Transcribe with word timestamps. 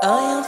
Rien 0.00 0.44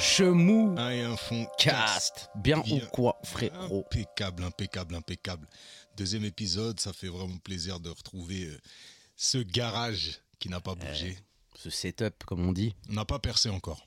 Chemou 0.00 0.74
Un 0.78 0.90
et 0.90 1.02
un 1.02 1.16
fond 1.16 1.46
cast. 1.58 2.30
Bien 2.36 2.60
ou 2.60 2.62
Bien. 2.62 2.80
quoi, 2.92 3.18
frérot? 3.24 3.80
Impeccable, 3.80 4.44
impeccable, 4.44 4.94
impeccable. 4.94 5.48
Deuxième 5.96 6.24
épisode, 6.24 6.78
ça 6.78 6.92
fait 6.92 7.08
vraiment 7.08 7.38
plaisir 7.38 7.80
de 7.80 7.90
retrouver 7.90 8.44
euh, 8.44 8.58
ce 9.16 9.38
garage 9.38 10.20
qui 10.38 10.48
n'a 10.48 10.60
pas 10.60 10.74
bougé. 10.74 11.18
Ce 11.56 11.70
setup, 11.70 12.24
comme 12.24 12.46
on 12.46 12.52
dit. 12.52 12.76
On 12.88 12.92
n'a 12.92 13.04
pas 13.04 13.18
percé 13.18 13.48
encore. 13.50 13.86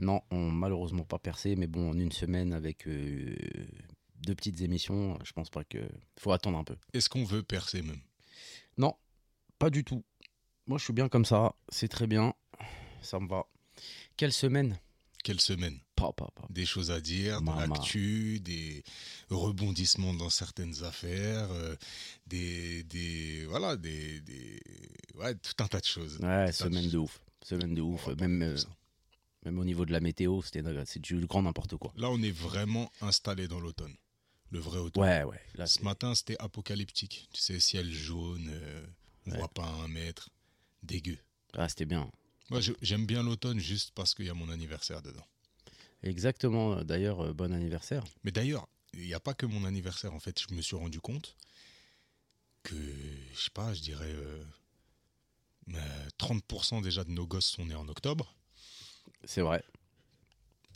Non, 0.00 0.22
on 0.30 0.50
malheureusement 0.50 1.04
pas 1.04 1.18
percé, 1.18 1.56
mais 1.56 1.66
bon, 1.66 1.90
en 1.90 1.98
une 1.98 2.12
semaine 2.12 2.52
avec 2.52 2.86
euh, 2.88 3.36
deux 4.22 4.34
petites 4.34 4.60
émissions, 4.62 5.18
je 5.24 5.32
pense 5.32 5.50
pas 5.50 5.62
que. 5.64 5.78
Faut 6.18 6.32
attendre 6.32 6.58
un 6.58 6.64
peu. 6.64 6.76
Est-ce 6.92 7.08
qu'on 7.08 7.24
veut 7.24 7.42
percer 7.42 7.82
même? 7.82 8.00
Non, 8.78 8.94
pas 9.58 9.70
du 9.70 9.84
tout. 9.84 10.02
Moi, 10.66 10.78
je 10.78 10.84
suis 10.84 10.92
bien 10.92 11.08
comme 11.08 11.24
ça. 11.24 11.54
C'est 11.68 11.88
très 11.88 12.06
bien. 12.06 12.34
Ça 13.02 13.18
me 13.20 13.28
va. 13.28 13.44
Quelle 14.16 14.32
semaine? 14.32 14.78
Quelle 15.22 15.40
semaine? 15.40 15.78
Pas, 15.96 16.12
pas, 16.12 16.30
pas. 16.34 16.46
Des 16.48 16.64
choses 16.64 16.90
à 16.90 17.00
dire, 17.00 17.42
de 17.42 17.46
l'actu, 17.68 18.40
des 18.40 18.82
rebondissements 19.28 20.14
dans 20.14 20.30
certaines 20.30 20.82
affaires, 20.84 21.50
euh, 21.52 21.76
des, 22.26 22.84
des. 22.84 23.44
Voilà, 23.46 23.76
des. 23.76 24.20
des- 24.22 24.60
ouais, 25.16 25.34
tout 25.34 25.62
un 25.62 25.66
tas 25.66 25.80
de 25.80 25.84
choses. 25.84 26.18
Ouais, 26.22 26.50
semaine 26.52 26.88
de 26.88 26.96
ouf. 26.98 27.20
Semaine 27.42 27.74
de 27.74 27.82
ouf. 27.82 28.06
Même, 28.18 28.40
euh. 28.42 28.56
Même 29.44 29.58
au 29.58 29.64
niveau 29.64 29.84
de 29.86 29.92
la 29.92 30.00
météo, 30.00 30.42
c'était 30.42 30.62
c'est 30.86 31.00
du 31.00 31.26
grand 31.26 31.42
n'importe 31.42 31.76
quoi. 31.76 31.92
Là, 31.96 32.10
on 32.10 32.20
est 32.22 32.30
vraiment 32.30 32.90
installé 33.00 33.48
dans 33.48 33.60
l'automne. 33.60 33.94
Le 34.50 34.58
vrai 34.58 34.78
automne. 34.78 35.02
Ouais, 35.04 35.22
ouais. 35.24 35.40
Là, 35.54 35.66
Ce 35.66 35.80
matin, 35.82 36.14
c'était 36.14 36.36
apocalyptique. 36.40 37.28
Tu 37.32 37.40
sais, 37.40 37.60
ciel 37.60 37.90
jaune, 37.90 38.48
euh, 38.52 38.86
on 39.26 39.30
Ouais. 39.32 39.38
voit 39.38 39.48
pas 39.48 39.66
un 39.66 39.88
mètre. 39.88 40.28
Dégueu. 40.82 41.18
ah, 41.54 41.68
c'était 41.68 41.84
bien. 41.84 42.10
Moi, 42.50 42.60
j'aime 42.82 43.06
bien 43.06 43.22
l'automne 43.22 43.60
juste 43.60 43.92
parce 43.94 44.14
qu'il 44.14 44.24
y 44.26 44.30
a 44.30 44.34
mon 44.34 44.48
anniversaire 44.50 45.02
dedans. 45.02 45.24
Exactement. 46.02 46.82
D'ailleurs, 46.82 47.20
euh, 47.20 47.32
bon 47.32 47.52
anniversaire. 47.52 48.04
Mais 48.24 48.32
d'ailleurs, 48.32 48.66
il 48.94 49.04
n'y 49.06 49.14
a 49.14 49.20
pas 49.20 49.34
que 49.34 49.46
mon 49.46 49.64
anniversaire. 49.64 50.12
En 50.14 50.20
fait, 50.20 50.40
je 50.48 50.52
me 50.54 50.62
suis 50.62 50.74
rendu 50.76 51.00
compte 51.00 51.36
que, 52.64 52.74
je 53.34 53.40
sais 53.40 53.50
pas, 53.54 53.72
je 53.74 53.82
dirais 53.82 54.10
euh, 54.12 54.42
euh, 55.74 56.08
30% 56.18 56.82
déjà 56.82 57.04
de 57.04 57.10
nos 57.10 57.26
gosses 57.26 57.46
sont 57.46 57.66
nés 57.66 57.74
en 57.74 57.88
octobre. 57.88 58.34
C'est 59.24 59.40
vrai. 59.42 59.62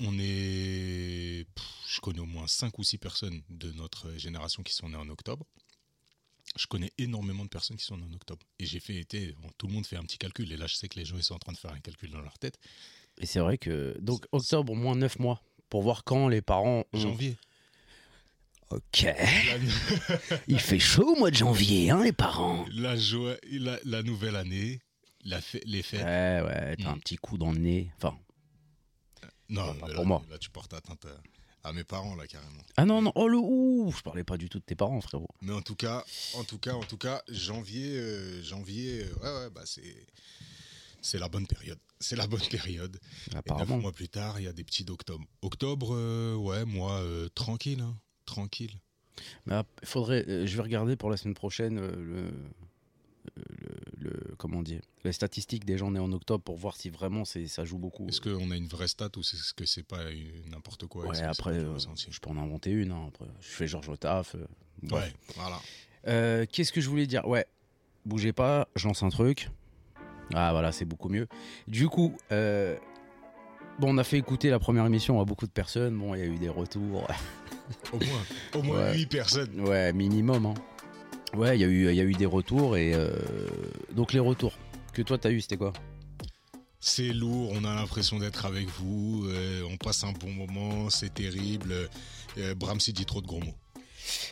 On 0.00 0.16
est. 0.18 1.46
pff, 1.54 1.64
Je 1.88 2.00
connais 2.00 2.18
au 2.20 2.26
moins 2.26 2.46
5 2.46 2.78
ou 2.78 2.84
6 2.84 2.98
personnes 2.98 3.42
de 3.50 3.70
notre 3.72 4.10
génération 4.18 4.62
qui 4.62 4.72
sont 4.74 4.88
nées 4.88 4.96
en 4.96 5.08
octobre. 5.08 5.46
Je 6.56 6.66
connais 6.66 6.92
énormément 6.98 7.44
de 7.44 7.48
personnes 7.48 7.76
qui 7.76 7.84
sont 7.84 7.96
nées 7.96 8.04
en 8.08 8.12
octobre. 8.14 8.44
Et 8.58 8.66
j'ai 8.66 8.80
fait 8.80 8.96
été. 8.96 9.32
bon, 9.40 9.48
tout 9.58 9.66
le 9.66 9.72
monde 9.72 9.86
fait 9.86 9.96
un 9.96 10.02
petit 10.04 10.18
calcul. 10.18 10.50
Et 10.52 10.56
là, 10.56 10.66
je 10.66 10.74
sais 10.74 10.88
que 10.88 10.98
les 10.98 11.04
gens 11.04 11.16
ils 11.16 11.22
sont 11.24 11.34
en 11.34 11.38
train 11.38 11.52
de 11.52 11.58
faire 11.58 11.72
un 11.72 11.80
calcul 11.80 12.10
dans 12.10 12.20
leur 12.20 12.38
tête. 12.38 12.58
Et 13.18 13.26
c'est 13.26 13.40
vrai 13.40 13.56
que. 13.58 13.96
Donc, 14.00 14.26
octobre, 14.32 14.72
au 14.72 14.76
moins 14.76 14.96
9 14.96 15.18
mois. 15.20 15.42
Pour 15.70 15.82
voir 15.82 16.04
quand 16.04 16.28
les 16.28 16.42
parents. 16.42 16.84
ont- 16.92 16.98
Janvier. 16.98 17.36
Ok. 18.70 19.06
Il 20.48 20.58
fait 20.58 20.78
chaud 20.80 21.14
au 21.14 21.18
mois 21.18 21.30
de 21.30 21.36
janvier, 21.36 21.90
hein, 21.90 22.02
les 22.02 22.12
parents 22.12 22.64
la 22.72 22.96
joie, 22.96 23.36
la, 23.50 23.78
la 23.84 24.02
nouvelle 24.02 24.34
année, 24.36 24.80
la 25.24 25.40
fê- 25.40 25.62
les 25.66 25.82
fêtes. 25.82 26.00
Ouais, 26.04 26.42
ouais, 26.46 26.76
t'as 26.76 26.90
Mm. 26.90 26.94
un 26.94 26.98
petit 26.98 27.16
coup 27.16 27.38
dans 27.38 27.52
le 27.52 27.58
nez. 27.58 27.90
Enfin. 27.96 28.16
non, 29.48 29.66
pas 29.74 29.86
mais 29.88 29.94
pour 29.94 30.02
là, 30.04 30.08
moi. 30.08 30.22
Là, 30.30 30.38
tu 30.38 30.50
portes 30.50 30.72
atteinte 30.74 31.06
à, 31.62 31.68
à 31.68 31.72
mes 31.72 31.84
parents, 31.84 32.14
là, 32.14 32.26
carrément. 32.26 32.62
Ah 32.76 32.84
non, 32.84 33.02
non, 33.02 33.12
oh 33.14 33.28
le 33.28 33.38
ouh 33.38 33.92
Je 33.96 34.02
parlais 34.02 34.24
pas 34.24 34.36
du 34.36 34.48
tout 34.48 34.58
de 34.58 34.64
tes 34.64 34.74
parents, 34.74 35.00
frérot. 35.00 35.28
Mais 35.42 35.52
en 35.52 35.62
tout 35.62 35.76
cas, 35.76 36.04
en 36.34 36.44
tout 36.44 36.58
cas, 36.58 36.74
en 36.74 36.82
tout 36.82 36.98
cas, 36.98 37.22
janvier, 37.28 37.96
euh, 37.96 38.42
janvier, 38.42 39.04
euh, 39.04 39.14
ouais, 39.22 39.44
ouais, 39.44 39.50
bah 39.50 39.62
c'est, 39.64 40.06
c'est 41.00 41.18
la 41.18 41.28
bonne 41.28 41.46
période. 41.46 41.78
C'est 42.00 42.16
la 42.16 42.26
bonne 42.26 42.46
période. 42.50 42.96
Et 42.96 43.30
neuf 43.30 43.38
Apparemment. 43.38 43.78
mois 43.78 43.92
plus 43.92 44.08
tard, 44.08 44.40
il 44.40 44.44
y 44.44 44.48
a 44.48 44.52
des 44.52 44.64
petits 44.64 44.84
d'octobre. 44.84 45.24
Octobre, 45.42 45.94
euh, 45.94 46.34
ouais, 46.36 46.64
moi, 46.66 47.00
euh, 47.00 47.28
tranquille, 47.34 47.80
hein, 47.80 47.96
tranquille. 48.26 48.78
Mais 49.46 49.54
ap- 49.54 49.80
faudrait. 49.84 50.24
je 50.46 50.56
vais 50.56 50.62
regarder 50.62 50.96
pour 50.96 51.08
la 51.10 51.16
semaine 51.16 51.34
prochaine 51.34 51.78
le. 51.80 52.30
Le, 53.36 53.44
le- 54.34 54.36
comment 54.36 54.62
dire 54.62 54.80
les 55.04 55.12
statistiques 55.12 55.64
des 55.64 55.76
gens 55.78 55.90
nés 55.90 56.00
en 56.00 56.12
octobre 56.12 56.42
pour 56.42 56.56
voir 56.56 56.76
si 56.76 56.88
vraiment 56.90 57.24
c'est 57.24 57.46
ça 57.46 57.64
joue 57.64 57.78
beaucoup. 57.78 58.06
Est-ce 58.08 58.20
qu'on 58.20 58.50
a 58.50 58.56
une 58.56 58.66
vraie 58.66 58.88
stat 58.88 59.10
ou 59.16 59.20
est-ce 59.20 59.52
que 59.54 59.66
c'est 59.66 59.82
pas 59.82 60.02
n'importe 60.50 60.86
quoi? 60.86 61.06
Ouais, 61.06 61.14
c'est 61.14 61.22
après, 61.24 61.52
euh, 61.52 61.78
je 62.10 62.18
peux 62.20 62.30
en 62.30 62.36
inventer 62.38 62.70
une. 62.70 62.92
hein, 62.92 63.04
après, 63.08 63.26
je 63.40 63.48
fais 63.48 63.66
Georges 63.66 63.88
au 63.90 63.96
taf. 63.96 64.34
euh. 64.34 64.46
Ouais, 64.90 65.12
voilà. 65.36 65.60
Euh, 66.06 66.46
Qu'est-ce 66.50 66.72
que 66.72 66.80
je 66.80 66.88
voulais 66.88 67.06
dire? 67.06 67.26
Ouais, 67.26 67.46
bougez 68.04 68.32
pas, 68.32 68.68
je 68.76 68.86
lance 68.88 69.02
un 69.02 69.08
truc. 69.10 69.50
Ah 70.34 70.52
voilà, 70.52 70.72
c'est 70.72 70.84
beaucoup 70.86 71.08
mieux. 71.10 71.28
Du 71.68 71.88
coup, 71.88 72.16
euh, 72.32 72.76
bon, 73.78 73.94
on 73.94 73.98
a 73.98 74.04
fait 74.04 74.16
écouter 74.18 74.48
la 74.50 74.58
première 74.58 74.86
émission 74.86 75.20
à 75.20 75.24
beaucoup 75.26 75.46
de 75.46 75.52
personnes. 75.52 75.98
Bon, 75.98 76.14
il 76.14 76.18
y 76.20 76.22
a 76.22 76.26
eu 76.26 76.38
des 76.38 76.48
retours. 76.48 77.06
Au 77.92 77.96
moins, 77.98 78.22
au 78.54 78.62
moins 78.62 78.84
Ouais. 78.90 78.94
8 78.94 79.06
personnes. 79.06 79.60
Ouais, 79.60 79.92
minimum. 79.94 80.46
Hein. 80.46 80.54
Ouais, 81.36 81.56
il 81.56 81.60
y, 81.60 81.64
a 81.64 81.66
eu- 81.68 81.92
y 81.94 82.00
a 82.00 82.04
eu 82.04 82.12
des 82.12 82.26
retours. 82.26 82.76
Et 82.76 82.92
euh, 82.94 83.10
donc, 83.94 84.12
les 84.12 84.20
retours 84.20 84.52
que 84.92 85.02
toi, 85.02 85.18
t'as 85.18 85.30
eu, 85.30 85.40
c'était 85.40 85.56
quoi? 85.56 85.72
C'est 86.80 87.12
lourd, 87.14 87.50
on 87.54 87.64
a 87.64 87.74
l'impression 87.74 88.18
d'être 88.18 88.44
avec 88.44 88.68
vous, 88.68 89.24
euh, 89.28 89.62
on 89.70 89.76
passe 89.78 90.04
un 90.04 90.12
bon 90.12 90.30
moment, 90.30 90.90
c'est 90.90 91.12
terrible. 91.14 91.72
Euh, 92.36 92.54
Bramsy 92.54 92.92
dit 92.92 93.06
trop 93.06 93.22
de 93.22 93.26
gros 93.26 93.40
mots. 93.40 93.54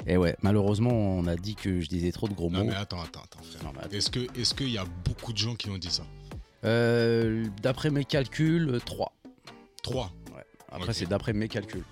Et 0.06 0.18
ouais, 0.18 0.36
malheureusement, 0.42 0.90
on 0.92 1.26
a 1.26 1.34
dit 1.36 1.54
que 1.54 1.80
je 1.80 1.88
disais 1.88 2.12
trop 2.12 2.28
de 2.28 2.34
gros 2.34 2.50
Non 2.50 2.58
mots. 2.58 2.66
mais 2.66 2.74
attends, 2.76 3.00
attends, 3.00 3.22
attends, 3.22 3.40
frère. 3.42 3.88
Est-ce 3.90 4.54
qu'il 4.54 4.68
y 4.70 4.76
a 4.76 4.84
beaucoup 5.04 5.32
de 5.32 5.38
gens 5.38 5.54
qui 5.54 5.70
ont 5.70 5.78
dit 5.78 5.90
ça? 5.90 6.04
Euh, 6.64 7.46
d'après 7.62 7.88
mes 7.90 8.04
calculs, 8.04 8.78
3. 8.84 9.12
Trois? 9.82 10.12
Après, 10.70 10.88
Ok. 10.90 10.94
c'est 10.94 11.06
d'après 11.06 11.32
mes 11.32 11.48
calculs. 11.48 11.84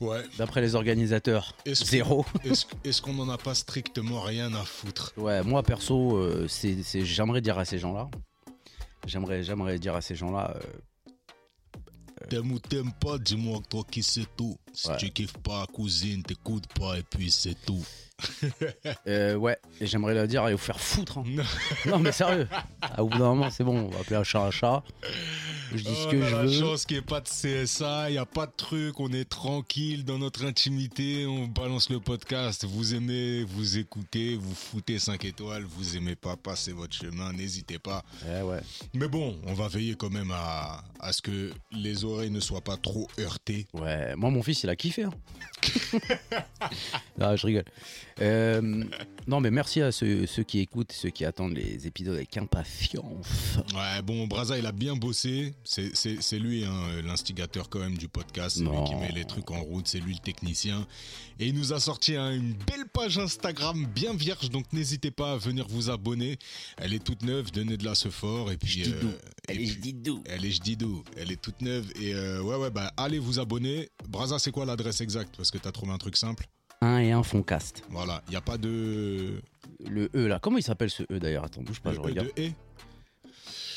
Ouais. 0.00 0.22
D'après 0.38 0.60
les 0.62 0.74
organisateurs, 0.74 1.54
Est-ce 1.66 1.82
que- 1.82 1.86
0. 1.90 2.24
Est-ce, 2.44 2.64
est-ce 2.84 3.02
qu'on 3.02 3.12
n'en 3.14 3.28
a 3.28 3.36
pas 3.38 3.54
strictement 3.54 4.20
rien 4.22 4.52
à 4.54 4.62
foutre 4.64 5.12
Ouais, 5.16 5.42
moi 5.42 5.62
perso, 5.62 6.16
euh, 6.16 6.46
c'est, 6.48 6.82
c'est- 6.82 7.04
j'aimerais 7.04 7.40
dire 7.42 7.58
à 7.58 7.64
ces 7.64 7.78
gens-là, 7.78 8.08
j'aimerais, 9.06 9.42
j'aimerais 9.42 9.78
dire 9.78 9.94
à 9.94 10.00
ces 10.00 10.14
gens-là, 10.14 10.54
euh, 10.56 10.60
T'aimes 12.28 12.52
ou 12.52 12.58
t'aimes 12.60 12.92
pas, 13.00 13.18
dis-moi 13.18 13.60
toi 13.68 13.82
qui 13.90 14.02
c'est 14.02 14.26
tout. 14.36 14.56
Si 14.74 14.88
Ouais. 14.88 14.96
tu 14.98 15.10
kiffes 15.10 15.38
pas, 15.38 15.66
cousine, 15.66 16.22
t'écoutes 16.22 16.66
pas 16.78 16.98
et 16.98 17.02
puis 17.02 17.30
c'est 17.30 17.56
tout. 17.66 17.82
euh, 19.08 19.34
ouais, 19.36 19.56
et 19.80 19.86
j'aimerais 19.86 20.14
leur 20.14 20.28
dire, 20.28 20.44
allez 20.44 20.54
vous 20.54 20.58
faire 20.60 20.78
foutre. 20.78 21.18
hein. 21.18 21.24
Non. 21.26 21.42
non 21.86 21.98
mais 21.98 22.12
sérieux, 22.12 22.46
à 22.82 23.02
bout 23.02 23.08
d'un 23.08 23.18
moment 23.34 23.50
c'est 23.50 23.64
bon, 23.64 23.86
on 23.86 23.88
va 23.88 24.00
appeler 24.00 24.16
un 24.16 24.22
chat 24.22 24.42
un 24.44 24.50
chat. 24.50 24.82
Je 25.72 25.76
dis 25.76 25.84
ce 25.84 26.06
Oh, 26.06 26.10
que 26.10 26.22
je 26.22 26.34
la 26.34 26.42
veux. 26.42 26.52
chance 26.52 26.84
qu'il 26.84 26.96
n'y 26.96 27.02
ait 27.02 27.06
pas 27.06 27.20
de 27.20 27.28
CSA, 27.28 28.10
il 28.10 28.12
n'y 28.12 28.18
a 28.18 28.26
pas 28.26 28.46
de 28.46 28.52
truc, 28.56 28.98
on 28.98 29.12
est 29.12 29.24
tranquille 29.28 30.04
dans 30.04 30.18
notre 30.18 30.44
intimité, 30.44 31.26
on 31.26 31.46
balance 31.46 31.90
le 31.90 32.00
podcast. 32.00 32.64
Vous 32.64 32.94
aimez, 32.94 33.44
vous 33.44 33.78
écoutez, 33.78 34.34
vous 34.36 34.54
foutez 34.54 34.98
5 34.98 35.24
étoiles, 35.24 35.62
vous 35.64 35.96
aimez 35.96 36.16
pas, 36.16 36.36
passez 36.36 36.72
votre 36.72 36.94
chemin, 36.96 37.32
n'hésitez 37.32 37.78
pas. 37.78 38.04
Ouais, 38.26 38.42
ouais. 38.42 38.60
Mais 38.94 39.06
bon, 39.08 39.36
on 39.46 39.54
va 39.54 39.68
veiller 39.68 39.94
quand 39.94 40.10
même 40.10 40.32
à, 40.32 40.82
à 40.98 41.12
ce 41.12 41.22
que 41.22 41.52
les 41.72 42.04
oreilles 42.04 42.30
ne 42.30 42.40
soient 42.40 42.60
pas 42.62 42.76
trop 42.76 43.06
heurtées. 43.18 43.66
Ouais, 43.72 44.16
moi 44.16 44.30
mon 44.30 44.42
fils 44.42 44.62
il 44.64 44.68
a 44.70 44.76
kiffé. 44.76 45.04
hein. 45.04 45.12
ah, 47.20 47.36
je 47.36 47.46
rigole. 47.46 47.64
Euh, 48.20 48.84
non 49.26 49.40
mais 49.40 49.50
merci 49.50 49.80
à 49.82 49.92
ceux, 49.92 50.26
ceux 50.26 50.42
qui 50.42 50.58
écoutent, 50.60 50.92
ceux 50.92 51.10
qui 51.10 51.24
attendent 51.24 51.54
les 51.54 51.86
épisodes 51.86 52.16
avec 52.16 52.36
impatience. 52.36 53.58
Ouais, 53.74 54.02
bon, 54.02 54.26
Braza, 54.26 54.58
il 54.58 54.66
a 54.66 54.72
bien 54.72 54.96
bossé. 54.96 55.54
C'est- 55.64 56.38
lui 56.38 56.64
hein, 56.64 57.02
l'instigateur 57.04 57.68
quand 57.68 57.78
même 57.80 57.96
du 57.98 58.08
podcast. 58.08 58.56
C'est 58.58 58.62
lui 58.64 58.84
qui 58.86 58.94
met 58.94 59.12
les 59.12 59.24
trucs 59.24 59.50
en 59.50 59.60
route. 59.60 59.86
C'est 59.86 60.00
lui 60.00 60.14
le 60.14 60.20
technicien. 60.20 60.86
Et 61.38 61.46
il 61.48 61.54
nous 61.54 61.72
a 61.72 61.80
sorti 61.80 62.16
hein, 62.16 62.32
une 62.32 62.52
belle 62.54 62.86
page 62.92 63.18
Instagram 63.18 63.86
bien 63.94 64.14
vierge. 64.14 64.50
Donc 64.50 64.72
n'hésitez 64.72 65.10
pas 65.10 65.32
à 65.32 65.36
venir 65.36 65.66
vous 65.68 65.90
abonner. 65.90 66.38
Elle 66.78 66.94
est 66.94 67.02
toute 67.04 67.22
neuve. 67.22 67.50
Donnez 67.52 67.76
de 67.76 67.84
la 67.84 67.94
ce 67.94 68.08
fort. 68.08 68.50
Et 68.50 68.56
puis. 68.56 68.84
Euh, 68.86 69.12
et 69.48 69.66
je 69.66 69.78
dis 69.78 69.92
d'où 69.92 70.22
Elle 70.26 70.44
est 70.44 70.50
jdidou, 70.50 71.02
elle 71.16 71.30
est 71.32 71.40
toute 71.40 71.60
neuve 71.60 71.90
et 72.00 72.14
euh, 72.14 72.40
ouais 72.42 72.56
ouais 72.56 72.70
bah 72.70 72.92
allez 72.96 73.18
vous 73.18 73.38
abonner. 73.40 73.88
Braza 74.08 74.38
c'est 74.38 74.52
quoi 74.52 74.64
l'adresse 74.64 75.00
exacte? 75.00 75.36
Parce 75.36 75.50
que 75.50 75.58
t'as 75.58 75.72
trouvé 75.72 75.92
un 75.92 75.98
truc 75.98 76.16
simple. 76.16 76.46
Un 76.82 76.98
et 76.98 77.12
un 77.12 77.22
font 77.22 77.42
cast. 77.42 77.82
Voilà, 77.90 78.22
il 78.28 78.32
y 78.32 78.36
a 78.36 78.40
pas 78.40 78.56
de 78.56 79.42
Le 79.86 80.08
E 80.14 80.26
là, 80.28 80.38
comment 80.40 80.56
il 80.56 80.62
s'appelle 80.62 80.88
ce 80.90 81.02
E 81.12 81.18
d'ailleurs? 81.18 81.44
Attends, 81.44 81.62
bouge 81.62 81.80
pas, 81.80 81.90
le 81.90 81.96
je 81.96 82.00
E 82.00 82.04
regarde. 82.04 82.28
de 82.36 82.42
E, 82.42 82.50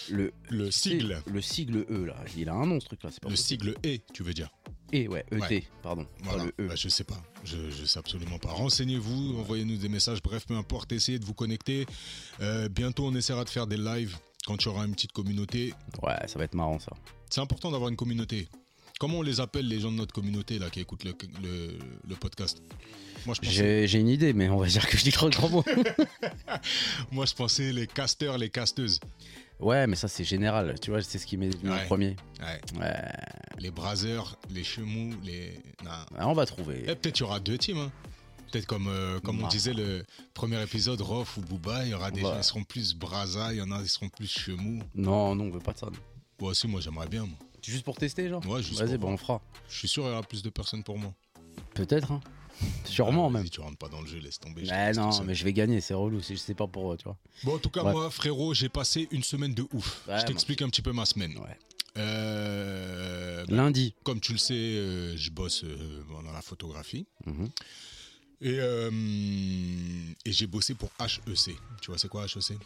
Le, 0.09 0.33
le 0.49 0.71
sigle, 0.71 1.21
Le 1.25 1.41
sigle 1.41 1.85
E 1.89 2.05
là, 2.05 2.15
il 2.37 2.49
a 2.49 2.53
un 2.53 2.65
nom 2.65 2.79
ce 2.79 2.85
truc 2.87 3.03
là, 3.03 3.09
c'est 3.11 3.21
pas 3.21 3.29
le 3.29 3.33
possible. 3.35 3.75
sigle 3.75 3.77
E, 3.85 3.99
tu 4.13 4.23
veux 4.23 4.33
dire. 4.33 4.49
E, 4.93 5.07
ouais, 5.07 5.25
ET, 5.31 5.39
Ouais. 5.39 5.63
pardon. 5.81 6.05
pas 6.23 6.37
le 6.43 6.53
E. 6.63 6.67
Bah, 6.67 6.75
je 6.75 6.87
sais 6.89 7.03
pas, 7.03 7.21
je, 7.43 7.57
je 7.71 7.85
sais 7.85 7.97
absolument 7.99 8.37
pas. 8.39 8.49
Renseignez-vous, 8.51 9.37
envoyez-nous 9.39 9.77
des 9.77 9.89
messages, 9.89 10.21
bref, 10.21 10.45
peu 10.45 10.55
importe, 10.55 10.91
essayez 10.91 11.19
de 11.19 11.25
vous 11.25 11.33
connecter. 11.33 11.85
Euh, 12.41 12.69
bientôt, 12.69 13.05
on 13.07 13.15
essaiera 13.15 13.43
de 13.43 13.49
faire 13.49 13.65
des 13.67 13.77
lives 13.77 14.17
quand 14.45 14.61
il 14.61 14.65
y 14.65 14.67
aura 14.69 14.85
une 14.85 14.93
petite 14.93 15.13
communauté. 15.13 15.73
Ouais, 16.03 16.27
ça 16.27 16.37
va 16.37 16.45
être 16.45 16.53
marrant 16.53 16.79
ça. 16.79 16.91
C'est 17.29 17.41
important 17.41 17.71
d'avoir 17.71 17.89
une 17.89 17.95
communauté. 17.95 18.47
Comment 18.99 19.19
on 19.19 19.21
les 19.23 19.39
appelle 19.39 19.67
les 19.67 19.79
gens 19.79 19.91
de 19.91 19.97
notre 19.97 20.13
communauté 20.13 20.59
là 20.59 20.69
qui 20.69 20.79
écoutent 20.79 21.03
le, 21.03 21.15
le- 21.41 21.77
le 22.07 22.15
podcast? 22.15 22.61
Moi 23.25 23.33
je, 23.35 23.41
pensais, 23.41 23.87
J'ai 23.87 23.99
une 23.99 24.09
idée, 24.09 24.33
mais 24.33 24.49
on 24.49 24.57
va 24.57 24.67
dire 24.67 24.85
que 24.87 24.97
je 24.97 25.03
dis 25.03 25.11
trop 25.11 25.29
de 25.29 25.35
grands 25.35 25.49
mots. 25.49 25.63
moi, 27.11 27.25
je 27.25 27.33
pensais 27.33 27.71
les 27.71 27.87
casteurs, 27.87 28.37
les 28.37 28.49
casteuses. 28.49 28.99
Ouais, 29.63 29.87
mais 29.87 29.95
ça, 29.95 30.07
c'est 30.07 30.23
général. 30.23 30.75
Tu 30.79 30.91
vois, 30.91 31.01
c'est 31.01 31.17
ce 31.19 31.25
qui 31.25 31.37
m'est 31.37 31.49
venu 31.49 31.71
en 31.71 31.85
premier. 31.85 32.15
Ouais. 32.39 32.79
Ouais. 32.79 32.93
Les 33.59 33.71
braseurs, 33.71 34.37
les 34.49 34.63
chemous, 34.63 35.13
les. 35.23 35.59
Non. 35.83 35.91
Ah, 36.17 36.27
on 36.27 36.33
va 36.33 36.45
trouver. 36.45 36.83
Eh, 36.87 36.95
peut-être 36.95 37.19
il 37.19 37.21
y 37.21 37.25
aura 37.25 37.39
deux 37.39 37.57
teams. 37.57 37.77
hein. 37.77 37.91
Peut-être 38.51 38.67
comme, 38.67 38.87
euh, 38.87 39.19
comme 39.19 39.39
on 39.39 39.43
Non. 39.43 39.47
disait 39.47 39.73
le 39.73 40.05
premier 40.35 40.61
épisode, 40.61 41.01
Rof 41.01 41.37
ou 41.37 41.41
Booba, 41.41 41.83
il 41.85 41.89
y 41.91 41.93
aura 41.95 42.11
des 42.11 42.21
Ouais. 42.21 42.29
gens 42.29 42.37
qui 42.37 42.43
seront 42.47 42.63
plus 42.63 42.93
brasa, 42.93 43.51
il 43.51 43.57
y 43.57 43.61
en 43.61 43.71
a 43.71 43.81
qui 43.81 43.89
seront 43.89 44.09
plus 44.09 44.27
chemous. 44.27 44.81
Non, 44.93 45.33
non, 45.33 45.45
on 45.45 45.49
veut 45.49 45.59
pas 45.59 45.73
de 45.73 45.79
ça. 45.79 45.87
Moi 46.39 46.51
aussi, 46.51 46.67
moi 46.67 46.79
j'aimerais 46.79 47.07
bien. 47.07 47.21
Moi. 47.25 47.37
Juste 47.65 47.83
pour 47.83 47.95
tester, 47.97 48.29
genre 48.29 48.45
Ouais, 48.47 48.61
juste 48.61 48.79
Vas-y, 48.79 48.97
pour 48.99 49.07
bon, 49.07 49.13
on 49.13 49.17
fera. 49.17 49.41
Je 49.69 49.77
suis 49.79 49.87
sûr 49.87 50.03
qu'il 50.03 50.11
y 50.11 50.13
aura 50.13 50.21
plus 50.23 50.43
de 50.43 50.49
personnes 50.51 50.83
pour 50.83 50.99
moi. 50.99 51.13
Peut-être, 51.73 52.11
hein. 52.11 52.19
Sûrement 52.85 53.29
même. 53.29 53.41
vas-y, 53.41 53.49
tu 53.49 53.61
rentres 53.61 53.77
pas 53.77 53.89
dans 53.89 54.01
le 54.01 54.07
jeu, 54.07 54.19
laisse 54.19 54.39
tomber. 54.39 54.63
te 54.63 54.69
Mais 54.69 54.91
non, 54.93 55.09
mais 55.23 55.35
je 55.35 55.43
vais 55.43 55.53
gagner, 55.53 55.81
c'est 55.81 55.93
relou. 55.93 56.21
Si 56.21 56.35
je 56.35 56.39
sais 56.41 56.53
pas 56.53 56.67
pour 56.67 56.93
eux, 56.93 56.97
tu 56.97 57.03
vois. 57.05 57.17
Bon, 57.43 57.55
en 57.55 57.59
tout 57.59 57.69
cas, 57.69 57.83
Ouais. 57.83 57.91
moi, 57.91 58.09
frérot, 58.09 58.53
j'ai 58.53 58.69
passé 58.69 59.07
une 59.11 59.23
semaine 59.23 59.53
de 59.53 59.65
ouf. 59.73 60.01
Ouais, 60.07 60.19
je 60.19 60.25
t'explique 60.25 60.61
un 60.61 60.69
petit 60.69 60.81
peu 60.81 60.91
ma 60.93 61.05
semaine. 61.05 61.37
Ouais. 61.37 61.57
Euh, 61.97 63.45
bah, 63.47 63.55
Lundi. 63.55 63.93
comme 64.03 64.19
tu 64.19 64.31
le 64.33 64.37
sais, 64.37 64.53
euh, 64.53 65.15
je 65.17 65.29
bosse 65.31 65.63
euh, 65.63 66.03
dans 66.23 66.31
la 66.31 66.41
photographie. 66.41 67.05
Mhm. 67.25 67.49
Et, 68.41 68.57
euh, 68.59 68.89
et 70.25 70.31
j'ai 70.31 70.47
bossé 70.47 70.73
pour 70.75 70.89
HEC. 70.99 71.55
Tu 71.81 71.87
vois, 71.87 71.97
c'est 71.97 72.09
quoi 72.09 72.25
HEC 72.25 72.57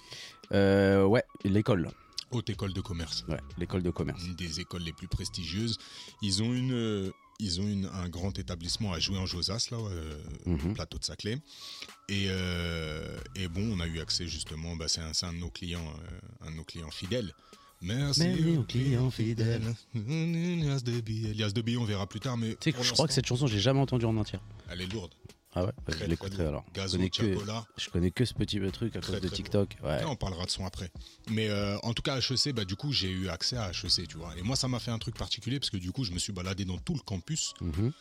Euh, 0.53 1.05
ouais, 1.05 1.23
l'école. 1.43 1.91
Haute 2.31 2.49
École 2.49 2.73
de 2.73 2.81
Commerce. 2.81 3.23
Ouais, 3.29 3.39
l'école 3.57 3.83
de 3.83 3.89
commerce. 3.89 4.21
Une 4.25 4.35
des 4.35 4.59
écoles 4.59 4.81
les 4.81 4.91
plus 4.91 5.07
prestigieuses. 5.07 5.77
Ils 6.21 6.41
ont, 6.43 6.53
une, 6.53 6.73
euh, 6.73 7.11
ils 7.39 7.61
ont 7.61 7.67
une, 7.67 7.85
un 7.85 8.09
grand 8.09 8.37
établissement 8.39 8.93
à 8.93 8.99
jouer 8.99 9.17
en 9.17 9.25
Josas, 9.25 9.67
là, 9.71 9.77
euh, 9.77 10.17
Mhm. 10.45 10.71
au 10.71 10.73
plateau 10.73 10.97
de 10.97 11.03
Saclay. 11.03 11.37
Et, 12.09 12.25
euh, 12.29 13.19
et 13.35 13.47
bon, 13.47 13.75
on 13.75 13.79
a 13.79 13.87
eu 13.87 13.99
accès 13.99 14.27
justement, 14.27 14.75
bah, 14.75 14.87
c'est 14.87 15.01
un, 15.01 15.11
un 15.29 15.33
de 15.33 15.37
nos 15.39 15.49
clients, 15.49 15.85
euh, 15.85 16.47
un 16.47 16.51
de 16.51 16.55
nos 16.55 16.63
clients 16.63 16.91
fidèles. 16.91 17.33
Merci, 17.81 18.21
Merci 18.27 18.57
aux 18.57 18.63
clients 18.63 19.11
fidèles. 19.11 19.75
Elias 19.93 20.81
de 20.83 20.99
Billets. 20.99 21.29
Elias 21.29 21.51
de 21.51 21.61
Billets, 21.61 21.77
on 21.77 21.85
verra 21.85 22.07
plus 22.07 22.19
tard, 22.19 22.35
mais 22.37 22.51
Tu 22.55 22.71
sais 22.71 22.73
que 22.73 22.81
je 22.83 22.91
crois 22.91 23.07
que 23.07 23.13
cette 23.13 23.27
chanson, 23.27 23.45
j'ai 23.45 23.59
jamais 23.59 23.79
entendue 23.79 24.05
en 24.05 24.17
entière. 24.17 24.41
elle 24.69 24.81
est 24.81 24.91
lourde. 24.91 25.13
Ah 25.57 25.65
ouais, 25.65 25.71
Très, 25.87 26.05
je 26.05 26.09
l'écouterai 26.11 26.45
alors. 26.45 26.63
Je 26.75 26.91
connais, 26.91 27.09
que, 27.09 27.23
je 27.77 27.89
connais 27.89 28.11
que 28.11 28.25
ce 28.25 28.33
petit 28.35 28.59
truc 28.71 28.95
à 28.95 28.99
Très, 28.99 29.13
cause 29.13 29.21
de 29.21 29.27
TikTok. 29.27 29.77
Ouais. 29.83 30.03
Et 30.03 30.05
on 30.05 30.15
parlera 30.15 30.45
de 30.45 30.51
son 30.51 30.65
après. 30.67 30.91
Mais 31.31 31.49
euh, 31.49 31.79
en 31.79 31.93
tout 31.93 32.03
cas, 32.03 32.19
HEC, 32.19 32.53
bah, 32.53 32.63
du 32.63 32.75
coup, 32.75 32.91
j'ai 32.91 33.09
eu 33.09 33.27
accès 33.29 33.57
à 33.57 33.71
HEC, 33.71 34.07
tu 34.07 34.17
vois. 34.17 34.37
Et 34.37 34.43
moi, 34.43 34.55
ça 34.55 34.67
m'a 34.67 34.79
fait 34.79 34.91
un 34.91 34.99
truc 34.99 35.17
particulier 35.17 35.59
parce 35.59 35.71
que 35.71 35.77
du 35.77 35.91
coup, 35.91 36.03
je 36.03 36.11
me 36.11 36.19
suis 36.19 36.31
baladé 36.31 36.63
dans 36.63 36.77
tout 36.77 36.93
le 36.93 36.99
campus. 36.99 37.55
Mhm. 37.61 37.91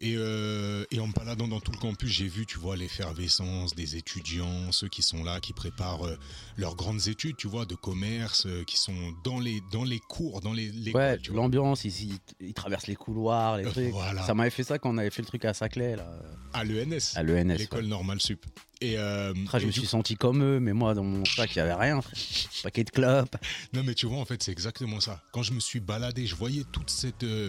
Et, 0.00 0.14
euh, 0.16 0.84
et 0.90 0.98
en 0.98 1.06
me 1.06 1.12
baladant 1.12 1.46
dans 1.46 1.60
tout 1.60 1.70
le 1.70 1.78
campus, 1.78 2.10
j'ai 2.10 2.26
vu, 2.26 2.46
tu 2.46 2.58
vois, 2.58 2.76
l'effervescence 2.76 3.74
des 3.74 3.96
étudiants, 3.96 4.72
ceux 4.72 4.88
qui 4.88 5.02
sont 5.02 5.22
là, 5.22 5.38
qui 5.40 5.52
préparent 5.52 6.04
euh, 6.06 6.18
leurs 6.56 6.74
grandes 6.74 7.06
études, 7.06 7.36
tu 7.36 7.46
vois, 7.46 7.64
de 7.64 7.74
commerce, 7.76 8.46
euh, 8.46 8.64
qui 8.64 8.76
sont 8.76 9.14
dans 9.22 9.38
les, 9.38 9.62
dans 9.72 9.84
les 9.84 10.00
cours, 10.00 10.40
dans 10.40 10.52
les, 10.52 10.68
les 10.72 10.92
Ouais, 10.92 11.18
l'ambiance, 11.32 11.84
ils, 11.84 12.18
ils, 12.40 12.54
traversent 12.54 12.88
les 12.88 12.96
couloirs, 12.96 13.58
les 13.58 13.64
trucs. 13.64 13.90
voilà. 13.92 14.26
Ça 14.26 14.34
m'avait 14.34 14.50
fait 14.50 14.64
ça 14.64 14.78
quand 14.78 14.90
on 14.92 14.98
avait 14.98 15.10
fait 15.10 15.22
le 15.22 15.28
truc 15.28 15.44
à 15.44 15.54
Saclay, 15.54 15.94
là, 15.96 16.10
À 16.52 16.64
l'ENS, 16.64 17.12
à 17.14 17.22
l'ENS. 17.22 17.56
l'école 17.56 17.86
normale 17.86 18.20
sup. 18.20 18.44
Et, 18.80 18.98
euh, 18.98 19.32
Après, 19.46 19.60
je 19.60 19.64
et 19.64 19.66
me 19.68 19.72
suis 19.72 19.86
senti 19.86 20.16
comme 20.16 20.42
eux, 20.42 20.58
mais 20.60 20.72
moi, 20.72 20.92
dans 20.94 21.04
mon 21.04 21.24
sac, 21.24 21.54
il 21.54 21.58
n'y 21.58 21.62
avait 21.62 21.74
rien, 21.80 22.02
frère. 22.02 22.18
Paquet 22.64 22.84
de 22.84 22.90
clopes. 22.90 23.36
Non, 23.72 23.82
mais 23.84 23.94
tu 23.94 24.06
vois, 24.06 24.18
en 24.18 24.24
fait, 24.24 24.42
c'est 24.42 24.52
exactement 24.52 25.00
ça. 25.00 25.22
Quand 25.32 25.42
je 25.44 25.52
me 25.52 25.60
suis 25.60 25.80
baladé, 25.80 26.26
je 26.26 26.34
voyais 26.34 26.64
toute 26.72 26.90
cette, 26.90 27.22
euh, 27.22 27.48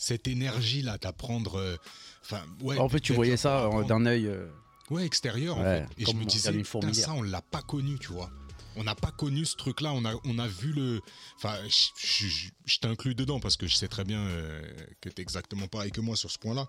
cette 0.00 0.26
énergie-là 0.26 0.98
d'apprendre. 0.98 1.56
euh, 1.60 1.76
Enfin, 2.22 2.42
ouais. 2.62 2.78
en 2.78 2.88
fait, 2.88 3.00
tu 3.00 3.12
voyais 3.12 3.36
ça 3.36 3.64
euh, 3.66 3.84
d'un 3.84 4.06
œil. 4.06 4.26
euh, 4.26 4.48
Ouais, 4.90 5.04
extérieur, 5.06 5.58
en 5.58 5.62
fait. 5.62 5.88
Et 5.98 6.04
je 6.04 6.10
me 6.16 6.24
disais, 6.24 6.50
putain, 6.80 6.88
ça, 7.02 7.12
on 7.12 7.22
l'a 7.22 7.42
pas 7.42 7.62
connu, 7.62 7.98
tu 7.98 8.08
vois. 8.08 8.30
On 8.76 8.84
n'a 8.84 8.94
pas 8.94 9.10
connu 9.10 9.44
ce 9.44 9.56
truc-là. 9.56 9.92
On 9.92 10.04
a, 10.04 10.14
on 10.24 10.38
a 10.38 10.46
vu 10.48 10.72
le. 10.72 11.00
Enfin, 11.36 11.56
je, 11.68 11.88
je- 11.98 12.26
je- 12.28 12.48
je 12.64 12.78
t'inclus 12.78 13.14
dedans 13.14 13.40
parce 13.40 13.56
que 13.56 13.66
je 13.66 13.74
sais 13.74 13.88
très 13.88 14.04
bien 14.04 14.20
euh, 14.20 14.62
que 15.00 15.08
tu 15.08 15.20
exactement 15.22 15.66
pareil 15.68 15.90
que 15.90 16.00
moi 16.00 16.16
sur 16.16 16.30
ce 16.30 16.38
point-là. 16.38 16.68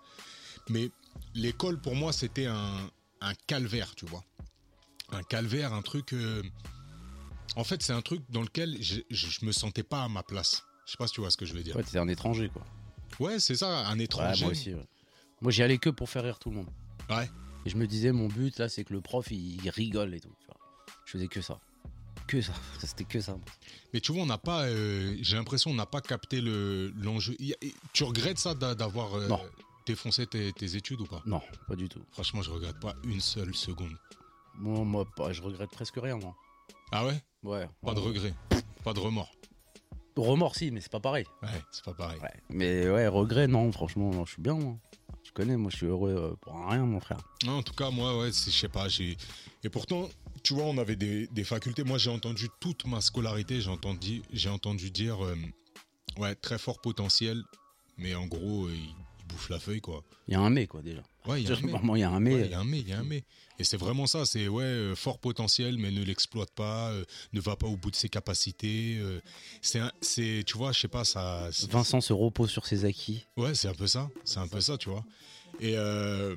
Mais 0.70 0.90
l'école, 1.36 1.80
pour 1.80 1.96
moi, 1.96 2.12
c'était 2.12 2.48
un, 2.48 2.90
un 3.22 3.34
calvaire, 3.48 3.94
tu 3.96 4.06
vois. 4.08 4.24
Un 5.12 5.24
calvaire, 5.24 5.74
un 5.74 5.82
truc. 5.84 6.14
euh, 6.14 6.42
En 7.56 7.64
fait, 7.64 7.82
c'est 7.84 7.94
un 7.94 8.02
truc 8.02 8.22
dans 8.30 8.42
lequel 8.42 8.78
je, 8.82 9.02
je, 9.10 9.28
je 9.28 9.46
me 9.46 9.52
sentais 9.52 9.84
pas 9.84 10.04
à 10.04 10.10
ma 10.10 10.24
place. 10.24 10.64
Je 10.86 10.92
sais 10.92 10.98
pas 10.98 11.08
si 11.08 11.14
tu 11.14 11.22
vois 11.22 11.30
ce 11.32 11.38
que 11.38 11.46
je 11.46 11.54
veux 11.54 11.64
dire. 11.64 11.76
Ouais, 11.76 11.84
t'étais 11.84 11.98
un 12.00 12.08
étranger, 12.08 12.50
quoi. 12.52 12.64
Ouais, 13.20 13.40
c'est 13.40 13.56
ça, 13.56 13.88
un 13.88 13.98
Ouais, 13.98 14.04
étranger. 14.06 14.46
moi 14.46 14.52
aussi. 14.52 14.74
ouais. 14.74 14.86
Moi, 15.42 15.52
j'y 15.52 15.64
allais 15.64 15.78
que 15.78 15.90
pour 15.90 16.10
faire 16.10 16.24
rire 16.24 16.40
tout 16.40 16.50
le 16.50 16.58
monde. 16.58 16.70
Ouais. 17.10 17.30
Et 17.66 17.70
je 17.70 17.78
me 17.78 17.86
disais, 17.88 18.12
mon 18.12 18.28
but, 18.28 18.58
là, 18.60 18.70
c'est 18.70 18.84
que 18.84 18.94
le 18.94 19.02
prof, 19.02 19.30
il, 19.32 19.70
rigole 19.70 20.14
et 20.16 20.20
tout. 20.20 20.34
tu 20.40 20.46
vois. 20.48 20.58
Je 21.06 21.12
faisais 21.12 21.28
que 21.28 21.42
ça. 21.42 21.60
Que 22.28 22.42
ça. 22.42 22.54
C'était 22.80 23.04
que 23.04 23.20
ça. 23.20 23.38
Mais 23.94 24.00
tu 24.00 24.12
vois, 24.14 24.22
on 24.24 24.26
n'a 24.28 24.38
pas. 24.38 24.64
euh, 24.66 25.16
J'ai 25.22 25.36
l'impression 25.36 25.72
on 25.72 25.74
n'a 25.76 25.86
pas 25.86 26.02
capté 26.02 26.42
le 26.42 26.94
l'enjeu. 26.98 27.36
Tu 27.94 28.04
regrettes 28.04 28.40
ça 28.40 28.54
d'a- 28.56 28.74
d'avoir 28.76 29.16
euh, 29.16 29.28
défoncé 29.86 30.26
tes, 30.28 30.54
tes 30.54 30.76
études 30.76 31.02
ou 31.02 31.06
pas? 31.06 31.22
Non, 31.26 31.42
pas 31.68 31.76
du 31.76 31.90
tout. 31.90 32.02
Franchement, 32.12 32.42
je 32.42 32.50
regrette 32.52 32.80
pas 32.80 32.96
une 33.04 33.20
seule 33.20 33.54
seconde. 33.54 33.96
Moi, 34.56 34.84
moi 34.86 35.06
pas, 35.16 35.34
je 35.34 35.42
regrette 35.42 35.72
presque 35.72 35.96
rien, 35.98 36.18
moi. 36.18 36.36
Ah 36.92 37.06
ouais? 37.06 37.22
Ouais. 37.44 37.68
Pas 37.84 37.94
de 37.94 38.00
regret, 38.00 38.34
pas 38.84 38.94
de 38.94 39.00
remords. 39.00 39.32
Remords, 40.24 40.56
si, 40.56 40.72
mais 40.72 40.82
c'est 40.82 40.92
pas 40.92 41.00
pareil. 41.00 41.26
Ouais, 41.42 41.50
c'est 41.72 41.84
pas 41.86 41.94
pareil. 41.94 42.20
Ouais. 42.22 42.34
Mais 42.50 42.90
ouais, 42.90 43.08
regret, 43.08 43.48
non, 43.48 43.72
franchement, 43.72 44.12
non, 44.12 44.26
je 44.26 44.34
suis 44.34 44.42
bien, 44.42 44.54
moi. 44.56 44.78
Je 45.24 45.32
connais, 45.32 45.56
moi, 45.58 45.70
je 45.72 45.78
suis 45.78 45.86
heureux 45.86 46.14
euh, 46.16 46.36
pour 46.42 46.54
rien, 46.68 46.86
mon 46.86 47.00
frère. 47.00 47.20
Non, 47.46 47.58
en 47.58 47.64
tout 47.64 47.74
cas, 47.74 47.90
moi, 47.92 48.18
ouais, 48.20 48.32
c'est- 48.32 48.52
je 48.52 48.58
sais 48.58 48.68
pas. 48.70 48.88
j'ai 48.88 49.18
Et 49.64 49.70
pourtant, 49.70 50.10
tu 50.44 50.54
vois, 50.54 50.64
on 50.66 50.78
avait 50.78 50.96
des, 50.96 51.28
des 51.28 51.44
facultés. 51.44 51.84
Moi, 51.84 51.98
j'ai 51.98 52.10
entendu 52.10 52.50
toute 52.60 52.86
ma 52.86 53.00
scolarité. 53.02 53.62
J'ai 53.62 53.70
entendu, 53.70 54.22
j'ai 54.34 54.50
entendu 54.50 54.90
dire, 54.92 55.24
euh, 55.24 55.36
ouais, 56.18 56.36
très 56.36 56.58
fort 56.58 56.82
potentiel, 56.82 57.42
mais 57.98 58.16
en 58.16 58.26
gros, 58.26 58.66
euh, 58.66 58.74
il, 58.74 58.80
il 59.20 59.26
bouffe 59.28 59.50
la 59.50 59.60
feuille, 59.60 59.82
quoi. 59.82 60.04
Il 60.28 60.34
y 60.34 60.36
a 60.38 60.42
un 60.42 60.50
mais, 60.50 60.68
quoi, 60.68 60.82
déjà. 60.82 61.04
Ouais, 61.26 61.42
il 61.42 61.48
y 61.48 61.52
a 61.52 61.56
un 61.56 61.62
mais. 61.62 61.72
Il 61.96 62.00
y 62.00 62.04
a 62.04 62.10
un 62.10 62.20
mais. 62.20 62.34
Ouais, 62.34 62.46
il 62.46 62.52
y 62.52 62.54
a 62.54 62.60
un 62.60 62.64
mais, 62.64 62.80
il 62.80 62.88
y 62.90 62.94
a 62.94 63.00
un 63.00 63.04
mais. 63.04 63.24
Et 63.60 63.64
c'est 63.64 63.78
vraiment 63.78 64.08
ça, 64.08 64.26
c'est 64.26 64.48
ouais, 64.48 64.64
euh, 64.64 64.96
fort 64.96 65.20
potentiel, 65.20 65.78
mais 65.78 65.92
ne 65.92 66.04
l'exploite 66.04 66.50
pas, 66.52 66.90
euh, 66.92 67.06
ne 67.34 67.40
va 67.40 67.56
pas 67.56 67.68
au 67.68 67.78
bout 67.78 67.92
de 67.92 67.96
ses 67.96 68.10
capacités. 68.10 68.98
euh, 69.00 69.20
c'est, 69.62 70.44
tu 70.46 70.58
vois, 70.58 70.72
je 70.72 70.80
sais 70.80 70.88
pas, 70.88 71.06
ça. 71.06 71.50
Vincent 71.70 72.02
se 72.02 72.14
repose 72.14 72.50
sur 72.50 72.66
ses 72.66 72.86
acquis. 72.86 73.26
Ouais, 73.38 73.54
c'est 73.54 73.68
un 73.68 73.74
peu 73.76 73.88
ça, 73.88 74.10
c'est 74.26 74.40
un 74.40 74.48
peu 74.48 74.62
ça, 74.62 74.78
tu 74.78 74.90
vois. 74.90 75.04
Et, 75.60 75.76
euh, 75.78 76.36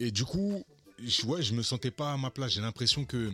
et 0.00 0.10
du 0.10 0.24
coup, 0.24 0.64
je, 1.04 1.24
ouais, 1.26 1.42
je 1.42 1.54
me 1.54 1.62
sentais 1.62 1.92
pas 1.92 2.12
à 2.12 2.16
ma 2.16 2.30
place. 2.30 2.52
J'ai 2.52 2.60
l'impression 2.62 3.04
que 3.04 3.32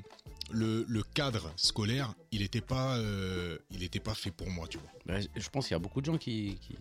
le, 0.50 0.84
le 0.86 1.02
cadre 1.02 1.50
scolaire, 1.56 2.12
il 2.32 2.42
était 2.42 2.60
pas, 2.60 2.98
euh, 2.98 3.56
il 3.70 3.82
était 3.82 3.98
pas 4.00 4.14
fait 4.14 4.30
pour 4.30 4.50
moi, 4.50 4.66
tu 4.68 4.76
vois. 4.78 4.90
Bah, 5.06 5.20
je- 5.20 5.28
je 5.40 5.48
pense 5.48 5.66
qu'il 5.68 5.74
y 5.74 5.76
a 5.76 5.78
beaucoup 5.80 6.00
de 6.02 6.06
gens 6.06 6.18
qui, 6.18 6.58
qui, 6.60 6.76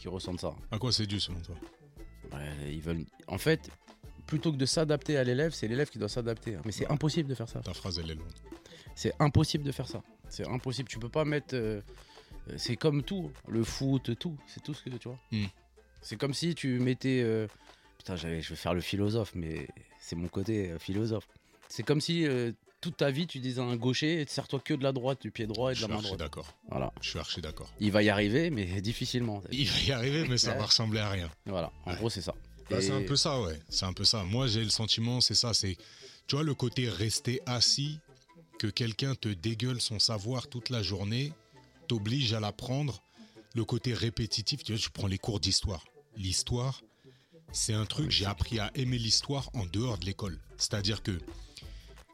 qui 0.00 0.06
ressentent 0.08 0.40
ça. 0.40 0.54
À 0.70 0.78
quoi 0.78 0.92
c'est 0.92 1.06
dû 1.06 1.18
selon 1.18 1.40
toi? 1.40 1.56
Ouais, 2.32 2.72
ils 2.72 2.80
veulent... 2.80 3.04
En 3.26 3.38
fait, 3.38 3.70
plutôt 4.26 4.52
que 4.52 4.56
de 4.56 4.66
s'adapter 4.66 5.16
à 5.16 5.24
l'élève, 5.24 5.52
c'est 5.52 5.68
l'élève 5.68 5.88
qui 5.90 5.98
doit 5.98 6.08
s'adapter. 6.08 6.54
hein. 6.56 6.62
Mais 6.64 6.72
c'est 6.72 6.86
impossible 6.90 7.28
de 7.28 7.34
faire 7.34 7.48
ça. 7.48 7.60
Ta 7.60 7.74
phrase, 7.74 7.98
elle 7.98 8.10
est 8.10 8.14
longue. 8.14 8.26
C'est 8.94 9.12
impossible 9.18 9.64
de 9.64 9.72
faire 9.72 9.88
ça. 9.88 10.02
C'est 10.28 10.46
impossible. 10.48 10.88
Tu 10.88 10.98
peux 10.98 11.08
pas 11.08 11.24
mettre. 11.24 11.54
euh, 11.54 11.80
euh, 12.48 12.54
c'est 12.56 12.76
comme 12.76 13.02
tout. 13.02 13.30
Le 13.48 13.64
foot, 13.64 14.16
tout. 14.18 14.36
C'est 14.46 14.62
tout 14.62 14.74
ce 14.74 14.82
que 14.82 14.90
tu 14.90 15.08
vois. 15.08 15.18
Hmm. 15.32 15.46
C'est 16.02 16.16
comme 16.16 16.34
si 16.34 16.54
tu 16.54 16.78
mettais. 16.78 17.20
euh, 17.22 17.46
Putain, 17.98 18.16
je 18.16 18.28
vais 18.28 18.40
faire 18.42 18.72
le 18.74 18.80
philosophe, 18.80 19.32
mais 19.34 19.66
c'est 20.00 20.16
mon 20.16 20.28
côté 20.28 20.70
euh, 20.70 20.78
philosophe. 20.78 21.28
C'est 21.68 21.82
comme 21.82 22.00
si 22.00 22.26
euh, 22.26 22.52
toute 22.80 22.96
ta 22.96 23.10
vie 23.10 23.26
tu 23.26 23.38
disais 23.40 23.60
à 23.60 23.64
un 23.64 23.76
gaucher, 23.76 24.24
sers-toi 24.28 24.60
que 24.60 24.74
de 24.74 24.82
la 24.82 24.92
droite, 24.92 25.20
du 25.22 25.30
pied 25.30 25.46
droit 25.46 25.70
et 25.70 25.74
de 25.74 25.78
Je 25.80 25.82
la 25.82 25.88
suis 25.88 25.96
main 25.96 26.02
droite. 26.02 26.18
d'accord. 26.20 26.54
Voilà. 26.70 26.92
Je 27.02 27.08
suis 27.10 27.18
archi 27.18 27.40
d'accord. 27.40 27.70
Il 27.80 27.92
va 27.92 28.02
y 28.02 28.08
arriver, 28.08 28.50
mais 28.50 28.80
difficilement. 28.80 29.42
Il 29.52 29.68
va 29.68 29.78
y 29.80 29.92
arriver, 29.92 30.26
mais 30.28 30.38
ça 30.38 30.54
va 30.54 30.64
ressembler 30.66 31.00
à 31.00 31.10
rien. 31.10 31.30
Voilà. 31.46 31.70
En 31.84 31.90
Ouais. 31.90 31.96
gros, 31.96 32.10
c'est 32.10 32.22
ça. 32.22 32.34
Bah, 32.70 32.78
Et- 32.78 32.82
C'est 32.82 32.92
un 32.92 33.02
peu 33.02 33.16
ça, 33.16 33.40
ouais. 33.40 33.58
C'est 33.68 33.84
un 33.84 33.92
peu 33.92 34.04
ça. 34.04 34.22
Moi, 34.24 34.46
j'ai 34.46 34.62
le 34.64 34.70
sentiment, 34.70 35.20
c'est 35.20 35.34
ça. 35.34 35.52
C'est, 35.54 35.76
tu 36.26 36.36
vois, 36.36 36.44
le 36.44 36.54
côté 36.54 36.88
rester 36.88 37.40
assis, 37.46 37.98
que 38.58 38.66
quelqu'un 38.66 39.14
te 39.14 39.28
dégueule 39.28 39.80
son 39.80 39.98
savoir 39.98 40.46
toute 40.48 40.68
la 40.68 40.82
journée, 40.82 41.32
t'oblige 41.88 42.32
à 42.34 42.40
l'apprendre. 42.40 43.02
Le 43.54 43.64
côté 43.64 43.94
répétitif, 43.94 44.62
tu 44.62 44.72
vois, 44.72 44.80
je 44.80 44.88
prends 44.90 45.06
les 45.08 45.18
cours 45.18 45.40
d'histoire. 45.40 45.84
L'histoire, 46.16 46.82
c'est 47.52 47.72
un 47.74 47.86
truc, 47.86 48.10
j'ai 48.10 48.26
appris 48.26 48.60
à 48.60 48.70
aimer 48.74 48.98
l'histoire 48.98 49.48
en 49.54 49.64
dehors 49.66 49.98
de 49.98 50.04
l'école. 50.06 50.38
C'est-à-dire 50.58 51.02
que 51.02 51.18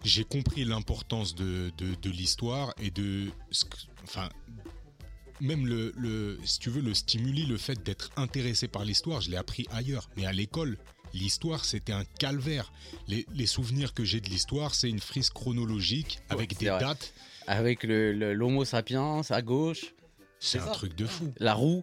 j'ai 0.06 0.24
compris 0.24 0.64
l'importance 0.64 1.34
de, 1.34 1.70
de, 1.78 1.94
de 2.00 2.10
l'histoire 2.10 2.72
et 2.80 2.90
de. 2.90 3.30
Enfin, 4.04 4.28
même 5.40 5.66
le, 5.66 5.92
le, 5.96 6.38
si 6.44 6.58
tu 6.58 6.70
veux, 6.70 6.80
le 6.80 6.94
stimuli, 6.94 7.44
le 7.46 7.56
fait 7.58 7.82
d'être 7.82 8.10
intéressé 8.16 8.68
par 8.68 8.84
l'histoire, 8.84 9.20
je 9.20 9.30
l'ai 9.30 9.36
appris 9.36 9.66
ailleurs. 9.70 10.08
Mais 10.16 10.24
à 10.24 10.32
l'école, 10.32 10.78
l'histoire, 11.12 11.64
c'était 11.64 11.92
un 11.92 12.04
calvaire. 12.18 12.72
Les, 13.06 13.26
les 13.34 13.46
souvenirs 13.46 13.92
que 13.92 14.04
j'ai 14.04 14.20
de 14.20 14.28
l'histoire, 14.30 14.74
c'est 14.74 14.88
une 14.88 15.00
frise 15.00 15.28
chronologique 15.30 16.20
avec 16.30 16.56
des 16.58 16.68
vrai. 16.70 16.80
dates. 16.80 17.12
Avec 17.46 17.82
le- 17.84 18.32
l'homo 18.34 18.64
sapiens 18.64 19.20
à 19.28 19.42
gauche, 19.42 19.92
C'est 20.38 20.58
C'est 20.58 20.58
un 20.60 20.66
ça. 20.66 20.72
truc 20.72 20.94
de 20.96 21.06
fou. 21.06 21.32
la 21.38 21.54
roue. 21.54 21.82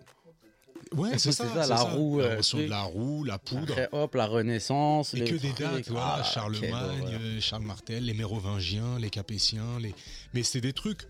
Ouais, 0.96 1.18
c'est 1.18 1.32
ça, 1.32 1.48
ça, 1.54 1.68
la 1.68 1.82
roue, 1.82 2.22
euh, 2.22 2.40
de 2.40 2.70
la 2.70 2.84
roue, 2.84 3.24
la 3.24 3.40
poudre. 3.40 3.72
Après, 3.74 3.90
hop, 3.92 4.16
la 4.16 4.28
Renaissance. 4.28 5.14
Et 5.14 5.18
les 5.18 5.26
que 5.26 5.36
des 5.36 5.52
dates, 5.54 5.90
voilà, 5.90 6.18
Ah, 6.20 6.24
Charlemagne, 6.24 7.18
euh, 7.20 7.42
Charles 7.42 7.64
Martel, 7.64 8.06
les 8.06 8.14
Mérovingiens, 8.14 9.00
les 9.00 9.10
Capétiens, 9.10 9.80
les... 9.80 9.94
mais 10.34 10.44
c'est 10.44 10.62
des 10.62 10.74
trucs, 10.74 11.04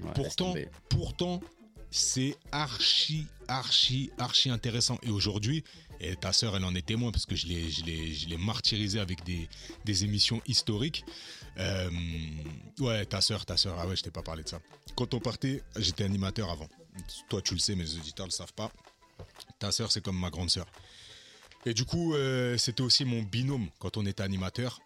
Ouais, 0.00 0.12
pourtant, 0.14 0.54
pourtant, 0.88 1.40
c'est 1.90 2.36
archi, 2.52 3.26
archi, 3.48 4.10
archi 4.18 4.50
intéressant. 4.50 4.98
Et 5.02 5.10
aujourd'hui, 5.10 5.64
et 6.00 6.14
ta 6.14 6.32
sœur, 6.32 6.56
elle 6.56 6.64
en 6.64 6.74
est 6.74 6.86
témoin 6.86 7.10
parce 7.10 7.26
que 7.26 7.34
je 7.34 7.46
l'ai, 7.46 7.68
je 7.70 7.84
l'ai, 7.84 8.12
je 8.12 8.28
l'ai 8.28 8.36
martyrisé 8.36 9.00
avec 9.00 9.24
des, 9.24 9.48
des 9.84 10.04
émissions 10.04 10.40
historiques. 10.46 11.04
Euh, 11.58 11.90
ouais, 12.78 13.04
ta 13.06 13.20
sœur, 13.20 13.44
ta 13.44 13.56
sœur, 13.56 13.76
ah 13.80 13.86
ouais, 13.88 13.96
je 13.96 14.02
t'ai 14.04 14.12
pas 14.12 14.22
parlé 14.22 14.44
de 14.44 14.48
ça. 14.48 14.60
Quand 14.94 15.12
on 15.14 15.18
partait, 15.18 15.62
j'étais 15.76 16.04
animateur 16.04 16.50
avant. 16.50 16.68
Toi, 17.28 17.42
tu 17.42 17.54
le 17.54 17.60
sais, 17.60 17.74
les 17.74 17.96
auditeurs 17.96 18.26
le 18.26 18.32
savent 18.32 18.52
pas. 18.52 18.70
Ta 19.58 19.72
sœur, 19.72 19.90
c'est 19.90 20.02
comme 20.02 20.18
ma 20.18 20.30
grande 20.30 20.50
sœur. 20.50 20.66
Et 21.66 21.74
du 21.74 21.84
coup, 21.84 22.14
euh, 22.14 22.56
c'était 22.56 22.82
aussi 22.82 23.04
mon 23.04 23.22
binôme 23.22 23.68
quand 23.78 23.96
on 23.96 24.06
était 24.06 24.22
animateur. 24.22 24.80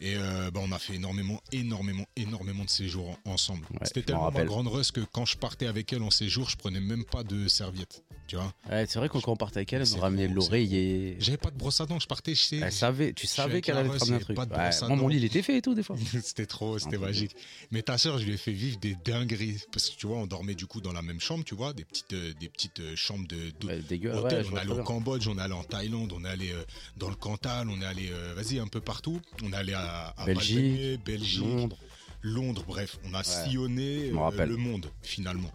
Et 0.00 0.14
euh, 0.16 0.50
bah, 0.50 0.60
on 0.62 0.72
a 0.72 0.78
fait 0.78 0.94
énormément, 0.94 1.40
énormément, 1.52 2.06
énormément 2.16 2.64
de 2.64 2.70
séjours 2.70 3.18
en- 3.26 3.32
ensemble. 3.32 3.66
Ouais, 3.72 3.78
C'était 3.84 4.02
tellement 4.02 4.30
ma 4.30 4.44
grande 4.44 4.68
russe 4.68 4.90
que 4.92 5.00
quand 5.00 5.26
je 5.26 5.36
partais 5.36 5.66
avec 5.66 5.92
elle 5.92 6.02
en 6.02 6.10
séjour, 6.10 6.48
je 6.48 6.56
prenais 6.56 6.80
même 6.80 7.04
pas 7.04 7.22
de 7.22 7.48
serviette. 7.48 8.02
Tu 8.26 8.36
vois 8.36 8.54
Ouais, 8.70 8.86
c'est 8.88 8.98
vrai 9.00 9.08
que 9.08 9.18
quand 9.18 9.32
on 9.32 9.36
partait 9.36 9.58
avec 9.58 9.72
elle, 9.72 9.82
elle 9.82 9.88
nous 9.92 10.00
ramenait 10.00 10.28
l'oreiller. 10.28 11.16
J'avais 11.18 11.36
pas 11.36 11.50
de 11.50 11.56
brosse 11.56 11.80
à 11.80 11.86
dents, 11.86 11.98
je 11.98 12.06
partais, 12.06 12.34
sais. 12.34 12.58
Elle 12.58 12.72
savait, 12.72 13.12
tu 13.12 13.26
savais 13.26 13.60
qu'elle 13.60 13.74
la 13.74 13.80
allait 13.80 13.90
te 13.90 13.98
ramener 13.98 14.16
un 14.16 14.20
truc. 14.20 14.36
pas 14.36 14.46
de 14.46 14.52
Ouais, 14.54 14.58
à 14.84 14.88
moi, 14.88 14.96
mon 14.96 15.08
lit, 15.08 15.16
il 15.16 15.24
était 15.24 15.42
fait 15.42 15.56
et 15.58 15.62
tout, 15.62 15.74
des 15.74 15.82
fois. 15.82 15.96
C'était 16.22 16.46
trop, 16.46 16.78
c'était 16.78 16.96
magique. 16.98 17.34
Mais 17.72 17.82
ta 17.82 17.98
sœur, 17.98 18.18
je 18.18 18.24
lui 18.24 18.34
ai 18.34 18.36
fait 18.36 18.52
vivre 18.52 18.78
des 18.78 18.94
dingueries. 19.04 19.60
Parce 19.72 19.90
que 19.90 19.96
tu 19.96 20.06
vois, 20.06 20.18
on 20.18 20.26
dormait 20.26 20.54
du 20.54 20.66
coup 20.66 20.80
dans 20.80 20.92
la 20.92 21.02
même 21.02 21.20
chambre, 21.20 21.44
tu 21.44 21.54
vois, 21.56 21.72
des 21.72 21.84
petites, 21.84 22.12
euh, 22.12 22.32
des 22.40 22.48
petites 22.48 22.80
euh, 22.80 22.94
chambres 22.96 23.26
de, 23.26 23.50
de- 23.60 23.66
Ouais, 23.66 23.80
dégueu, 23.80 24.12
hôtel. 24.14 24.46
on 24.46 24.56
très 24.74 24.80
au. 24.80 24.84
Cambodge, 24.84 25.26
on 25.28 25.36
allé 25.38 25.54
en 25.54 25.64
Thaïlande, 25.64 26.12
on 26.14 26.24
euh, 26.52 26.62
dans 26.96 27.08
le 27.10 27.16
Cantal, 27.16 27.68
on 27.68 27.82
euh, 28.12 28.32
vas-y, 28.36 28.58
un 28.60 28.68
peu 28.68 28.80
partout. 28.80 29.20
On 29.42 29.52
est 29.52 29.56
allé 29.56 29.74
à, 29.90 30.22
à 30.22 30.26
Belgique, 30.26 31.00
Londres. 31.38 31.78
Londres, 32.22 32.64
bref, 32.66 32.98
on 33.04 33.14
a 33.14 33.22
sillonné 33.24 34.10
euh, 34.14 34.46
le 34.46 34.56
monde 34.56 34.90
finalement. 35.02 35.50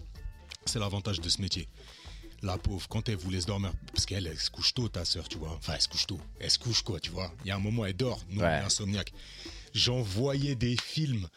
C'est 0.66 0.80
l'avantage 0.80 1.22
de 1.22 1.30
ce 1.30 1.42
métier. 1.42 1.68
La 2.42 2.58
pauvre, 2.58 2.88
quand 2.88 3.08
elle 3.10 3.16
vous 3.18 3.30
laisse 3.30 3.46
dormir, 3.46 3.72
parce 3.94 4.06
qu'elle, 4.06 4.28
elle 4.28 4.38
se 4.40 4.50
couche 4.50 4.74
tôt, 4.74 4.88
ta 4.90 5.06
sœur, 5.06 5.28
tu 5.30 5.38
vois. 5.38 5.52
Enfin, 5.58 5.74
elle 5.76 5.82
se 5.82 5.88
couche 5.88 6.06
tôt. 6.08 6.20
Elle 6.40 6.50
se 6.52 6.60
couche 6.60 6.82
quoi, 6.82 7.00
tu 7.00 7.12
vois. 7.12 7.32
Il 7.44 7.48
y 7.48 7.52
a 7.52 7.56
un 7.56 7.60
moment, 7.60 7.86
elle 7.86 7.96
dort. 7.96 8.20
Nous, 8.30 8.42
on 8.42 8.44
Ouais. 8.44 8.50
est 8.52 8.64
insomniaque. 8.66 9.14
J'envoyais 9.74 10.56
des 10.56 10.76
films 10.78 11.28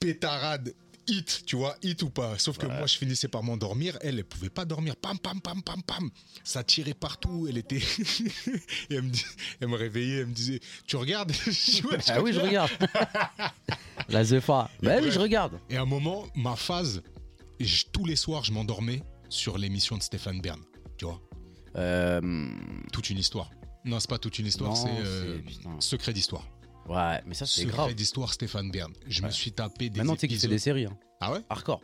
pétarades, 0.00 0.74
hit, 1.08 1.42
tu 1.46 1.56
vois, 1.56 1.76
hit 1.82 2.02
ou 2.02 2.10
pas. 2.10 2.38
Sauf 2.38 2.58
que 2.58 2.66
moi, 2.66 2.86
je 2.86 2.96
finissais 2.96 3.28
par 3.28 3.42
m'endormir. 3.42 3.98
Elle, 4.02 4.18
elle 4.18 4.24
pouvait 4.24 4.50
pas 4.50 4.64
dormir. 4.64 4.94
Pam, 4.96 5.18
pam, 5.18 5.40
pam, 5.40 5.62
pam, 5.62 5.82
pam. 5.82 6.10
Ça 6.44 6.62
tirait 6.62 6.94
partout. 6.94 7.46
Elle 7.48 7.58
était. 7.58 7.78
Et 8.90 8.94
elle 8.94 9.02
me, 9.02 9.12
elle 9.60 9.68
me 9.68 9.76
réveillait. 9.76 10.18
Elle 10.20 10.26
me 10.26 10.32
disait 10.34 10.60
Tu 10.86 10.96
regardes? 10.96 11.32
Je 11.46 11.82
Ah 12.08 12.22
oui, 12.22 12.32
je 12.32 12.40
regarde. 12.40 12.70
La 14.08 14.24
Zefa. 14.24 14.70
Bah 14.82 14.94
oui, 14.96 15.00
bref. 15.02 15.14
je 15.14 15.18
regarde. 15.18 15.60
Et 15.70 15.76
à 15.76 15.82
un 15.82 15.86
moment, 15.86 16.26
ma 16.34 16.56
phase, 16.56 17.02
je- 17.60 17.84
tous 17.92 18.04
les 18.04 18.16
soirs, 18.16 18.44
je 18.44 18.52
m'endormais 18.52 19.02
sur 19.28 19.58
l'émission 19.58 19.96
de 19.98 20.02
Stéphane 20.02 20.40
Bern. 20.40 20.60
Tu 20.96 21.04
vois, 21.04 21.20
Euh, 21.76 22.48
toute 22.92 23.10
une 23.10 23.18
histoire. 23.18 23.50
Non, 23.84 24.00
c'est 24.00 24.08
pas 24.10 24.18
toute 24.18 24.38
une 24.38 24.46
histoire, 24.46 24.76
c'est 24.76 24.88
euh. 24.88 25.40
Secret 25.80 26.12
d'histoire. 26.12 26.46
Ouais, 26.88 27.20
mais 27.26 27.34
ça, 27.34 27.46
c'est 27.46 27.64
grave. 27.66 27.94
d'histoire 27.94 28.32
Stéphane 28.32 28.70
Bern. 28.70 28.92
Je 29.06 29.20
me 29.22 29.26
Ouais. 29.26 29.32
suis 29.32 29.52
tapé 29.52 29.90
des 29.90 29.98
Maintenant, 29.98 30.14
tu 30.14 30.20
sais 30.20 30.28
qu'il 30.28 30.38
fait 30.38 30.48
des 30.48 30.58
séries. 30.58 30.86
hein. 30.86 30.96
Ah 31.20 31.32
ouais? 31.32 31.40
Hardcore. 31.50 31.80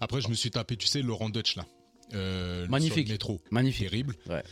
Après, 0.00 0.20
je 0.20 0.28
me 0.28 0.34
suis 0.34 0.50
tapé, 0.50 0.76
tu 0.76 0.86
sais, 0.86 1.02
Laurent 1.02 1.28
Dutch 1.30 1.56
là. 1.56 1.66
Euh, 2.14 2.66
Magnifique. 2.68 2.94
Sur 2.94 3.06
le 3.06 3.12
métro. 3.12 3.40
Magnifique. 3.50 3.90
Terrible. 3.90 4.14
Ouais. 4.28 4.42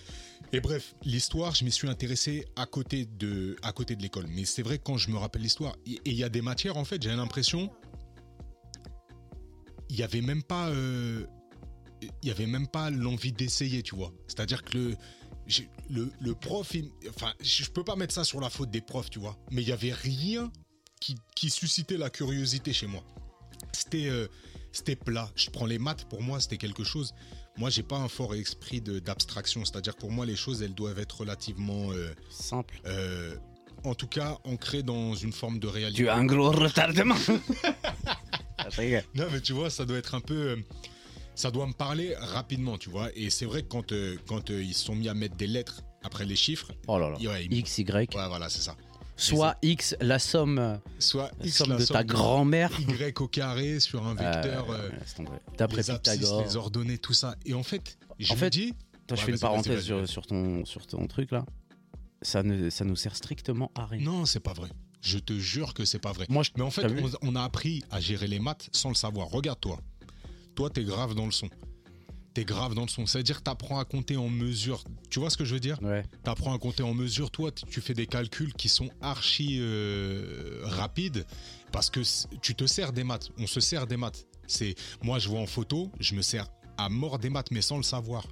Et 0.53 0.61
bref, 0.61 0.95
l'histoire, 1.05 1.55
je 1.55 1.65
m'y 1.65 1.73
suis 1.73 1.89
intéressé 1.89 2.45
à 2.55 2.67
côté 2.67 3.07
de, 3.07 3.57
à 3.63 3.73
côté 3.73 3.97
de 3.97 4.03
l'école. 4.03 4.27
Mais 4.29 4.45
c'est 4.45 4.63
vrai 4.63 4.79
que 4.79 4.83
quand 4.85 4.97
je 4.99 5.11
me 5.11 5.17
rappelle 5.17 5.43
l'histoire, 5.43 5.75
et 5.87 5.99
il 6.05 6.15
y 6.15 6.23
a 6.25 6.29
des 6.29 6.43
matières, 6.43 6.77
en 6.77 6.85
fait, 6.85 7.03
j'ai 7.03 7.11
l'impression, 7.15 7.71
il 9.89 9.97
y 9.97 10.03
avait 10.03 10.21
même 10.21 10.43
pas, 10.43 10.69
euh, 10.69 11.25
il 12.03 12.29
y 12.29 12.31
avait 12.31 12.47
même 12.47 12.67
pas 12.69 12.91
l'envie 12.91 13.33
d'essayer, 13.33 13.83
tu 13.83 13.95
vois. 13.97 14.13
C'est-à-dire 14.27 14.63
que 14.63 14.77
le, 14.77 14.97
le, 15.91 16.11
le 16.21 16.35
prof, 16.35 16.75
il- 16.75 16.91
enfin, 17.09 17.33
je 17.41 17.65
peux 17.71 17.85
pas 17.85 17.97
mettre 17.97 18.15
ça 18.15 18.25
sur 18.25 18.41
la 18.41 18.51
faute 18.51 18.71
des 18.71 18.81
profs, 18.81 19.11
tu 19.11 19.19
vois. 19.19 19.37
Mais 19.51 19.63
il 19.63 19.69
y 19.69 19.73
avait 19.73 19.93
rien 19.93 20.51
qui, 21.01 21.17
qui 21.35 21.51
suscitait 21.51 21.97
la 21.97 22.11
curiosité 22.11 22.73
chez 22.73 22.87
moi. 22.87 23.03
C'était, 23.73 24.07
euh, 24.09 24.27
c'était 24.73 24.97
plat. 24.97 25.31
Je 25.37 25.51
prends 25.51 25.67
les 25.67 25.79
maths, 25.79 26.05
pour 26.09 26.23
moi, 26.23 26.41
c'était 26.41 26.59
quelque 26.59 26.85
chose. 26.85 27.15
Moi, 27.59 27.71
j'ai 27.71 27.83
pas 27.83 27.97
un 27.97 28.09
fort 28.09 28.35
esprit 28.35 28.81
de- 28.81 28.99
d'abstraction. 28.99 29.65
C'est-à-dire 29.65 29.95
que 29.95 30.01
pour 30.01 30.11
moi, 30.13 30.27
les 30.27 30.37
choses, 30.37 30.63
elles 30.63 30.75
doivent 30.75 30.99
être 30.99 31.21
relativement, 31.21 31.93
euh, 31.93 32.13
Simple. 32.31 32.81
euh, 32.87 33.37
en 33.85 33.95
tout 33.95 34.09
cas, 34.09 34.39
ancrées 34.45 34.83
dans 34.83 35.15
une 35.15 35.33
forme 35.33 35.59
de 35.59 35.67
réalité. 35.69 36.03
Tu 36.03 36.09
as 36.09 36.17
un 36.17 36.25
gros 36.27 36.51
retardement. 36.51 37.15
Non, 39.15 39.27
mais 39.33 39.41
tu 39.41 39.53
vois, 39.53 39.71
ça 39.71 39.85
doit 39.85 39.97
être 39.99 40.15
un 40.15 40.21
peu. 40.21 40.59
Ça 41.37 41.53
doit 41.53 41.67
me 41.69 41.73
parler 41.73 42.15
rapidement, 42.19 42.77
tu 42.79 42.91
vois. 42.91 43.11
Et 43.15 43.31
c'est 43.31 43.47
vrai 43.47 43.63
que 43.63 43.69
quand, 43.69 43.93
euh, 43.93 44.17
quand 44.27 44.51
euh, 44.51 44.61
ils 44.63 44.75
se 44.75 44.85
sont 44.87 44.97
mis 44.97 45.09
à 45.09 45.15
mettre 45.15 45.37
des 45.37 45.47
lettres 45.47 45.83
après 46.03 46.25
les 46.25 46.35
chiffres, 46.37 46.73
Oh 46.89 46.99
là 46.99 47.11
là. 47.11 47.17
ouais, 47.19 47.45
ils- 47.47 47.59
X, 47.59 47.79
Y. 47.79 48.15
ouais, 48.15 48.27
voilà, 48.29 48.49
c'est 48.49 48.63
ça. 48.63 48.75
Soit 49.19 49.57
X, 49.63 49.97
la 50.01 50.19
somme, 50.19 50.59
euh, 50.59 50.77
Soit 50.99 51.31
la 51.41 51.47
X, 51.47 51.57
somme 51.57 51.71
la 51.71 51.77
de 51.79 51.85
ta 51.87 52.05
grand-mère. 52.05 52.71
Y 52.81 53.21
au 53.21 53.29
carré 53.29 53.81
sur 53.81 54.05
un 54.07 54.15
vecteur, 54.17 54.71
Euh, 54.71 54.79
euh, 54.79 54.91
laisse 54.99 55.15
tomber. 55.15 55.31
D'après 55.57 55.79
les 55.79 55.91
abscisses, 55.91 56.19
Pythagore. 56.19 56.43
les 56.43 56.57
ordonnées, 56.57 56.99
tout 56.99 57.15
ça. 57.15 57.35
Et 57.47 57.55
en 57.55 57.63
fait, 57.63 57.97
je 58.19 58.33
En 58.33 58.35
me 58.35 58.41
fait, 58.41 58.51
dis. 58.51 58.75
Toi, 59.07 59.17
je 59.17 59.21
Ouais, 59.23 59.27
fais 59.27 59.31
une 59.33 59.33
vas-y, 59.37 59.41
parenthèse 59.41 59.75
vas-y, 59.77 59.85
sur, 59.85 59.97
vas-y. 59.99 60.09
sur 60.09 60.27
ton, 60.27 60.65
sur 60.65 60.87
ton 60.87 61.07
truc 61.07 61.31
là. 61.31 61.47
Ça 62.23 62.43
ne, 62.43 62.71
ça 62.71 62.85
nous 62.85 62.97
sert 62.97 63.15
strictement 63.15 63.71
à 63.75 63.87
rien. 63.87 64.03
Non, 64.05 64.25
c'est 64.27 64.41
pas 64.41 64.53
vrai. 64.53 64.69
Je 65.01 65.19
te 65.19 65.33
jure 65.35 65.75
que 65.75 65.85
c'est 65.85 65.99
pas 66.01 66.13
vrai. 66.13 66.27
Moi, 66.29 66.43
je, 66.43 66.51
Mais 66.57 66.63
en 66.63 66.71
fait, 66.71 66.83
T'as 66.83 66.89
vu 66.89 67.01
on, 67.23 67.29
on 67.29 67.37
a 67.37 67.43
appris 67.45 67.85
à 67.91 68.01
gérer 68.01 68.27
les 68.27 68.41
maths 68.41 68.69
sans 68.73 68.89
le 68.89 68.95
savoir. 68.97 69.29
Regarde-toi. 69.29 69.79
Toi, 70.57 70.71
t'es 70.71 70.83
grave 70.83 71.15
dans 71.15 71.27
le 71.27 71.31
son. 71.33 71.49
T'es 72.35 72.45
grave 72.45 72.75
dans 72.75 72.83
le 72.83 72.89
son. 72.89 73.07
C'est-à-dire 73.07 73.39
que 73.39 73.43
t'apprends 73.45 73.79
à 73.79 73.85
compter 73.85 74.17
en 74.17 74.29
mesure. 74.29 74.83
Tu 75.11 75.21
vois 75.21 75.31
ce 75.31 75.37
que 75.37 75.45
je 75.45 75.55
veux 75.55 75.61
dire? 75.61 75.81
Ouais. 75.83 76.03
T'apprends 76.25 76.53
à 76.55 76.59
compter 76.59 76.83
en 76.83 76.93
mesure. 76.95 77.31
Toi, 77.31 77.51
tu- 77.53 77.81
fais 77.81 77.95
des 77.95 78.07
calculs 78.07 78.53
qui 78.55 78.69
sont 78.69 78.91
archi 79.01 79.59
euh, 79.61 80.61
rapides 80.65 81.25
parce 81.73 81.89
que 81.91 82.01
tu 82.43 82.55
te 82.55 82.67
sers 82.67 82.93
des 82.93 83.05
maths. 83.05 83.31
On 83.39 83.47
se 83.47 83.61
sert 83.61 83.87
des 83.87 83.97
maths. 83.97 84.27
C'est 84.49 84.75
moi, 85.03 85.19
je 85.19 85.29
vois 85.29 85.41
en 85.41 85.47
photo, 85.47 85.91
je 86.01 86.15
me 86.15 86.23
sers 86.23 86.47
à 86.79 86.89
mort 86.89 87.19
des 87.19 87.31
maths, 87.31 87.51
mais 87.51 87.63
sans 87.63 87.77
le 87.79 87.83
savoir. 87.83 88.27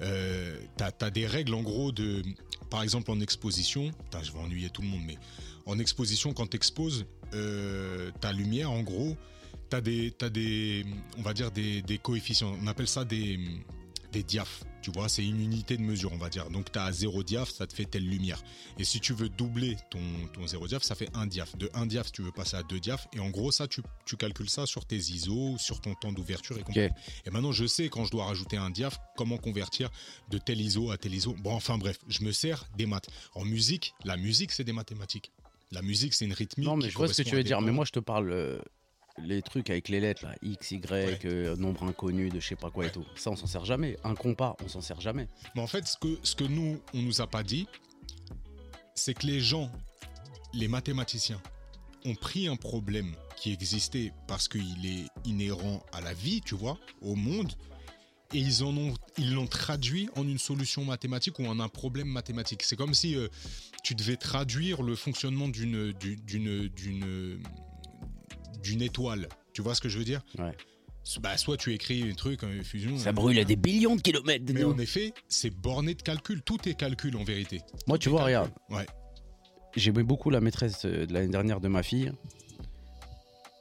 Euh, 0.00 0.58
t'as 0.76 0.90
as 1.00 1.10
des 1.10 1.26
règles 1.26 1.54
en 1.54 1.62
gros 1.62 1.92
de, 1.92 2.22
par 2.70 2.82
exemple 2.82 3.10
en 3.10 3.20
exposition. 3.20 3.90
Putain, 4.04 4.22
je 4.22 4.32
vais 4.32 4.38
ennuyer 4.38 4.70
tout 4.70 4.82
le 4.82 4.88
monde, 4.88 5.02
mais 5.06 5.18
en 5.66 5.78
exposition, 5.78 6.32
quand 6.32 6.46
t'exposes, 6.46 7.04
euh, 7.34 8.10
ta 8.20 8.32
lumière, 8.32 8.70
en 8.70 8.82
gros, 8.82 9.16
t'as 9.70 9.80
des, 9.80 10.10
t'as 10.10 10.28
des, 10.28 10.84
on 11.16 11.22
va 11.22 11.32
dire 11.32 11.50
des, 11.50 11.80
des 11.82 11.98
coefficients. 11.98 12.56
On 12.60 12.66
appelle 12.66 12.88
ça 12.88 13.04
des, 13.04 13.38
des 14.12 14.22
diaphes. 14.22 14.64
Tu 14.82 14.90
vois, 14.90 15.10
c'est 15.10 15.24
une 15.24 15.40
unité 15.40 15.76
de 15.76 15.82
mesure, 15.82 16.10
on 16.12 16.16
va 16.16 16.30
dire. 16.30 16.48
Donc, 16.48 16.72
tu 16.72 16.78
as 16.78 16.90
0 16.90 17.22
diaph, 17.22 17.50
ça 17.50 17.66
te 17.66 17.74
fait 17.74 17.84
telle 17.84 18.06
lumière. 18.08 18.42
Et 18.78 18.84
si 18.84 18.98
tu 18.98 19.12
veux 19.12 19.28
doubler 19.28 19.76
ton, 19.90 20.00
ton 20.32 20.46
0 20.46 20.68
diaph, 20.68 20.82
ça 20.82 20.94
fait 20.94 21.10
1 21.14 21.26
diaph. 21.26 21.56
De 21.58 21.70
1 21.74 21.86
diaph, 21.86 22.10
tu 22.10 22.22
veux 22.22 22.32
passer 22.32 22.56
à 22.56 22.62
2 22.62 22.80
diaph. 22.80 23.06
Et 23.12 23.20
en 23.20 23.28
gros, 23.28 23.52
ça, 23.52 23.68
tu, 23.68 23.82
tu 24.06 24.16
calcules 24.16 24.48
ça 24.48 24.64
sur 24.64 24.86
tes 24.86 24.96
ISO, 24.96 25.56
sur 25.58 25.80
ton 25.82 25.94
temps 25.94 26.12
d'ouverture 26.12 26.58
et 26.58 26.62
compagnie. 26.62 26.88
Et 27.26 27.30
maintenant, 27.30 27.52
je 27.52 27.66
sais 27.66 27.90
quand 27.90 28.06
je 28.06 28.10
dois 28.10 28.24
rajouter 28.24 28.56
un 28.56 28.70
diaph, 28.70 28.98
comment 29.16 29.36
convertir 29.36 29.90
de 30.30 30.38
tel 30.38 30.60
ISO 30.60 30.90
à 30.90 30.96
tel 30.96 31.14
ISO. 31.14 31.34
Bon, 31.38 31.52
enfin 31.52 31.76
bref, 31.76 31.98
je 32.08 32.24
me 32.24 32.32
sers 32.32 32.66
des 32.76 32.86
maths. 32.86 33.08
En 33.34 33.44
musique, 33.44 33.94
la 34.04 34.16
musique, 34.16 34.50
c'est 34.50 34.64
des 34.64 34.72
mathématiques. 34.72 35.30
La 35.72 35.82
musique, 35.82 36.14
c'est 36.14 36.24
une 36.24 36.32
rythmique. 36.32 36.66
Non, 36.66 36.76
mais 36.76 36.88
je 36.88 36.96
vois 36.96 37.06
ce 37.06 37.22
que 37.22 37.28
tu 37.28 37.36
veux 37.36 37.44
dire. 37.44 37.60
Mais 37.60 37.70
moi, 37.70 37.84
je 37.84 37.92
te 37.92 38.00
parle 38.00 38.32
euh, 38.32 38.58
les 39.18 39.42
trucs 39.42 39.70
avec 39.70 39.88
les 39.88 40.00
lettres 40.00 40.24
là, 40.24 40.34
X, 40.42 40.70
Y, 40.70 41.24
euh, 41.26 41.56
nombre 41.56 41.84
inconnu 41.84 42.28
de 42.30 42.40
je 42.40 42.46
sais 42.48 42.56
pas 42.56 42.70
quoi 42.70 42.84
et 42.84 42.86
Ouais. 42.86 42.92
tout. 42.92 43.04
Ça, 43.16 43.30
on 43.30 43.36
s'en 43.36 43.46
sert 43.46 43.64
jamais. 43.64 43.96
Un 44.04 44.14
compas, 44.14 44.56
on 44.64 44.68
s'en 44.68 44.80
sert 44.80 45.00
jamais. 45.00 45.28
Mais 45.54 45.60
en 45.62 45.66
fait, 45.66 45.86
ce 45.86 45.96
que, 45.98 46.18
ce 46.22 46.34
que 46.34 46.44
nous, 46.44 46.80
on 46.94 47.02
nous 47.02 47.20
a 47.20 47.26
pas 47.26 47.42
dit, 47.42 47.66
c'est 48.94 49.14
que 49.14 49.26
les 49.26 49.40
gens, 49.40 49.70
les 50.54 50.68
mathématiciens, 50.68 51.40
ont 52.04 52.14
pris 52.14 52.48
un 52.48 52.56
problème 52.56 53.14
qui 53.36 53.52
existait 53.52 54.12
parce 54.26 54.48
qu'il 54.48 54.86
est 54.86 55.06
inhérent 55.24 55.82
à 55.92 56.00
la 56.00 56.14
vie, 56.14 56.40
tu 56.40 56.54
vois, 56.54 56.78
au 57.02 57.14
monde, 57.14 57.52
et 58.32 58.38
ils 58.38 58.62
en 58.62 58.74
ont, 58.76 58.94
ils 59.18 59.34
l'ont 59.34 59.46
traduit 59.46 60.08
en 60.16 60.22
une 60.26 60.38
solution 60.38 60.84
mathématique 60.84 61.38
ou 61.40 61.46
en 61.46 61.58
un 61.60 61.68
problème 61.68 62.08
mathématique. 62.08 62.62
C'est 62.62 62.76
comme 62.76 62.94
si 62.94 63.16
euh, 63.16 63.28
tu 63.82 63.94
devais 63.94 64.16
traduire 64.16 64.82
le 64.82 64.94
fonctionnement 64.94 65.48
d'une, 65.48 65.92
du- 65.92 66.16
d'une, 66.16 66.68
d'une, 66.68 67.42
d'une 68.62 68.82
étoile. 68.82 69.28
Tu 69.52 69.62
vois 69.62 69.74
ce 69.74 69.80
que 69.80 69.88
je 69.88 69.98
veux 69.98 70.04
dire 70.04 70.20
Ouais. 70.38 70.52
Bah, 71.20 71.36
soit 71.38 71.56
tu 71.56 71.72
écris 71.72 72.08
un 72.08 72.14
truc, 72.14 72.42
une 72.42 72.62
fusion. 72.62 72.96
Ça 72.98 73.10
brûle 73.12 73.38
à 73.38 73.44
des 73.44 73.56
billions 73.56 73.96
de 73.96 74.02
kilomètres 74.02 74.44
de 74.44 74.52
Mais 74.52 74.60
nous. 74.60 74.70
en 74.72 74.78
effet, 74.78 75.12
c'est 75.28 75.50
borné 75.50 75.94
de 75.94 76.02
calcul. 76.02 76.42
Tout 76.42 76.68
est 76.68 76.74
calcul 76.74 77.16
en 77.16 77.24
vérité. 77.24 77.62
Moi, 77.86 77.98
tu 77.98 78.10
vois, 78.10 78.24
regarde, 78.24 78.50
Ouais. 78.68 78.86
j'aimais 79.74 80.02
beaucoup 80.02 80.30
la 80.30 80.40
maîtresse 80.40 80.84
euh, 80.84 81.06
de 81.06 81.12
l'année 81.14 81.28
dernière 81.32 81.60
de 81.60 81.68
ma 81.68 81.82
fille. 81.82 82.12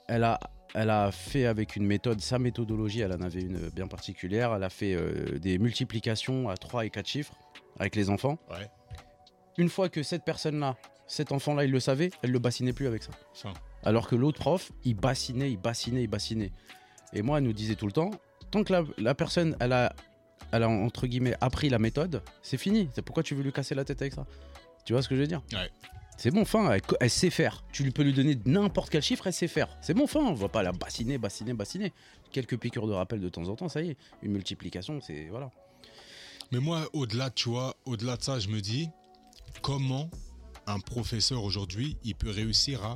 Elle 0.07 0.23
a 0.23 0.39
elle 0.75 0.91
a 0.91 1.11
fait 1.11 1.47
avec 1.47 1.75
une 1.75 1.85
méthode, 1.87 2.21
sa 2.21 2.37
méthodologie, 2.37 2.99
elle 2.99 3.11
en 3.13 3.21
avait 3.21 3.41
une 3.41 3.69
bien 3.69 3.87
particulière. 3.87 4.53
Elle 4.53 4.63
a 4.63 4.69
fait 4.69 4.93
euh, 4.93 5.39
des 5.39 5.57
multiplications 5.57 6.47
à 6.47 6.57
3 6.57 6.85
et 6.85 6.91
4 6.91 7.07
chiffres 7.07 7.33
avec 7.79 7.95
les 7.95 8.11
enfants. 8.11 8.37
Ouais. 8.51 8.69
Une 9.57 9.69
fois 9.69 9.89
que 9.89 10.03
cette 10.03 10.23
personne-là, 10.23 10.77
cet 11.07 11.31
enfant-là, 11.31 11.65
il 11.65 11.71
le 11.71 11.79
savait, 11.79 12.11
elle 12.21 12.29
le 12.31 12.37
bassinait 12.37 12.73
plus 12.73 12.85
avec 12.85 13.01
ça. 13.01 13.11
Fin. 13.33 13.53
Alors 13.83 14.07
que 14.07 14.15
l'autre 14.15 14.39
prof, 14.39 14.71
il 14.83 14.95
bassinait, 14.95 15.51
il 15.51 15.57
bassinait, 15.57 16.03
il 16.03 16.07
bassinait. 16.07 16.51
Et 17.13 17.21
moi, 17.21 17.38
elle 17.38 17.45
nous 17.45 17.53
disait 17.53 17.75
tout 17.75 17.86
le 17.86 17.91
temps, 17.91 18.12
tant 18.51 18.63
que 18.63 18.74
la, 18.74 18.83
la 18.98 19.15
personne, 19.15 19.55
elle 19.59 19.74
a, 19.74 19.93
elle 20.51 20.63
a, 20.63 20.69
entre 20.69 21.07
guillemets, 21.07 21.36
appris 21.41 21.69
la 21.69 21.79
méthode, 21.79 22.21
c'est 22.41 22.57
fini. 22.57 22.89
C'est 22.93 23.01
pourquoi 23.01 23.24
tu 23.24 23.36
veux 23.36 23.43
lui 23.43 23.53
casser 23.53 23.75
la 23.75 23.86
tête 23.86 24.01
avec 24.01 24.13
ça? 24.13 24.25
Tu 24.86 24.93
vois 24.93 25.01
ce 25.01 25.07
que 25.07 25.15
je 25.15 25.21
veux 25.21 25.27
dire? 25.27 25.41
Ouais. 25.53 25.69
C'est 26.17 26.31
bon, 26.31 26.43
fin, 26.43 26.71
elle, 26.71 26.81
elle 27.00 27.09
sait 27.09 27.29
faire. 27.29 27.63
Tu 27.71 27.83
lui 27.83 27.91
peux 27.91 28.03
lui 28.03 28.13
donner 28.13 28.38
n'importe 28.45 28.89
quel 28.89 29.01
chiffre, 29.01 29.27
elle 29.27 29.33
sait 29.33 29.48
faire. 29.48 29.69
C'est 29.81 29.93
bon, 29.93 30.05
fin, 30.05 30.19
on 30.19 30.33
va 30.33 30.50
pas 30.50 30.63
la 30.63 30.74
bassiner, 30.74 31.17
bassiner, 31.17 31.53
bassiner. 31.53 31.93
Quelques 32.31 32.57
piqûres 32.57 32.88
de 32.88 32.93
rappel 32.93 33.21
de 33.21 33.29
temps 33.29 33.48
en 33.48 33.55
temps, 33.55 33.69
ça 33.69 33.81
y 33.81 33.91
est. 33.91 33.98
Une 34.21 34.33
multiplication, 34.33 35.00
c'est... 35.00 35.27
Voilà. 35.29 35.50
Mais 36.51 36.59
moi, 36.59 36.89
au-delà, 36.91 37.29
tu 37.29 37.48
vois, 37.48 37.75
au-delà 37.86 38.17
de 38.17 38.24
ça, 38.24 38.38
je 38.39 38.50
me 38.50 38.59
dis, 38.59 38.89
comment 39.62 40.09
un 40.67 40.79
professeur 40.79 41.43
aujourd'hui, 41.43 41.98
il 42.03 42.15
peut 42.15 42.29
réussir 42.29 42.83
à 42.83 42.95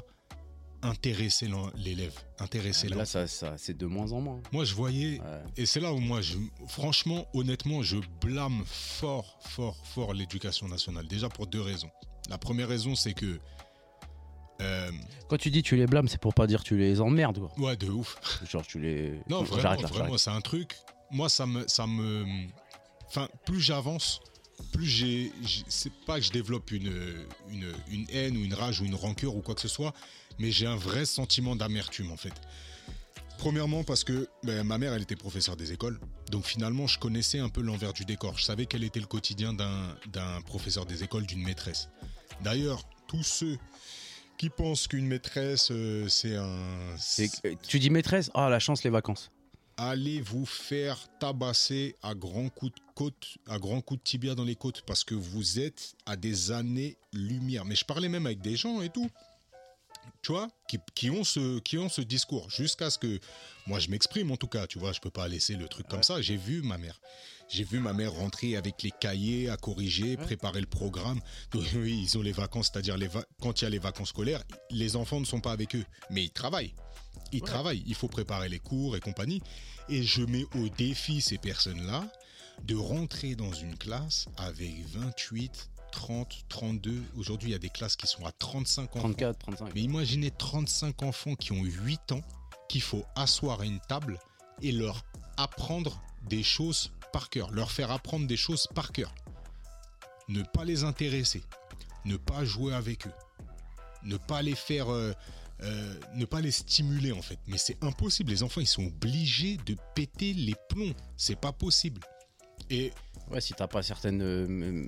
intéresser 0.84 1.48
l'élève, 1.75 2.13
intéresser 2.40 2.88
Ah, 2.92 2.96
là, 2.96 3.06
ça, 3.06 3.25
ça, 3.28 3.56
c'est 3.58 3.75
de 3.78 3.86
moins 3.86 4.12
en 4.12 4.22
moins. 4.22 4.42
Moi, 4.52 4.66
je 4.66 4.74
voyais, 4.75 5.20
Ouais. 5.20 5.42
et 5.58 5.66
c'est 5.66 5.80
là 5.80 5.92
où 5.94 5.98
moi, 6.00 6.22
je, 6.22 6.38
franchement, 6.68 7.25
honnêtement, 7.34 7.82
je 7.82 7.98
blâme 8.22 8.63
fort, 8.66 9.40
fort, 9.48 9.78
fort 9.86 10.13
l'éducation 10.13 10.68
nationale. 10.68 11.08
Déjà 11.08 11.30
pour 11.30 11.48
deux 11.48 11.62
raisons. 11.62 11.90
La 12.30 12.38
première 12.38 12.68
raison, 12.68 12.96
c'est 12.96 13.13
que, 13.13 13.40
euh, 14.62 14.92
Quand 15.30 15.38
tu 15.38 15.50
dis 15.50 15.63
tu 15.63 15.75
les 15.75 15.88
blâmes, 15.88 16.08
c'est 16.08 16.22
pour 16.22 16.34
pas 16.34 16.48
dire 16.48 16.63
tu 16.63 16.78
les 16.78 17.02
emmerdes, 17.02 17.40
quoi. 17.40 17.52
ouais, 17.60 17.75
de 17.75 17.90
ouf. 17.90 18.18
Genre, 18.50 18.66
tu 18.66 18.80
les... 18.80 19.20
Non, 19.30 19.44
vraiment, 19.44 19.75
vraiment, 19.88 20.18
c'est 20.18 20.30
un 20.30 20.42
truc. 20.42 20.75
Moi, 21.12 21.30
ça 21.30 21.46
me, 21.46 21.68
ça 21.68 21.86
me, 21.88 22.25
enfin, 23.08 23.28
plus 23.46 23.60
j'avance, 23.62 24.20
plus 24.72 24.86
j'ai, 24.86 25.32
j'ai- 25.44 25.63
c'est 25.68 25.92
pas 26.06 26.20
que 26.20 26.25
je 26.25 26.32
développe 26.32 26.72
une, 26.72 26.92
une, 27.50 27.74
une 27.92 28.06
haine 28.12 28.38
ou 28.38 28.44
une 28.44 28.54
rage 28.54 28.80
ou 28.82 28.86
une 28.86 28.96
rancœur 28.96 29.36
ou 29.36 29.42
quoi 29.42 29.54
que 29.56 29.62
ce 29.62 29.68
soit, 29.68 29.94
mais 30.40 30.52
j'ai 30.52 30.66
un 30.68 30.75
vrai 30.75 31.06
sentiment 31.06 31.56
d'amertume 31.56 32.12
en 32.12 32.18
fait. 32.18 32.34
Premièrement 33.38 33.84
parce 33.84 34.04
que 34.04 34.28
ben, 34.44 34.63
ma 34.63 34.78
mère, 34.78 34.94
elle 34.94 35.02
était 35.02 35.16
professeure 35.16 35.58
des 35.58 35.74
écoles, 35.74 36.00
donc 36.32 36.46
finalement, 36.46 36.88
je 36.88 36.98
connaissais 37.00 37.40
un 37.40 37.50
peu 37.50 37.62
l'envers 37.62 37.92
du 37.94 38.06
décor. 38.06 38.38
Je 38.38 38.44
savais 38.44 38.66
quel 38.68 38.84
était 38.84 39.00
le 39.02 39.06
quotidien 39.08 39.54
d'un, 39.54 40.42
professeur 40.46 40.86
des 40.86 41.04
écoles, 41.04 41.25
d'une 41.25 41.44
maîtresse. 41.44 41.90
D'ailleurs, 42.42 42.84
tous 43.08 43.24
ceux 43.24 43.58
qui 44.38 44.50
pensent 44.50 44.88
qu'une 44.88 45.08
maîtresse, 45.08 45.70
euh, 45.72 46.08
c'est 46.08 46.36
un, 46.36 46.96
C'est- 46.98 47.30
euh, 47.46 47.56
Tu 47.68 47.80
dis 47.80 47.90
maîtresse, 47.90 48.32
ah 48.34 48.50
la 48.50 48.60
chance, 48.60 48.84
les 48.84 48.90
vacances. 48.90 49.30
allez 49.78 50.22
vous 50.22 50.46
faire 50.46 50.98
tabasser 51.20 51.96
à 52.02 52.13
grands 52.16 52.50
coups 52.50 52.74
de 52.75 52.82
côte, 52.96 53.38
à 53.48 53.58
grands 53.60 53.82
coups 53.82 54.00
de 54.00 54.04
tibia 54.04 54.36
dans 54.36 54.44
les 54.44 54.56
côtes, 54.56 54.84
parce 54.86 55.04
que 55.04 55.16
vous 55.16 55.60
êtes 55.60 55.96
à 56.06 56.16
des 56.16 56.52
années-lumière. 56.52 57.66
Mais 57.66 57.75
je 57.75 57.84
parlais 57.86 58.10
même 58.10 58.25
avec 58.25 58.40
des 58.42 58.56
gens 58.56 58.82
et 58.82 58.90
tout, 58.90 59.10
tu 60.22 60.31
vois, 60.31 60.50
qui, 60.67 60.77
qui 60.95 61.10
ont, 61.10 61.24
ce, 61.24 61.60
qui 61.60 61.77
ont 61.77 61.89
ce 61.89 62.01
discours, 62.01 62.50
jusqu'à 62.50 62.89
ce 62.89 62.98
que 62.98 63.19
moi 63.67 63.79
je 63.79 63.89
m'exprime 63.89 64.31
en 64.31 64.38
tout 64.38 64.48
cas, 64.48 64.67
tu 64.67 64.79
vois, 64.79 64.91
je 64.93 65.00
peux 65.00 65.10
pas 65.10 65.27
laisser 65.27 65.55
le 65.55 65.67
truc 65.67 65.88
comme 65.88 66.03
ça. 66.03 66.22
J'ai 66.22 66.38
vu 66.38 66.62
ma 66.62 66.77
mère. 66.77 67.00
J'ai 67.50 67.63
vu 67.65 67.79
ma 67.79 67.91
mère 67.93 68.13
rentrer 68.13 68.55
avec 68.55 68.81
les 68.83 68.91
cahiers 68.91 69.50
à 69.50 69.57
corriger, 69.57 70.15
préparer 70.17 70.62
le 70.62 70.65
programme. 70.67 71.19
Oui, 71.75 72.01
ils 72.03 72.17
ont 72.17 72.22
les 72.22 72.31
vacances, 72.31 72.69
c'est-à-dire 72.72 72.98
les 72.98 73.07
va- 73.07 73.25
quand 73.41 73.62
il 73.62 73.65
y 73.65 73.67
a 73.67 73.69
les 73.69 73.79
vacances 73.79 74.10
scolaires, 74.10 74.43
les 74.72 74.95
enfants 74.95 75.19
ne 75.19 75.25
sont 75.25 75.41
pas 75.41 75.51
avec 75.51 75.75
eux, 75.75 75.86
mais 76.10 76.24
ils 76.24 76.31
travaillent. 76.31 76.74
Ils 77.31 77.41
Ouais. 77.41 77.48
travaillent, 77.48 77.83
il 77.86 77.95
faut 77.95 78.07
préparer 78.07 78.48
les 78.50 78.60
cours 78.60 78.95
et 78.95 79.00
compagnie. 79.01 79.41
Et 79.89 80.03
je 80.03 80.22
mets 80.24 80.45
au 80.55 80.69
défi 80.69 81.19
ces 81.22 81.38
personnes-là 81.38 82.07
de 82.63 82.75
rentrer 82.75 83.36
dans 83.36 83.51
une 83.51 83.75
classe 83.77 84.27
avec 84.38 84.86
28, 84.88 85.69
30, 85.94 86.46
32. 86.50 87.04
Aujourd'hui, 87.18 87.50
il 87.50 87.51
y 87.51 87.56
a 87.56 87.60
des 87.60 87.70
classes 87.70 87.96
qui 87.96 88.08
sont 88.08 88.25
à 88.25 88.32
35 88.32 88.96
enfants. 88.96 89.00
34, 89.00 89.38
35. 89.38 89.75
Mais 89.75 89.82
imaginez 89.82 90.32
35 90.32 91.03
enfants 91.03 91.36
qui 91.36 91.51
ont 91.51 91.64
8 91.64 92.14
ans, 92.14 92.22
qu'il 92.68 92.82
faut 92.82 93.06
asseoir 93.16 93.62
à 93.62 93.66
une 93.66 93.79
table 93.79 94.18
et 94.64 94.72
leur 94.72 95.03
apprendre 95.38 96.01
des 96.27 96.42
choses 96.42 96.92
par 97.12 97.29
cœur, 97.29 97.51
leur 97.51 97.72
faire 97.72 97.92
apprendre 97.92 98.25
des 98.25 98.38
choses 98.38 98.68
par 98.74 98.92
cœur. 98.92 99.14
Ne 100.29 100.42
pas 100.42 100.66
les 100.66 100.84
intéresser, 100.84 101.44
ne 102.06 102.18
pas 102.18 102.44
jouer 102.44 102.74
avec 102.74 103.06
eux, 103.06 103.14
ne 104.03 104.18
pas 104.18 104.42
les 104.42 104.56
faire, 104.56 104.92
euh, 104.92 105.14
euh, 105.62 106.00
ne 106.16 106.25
pas 106.25 106.42
les 106.42 106.51
stimuler 106.51 107.12
en 107.12 107.22
fait. 107.22 107.38
Mais 107.46 107.60
c'est 107.60 107.84
impossible, 107.84 108.32
les 108.32 108.42
enfants 108.42 108.62
ils 108.62 108.68
sont 108.68 108.88
obligés 108.88 109.58
de 109.66 109.75
péter 109.94 110.34
les 110.34 110.56
plombs, 110.70 110.96
c'est 111.18 111.40
pas 111.40 111.51
possible. 111.51 112.01
Et 112.72 112.92
Ouais, 113.32 113.42
si 113.42 113.53
t'as 113.53 113.68
pas 113.68 113.82
certaines, 113.82 114.22
euh, 114.22 114.86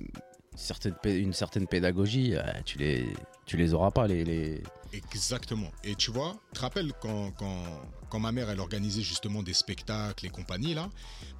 une 1.04 1.32
certaine 1.32 1.66
pédagogie, 1.66 2.34
euh, 2.34 2.42
tu 2.64 2.78
les, 2.78 3.06
tu 3.44 3.56
les 3.56 3.74
auras 3.74 3.90
pas 3.90 4.06
les. 4.06 4.24
les... 4.24 4.62
Exactement. 4.92 5.70
Et 5.84 5.94
tu 5.94 6.10
vois, 6.10 6.34
tu 6.52 6.58
te 6.58 6.60
rappelles 6.60 6.92
quand, 7.00 7.30
quand, 7.32 7.64
quand 8.08 8.18
ma 8.18 8.32
mère, 8.32 8.48
elle 8.50 8.60
organisait 8.60 9.02
justement 9.02 9.42
des 9.42 9.54
spectacles 9.54 10.26
et 10.26 10.30
compagnie, 10.30 10.74
là 10.74 10.88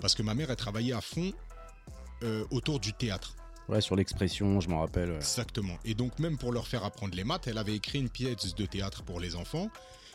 Parce 0.00 0.14
que 0.14 0.22
ma 0.22 0.34
mère, 0.34 0.50
elle 0.50 0.56
travaillait 0.56 0.92
à 0.92 1.00
fond 1.00 1.32
euh, 2.22 2.44
autour 2.50 2.80
du 2.80 2.92
théâtre. 2.92 3.34
Ouais, 3.68 3.80
sur 3.80 3.96
l'expression, 3.96 4.60
je 4.60 4.68
m'en 4.68 4.80
rappelle. 4.80 5.10
ouais. 5.10 5.16
Exactement. 5.16 5.76
Et 5.84 5.94
donc, 5.94 6.18
même 6.18 6.38
pour 6.38 6.52
leur 6.52 6.68
faire 6.68 6.84
apprendre 6.84 7.14
les 7.16 7.24
maths, 7.24 7.46
elle 7.48 7.58
avait 7.58 7.74
écrit 7.74 7.98
une 7.98 8.10
pièce 8.10 8.54
de 8.54 8.66
théâtre 8.66 9.02
pour 9.02 9.18
les 9.18 9.34
enfants. 9.34 9.68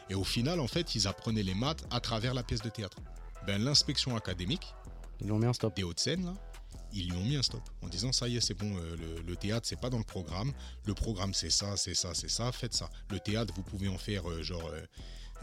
Et 0.10 0.16
au 0.16 0.24
final, 0.24 0.60
en 0.60 0.68
fait, 0.68 0.96
ils 0.96 1.08
apprenaient 1.08 1.44
les 1.44 1.56
maths 1.56 1.84
à 1.92 2.00
travers 2.00 2.34
la 2.34 2.44
pièce 2.44 2.62
de 2.62 2.70
théâtre. 2.70 2.98
Ben, 3.48 3.62
l'inspection 3.62 4.16
académique 4.16 4.74
Ils 5.20 5.26
lui 5.26 5.32
ont 5.34 5.40
mis 5.40 5.48
un 5.48 5.54
stop. 5.54 5.76
des 5.76 5.84
Hauts-de-Seine, 5.84 6.26
là, 6.26 6.34
ils 6.94 7.10
lui 7.10 7.18
ont 7.18 7.24
mis 7.24 7.36
un 7.36 7.44
stop 7.44 7.62
en 7.82 7.88
disant 7.88 8.12
ça 8.12 8.28
y 8.28 8.38
est, 8.38 8.42
c'est 8.42 8.54
bon, 8.54 8.76
euh, 8.78 8.96
le, 8.98 9.22
le 9.22 9.36
théâtre, 9.36 9.68
c'est 9.68 9.80
pas 9.80 9.90
dans 9.90 9.98
le 9.98 10.04
programme. 10.04 10.52
Le 10.86 10.94
programme, 10.94 11.34
c'est 11.34 11.50
ça, 11.50 11.78
c'est 11.78 11.94
ça, 11.94 12.14
c'est 12.14 12.30
ça, 12.30 12.52
faites 12.52 12.74
ça. 12.74 12.90
Le 13.10 13.20
théâtre, 13.20 13.54
vous 13.56 13.64
pouvez 13.64 13.88
en 13.88 13.98
faire 13.98 14.30
euh, 14.30 14.42
genre. 14.44 14.68
euh, 14.74 14.82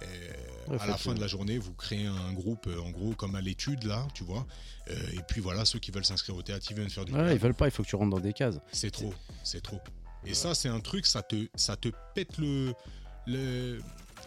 euh, 0.02 0.78
à 0.78 0.86
la 0.86 0.96
fin 0.96 1.12
de 1.12 1.20
la 1.20 1.26
journée, 1.26 1.58
vous 1.58 1.72
créez 1.74 2.06
un 2.06 2.32
groupe, 2.32 2.68
en 2.80 2.90
gros, 2.90 3.14
comme 3.14 3.34
à 3.34 3.40
l'étude, 3.40 3.82
là, 3.82 4.06
tu 4.14 4.22
vois. 4.22 4.46
Et 4.88 5.20
puis 5.26 5.40
voilà, 5.40 5.64
ceux 5.64 5.80
qui 5.80 5.90
veulent 5.90 6.04
s'inscrire 6.04 6.36
au 6.36 6.42
théâtre, 6.42 6.64
ils 6.70 6.76
viennent 6.76 6.88
faire 6.88 7.04
du 7.04 7.10
théâtre. 7.12 7.32
ils 7.32 7.38
veulent 7.40 7.54
pas, 7.54 7.66
il 7.66 7.72
faut 7.72 7.82
que 7.82 7.88
tu 7.88 7.96
rentres 7.96 8.10
dans 8.10 8.20
des 8.20 8.32
cases. 8.32 8.60
C'est 8.70 8.92
trop, 8.92 9.12
c'est 9.42 9.60
trop. 9.60 9.80
Et 10.24 10.34
ça, 10.34 10.54
c'est 10.54 10.68
un 10.68 10.78
truc, 10.78 11.04
ça 11.04 11.22
te, 11.22 11.48
ça 11.56 11.76
te 11.76 11.88
pète 12.14 12.38
le. 12.38 12.74
le 13.26 13.80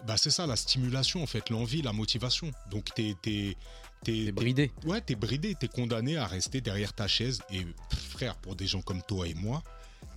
bah, 0.05 0.17
c'est 0.17 0.29
ça, 0.29 0.45
la 0.45 0.55
stimulation, 0.57 1.23
en 1.23 1.27
fait, 1.27 1.49
l'envie, 1.49 1.81
la 1.81 1.93
motivation. 1.93 2.51
Donc, 2.69 2.89
t'es. 2.93 3.55
T'es 4.03 4.31
bridé. 4.31 4.71
Ouais, 4.85 5.01
t'es 5.01 5.15
bridé, 5.15 5.55
t'es 5.55 5.67
condamné 5.67 6.17
à 6.17 6.25
rester 6.25 6.61
derrière 6.61 6.93
ta 6.93 7.07
chaise. 7.07 7.41
Et 7.51 7.65
frère, 8.09 8.35
pour 8.37 8.55
des 8.55 8.67
gens 8.67 8.81
comme 8.81 9.01
toi 9.03 9.27
et 9.27 9.33
moi, 9.33 9.61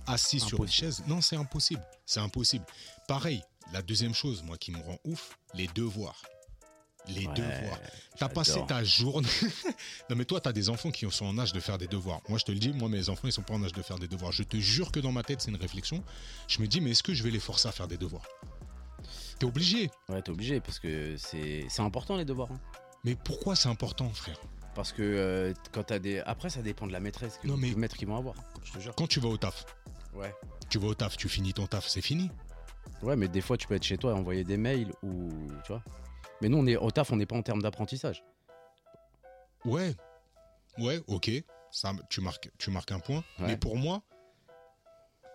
assis 0.07 0.39
sur 0.39 0.63
une 0.63 0.69
chaise, 0.69 1.03
non, 1.07 1.21
c'est 1.21 1.35
impossible. 1.35 1.83
C'est 2.05 2.19
impossible. 2.19 2.65
Pareil, 3.07 3.41
la 3.73 3.81
deuxième 3.81 4.13
chose, 4.13 4.43
moi, 4.43 4.57
qui 4.57 4.71
me 4.71 4.79
rend 4.79 4.97
ouf, 5.05 5.37
les 5.53 5.67
devoirs. 5.67 6.21
Les 7.07 7.27
Ouais, 7.27 7.33
devoirs. 7.35 7.79
T'as 8.17 8.29
passé 8.29 8.59
ta 8.67 8.83
journée. 8.83 9.27
non, 10.09 10.15
mais 10.15 10.25
toi, 10.25 10.41
t'as 10.41 10.51
des 10.53 10.69
enfants 10.69 10.89
qui 10.89 11.05
sont 11.11 11.25
en 11.27 11.37
âge 11.37 11.53
de 11.53 11.59
faire 11.59 11.77
des 11.77 11.85
devoirs. 11.85 12.19
Moi, 12.29 12.39
je 12.39 12.45
te 12.45 12.51
le 12.51 12.57
dis, 12.57 12.73
moi, 12.73 12.89
mes 12.89 13.09
enfants, 13.09 13.27
ils 13.27 13.31
sont 13.31 13.43
pas 13.43 13.53
en 13.53 13.63
âge 13.63 13.73
de 13.73 13.81
faire 13.83 13.99
des 13.99 14.07
devoirs. 14.07 14.31
Je 14.31 14.41
te 14.41 14.57
jure 14.57 14.91
que 14.91 14.99
dans 14.99 15.11
ma 15.11 15.21
tête, 15.21 15.41
c'est 15.41 15.51
une 15.51 15.57
réflexion. 15.57 16.03
Je 16.47 16.59
me 16.61 16.67
dis, 16.67 16.81
mais 16.81 16.91
est-ce 16.91 17.03
que 17.03 17.13
je 17.13 17.21
vais 17.21 17.29
les 17.29 17.39
forcer 17.39 17.67
à 17.67 17.71
faire 17.71 17.87
des 17.87 17.97
devoirs? 17.97 18.25
T'es 19.37 19.45
obligé. 19.45 19.91
Ouais, 20.09 20.19
t'es 20.23 20.31
obligé 20.31 20.59
parce 20.61 20.79
que 20.79 21.15
c'est 21.17 21.65
c'est 21.69 21.81
important 21.83 22.15
les 22.17 22.25
devoirs. 22.25 22.51
hein. 22.51 22.59
Mais 23.05 23.15
pourquoi 23.15 23.55
c'est 23.55 23.69
important, 23.69 24.09
frère 24.09 24.39
Parce 24.73 24.91
que 24.91 25.01
euh, 25.01 25.53
quand 25.71 25.83
t'as 25.83 25.99
des. 25.99 26.19
Après, 26.19 26.49
ça 26.49 26.61
dépend 26.61 26.87
de 26.87 26.91
la 26.91 26.99
maîtresse, 26.99 27.37
que, 27.37 27.47
Non, 27.47 27.55
mais- 27.55 27.73
maître 27.75 27.95
qu'ils 27.95 28.07
vont 28.07 28.17
avoir. 28.17 28.35
Je 28.63 28.73
te 28.73 28.79
jure. 28.79 28.95
Quand 28.95 29.07
tu 29.07 29.19
vas 29.19 29.29
au 29.29 29.37
taf, 29.37 29.65
Ouais. 30.13 30.33
tu 30.69 30.79
vas 30.79 30.87
au 30.87 30.95
taf, 30.95 31.15
tu 31.15 31.29
finis 31.29 31.53
ton 31.53 31.67
taf, 31.67 31.87
c'est 31.87 32.01
fini. 32.01 32.29
Ouais, 33.01 33.15
mais 33.15 33.27
des 33.27 33.41
fois, 33.41 33.57
tu 33.57 33.67
peux 33.67 33.75
être 33.75 33.83
chez 33.83 33.97
toi 33.97 34.11
et 34.11 34.13
envoyer 34.15 34.43
des 34.43 34.57
mails 34.57 34.91
ou. 35.03 35.29
Tu 35.63 35.71
vois. 35.71 35.83
Mais 36.41 36.49
nous, 36.49 36.57
on 36.57 36.65
est 36.67 36.75
au 36.77 36.89
taf, 36.91 37.11
on 37.11 37.15
n'est 37.15 37.25
pas 37.25 37.35
en 37.35 37.41
termes 37.43 37.61
d'apprentissage. 37.61 38.23
Ouais, 39.63 39.95
ouais, 40.79 41.01
ok, 41.07 41.31
ça, 41.71 41.91
tu, 42.09 42.21
marques, 42.21 42.49
tu 42.57 42.69
marques 42.71 42.91
un 42.91 42.99
point. 42.99 43.23
Ouais. 43.39 43.47
Mais 43.47 43.57
pour 43.57 43.77
moi, 43.77 44.01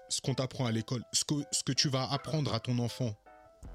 ce 0.09 0.21
qu'on 0.21 0.35
t'apprend 0.35 0.67
à 0.67 0.73
l'école, 0.73 1.03
ce 1.13 1.25
que, 1.25 1.35
ce 1.53 1.63
que 1.63 1.73
tu 1.73 1.89
vas 1.89 2.11
apprendre 2.11 2.53
à 2.55 2.61
ton 2.61 2.79
enfant 2.79 3.15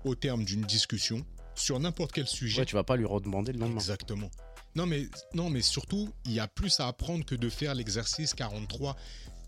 au 0.04 0.16
terme 0.16 0.44
d'une 0.46 0.62
discussion 0.62 1.26
sur 1.56 1.80
n'importe 1.80 2.12
quel 2.12 2.28
sujet. 2.28 2.60
Ouais, 2.62 2.66
tu 2.66 2.76
vas 2.76 2.84
pas 2.84 2.96
lui 2.96 3.06
redemander 3.06 3.52
le 3.54 3.60
lendemain. 3.60 3.76
Exactement. 3.78 4.30
Non 4.76 4.86
mais, 4.86 5.08
non, 5.34 5.50
mais 5.50 5.62
surtout, 5.62 6.10
il 6.26 6.34
y 6.34 6.40
a 6.40 6.48
plus 6.48 6.80
à 6.80 6.88
apprendre 6.88 7.24
que 7.26 7.36
de 7.36 7.50
faire 7.50 7.74
l'exercice 7.76 8.34
43. 8.34 8.96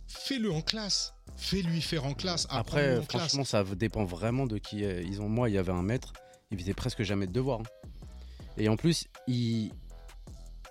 Fais-le 0.08 0.52
en 0.52 0.62
classe. 0.62 1.13
Fais-lui 1.36 1.82
faire 1.82 2.06
en 2.06 2.13
classe. 2.13 2.48
Après, 2.50 2.98
en 2.98 3.02
classe. 3.04 3.24
franchement, 3.24 3.43
ça 3.43 3.63
dépend 3.63 4.06
vraiment 4.06 4.46
de 4.48 4.58
qui 4.58 4.80
ils 4.80 5.22
ont. 5.22 5.28
Moi, 5.28 5.50
il 5.50 5.56
y 5.56 5.58
avait 5.58 5.74
un 5.74 5.84
maître, 5.84 6.13
il 6.50 6.58
faisait 6.58 6.74
presque 6.74 7.04
jamais 7.04 7.28
de 7.28 7.34
devoirs. 7.34 7.60
hein. 7.60 7.88
Et 8.58 8.70
en 8.70 8.78
plus, 8.78 9.06
il, 9.28 9.72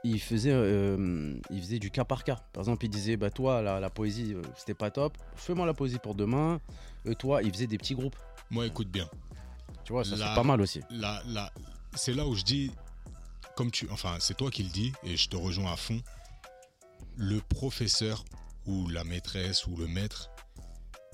il, 0.05 0.21
faisait, 0.21 0.53
euh, 0.53 1.35
il 1.51 1.61
faisait 1.61 1.79
du 1.79 1.91
cas 1.91 2.05
par 2.05 2.25
cas. 2.25 2.37
Par 2.55 2.63
exemple, 2.63 2.87
il 2.87 2.89
disait 2.89 3.17
Bah, 3.19 3.31
toi, 3.31 3.61
la, 3.61 3.79
la 3.79 3.91
poésie, 3.91 4.33
euh, 4.35 4.43
c'était 4.57 4.75
pas 4.75 4.91
top. 4.91 5.17
Fais-moi 5.37 5.67
la 5.67 5.75
poésie 5.75 5.99
pour 5.99 6.15
demain. 6.15 6.61
Euh, 7.07 7.15
toi, 7.15 7.43
il 7.43 7.53
faisait 7.53 7.67
des 7.67 7.77
petits 7.79 7.95
groupes. 7.95 8.17
Moi, 8.51 8.67
écoute 8.67 8.89
bien. 8.89 9.09
Tu 9.87 9.93
vois, 9.93 10.05
ça, 10.05 10.17
c'est 10.17 10.35
pas 10.35 10.43
mal 10.43 10.61
aussi. 10.61 10.81
La, 10.91 11.23
la, 11.27 11.53
c'est 11.95 12.13
là 12.13 12.27
où 12.27 12.35
je 12.35 12.43
dis, 12.43 12.73
comme 13.55 13.71
tu, 13.71 13.89
enfin, 13.91 14.17
c'est 14.19 14.37
toi 14.37 14.51
qui 14.51 14.65
le 14.65 14.69
dis, 14.71 14.93
et 15.05 15.17
je 15.17 15.29
te 15.29 15.37
rejoins 15.37 15.73
à 15.73 15.77
fond. 15.77 16.03
Le 17.17 17.41
professeur 17.41 18.25
ou 18.67 18.89
la 18.89 19.05
maîtresse 19.05 19.67
ou 19.69 19.77
le 19.77 19.87
maître 19.87 20.29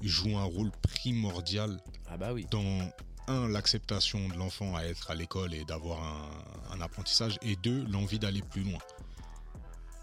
joue 0.01 0.39
un 0.39 0.45
rôle 0.45 0.71
primordial 0.83 1.79
Ah 2.11 2.17
bah 2.17 2.33
oui. 2.33 2.47
dans 2.51 2.81
un 3.29 3.49
l'acceptation 3.49 4.27
de 4.29 4.35
l'enfant 4.35 4.75
à 4.75 4.83
être 4.83 5.11
à 5.11 5.15
l'école 5.15 5.55
et 5.55 5.65
d'avoir 5.65 6.03
un, 6.03 6.75
un 6.75 6.81
apprentissage, 6.81 7.39
et 7.43 7.55
deux 7.57 7.85
l'envie 7.85 8.19
d'aller 8.19 8.43
plus 8.43 8.65
loin. 8.65 8.81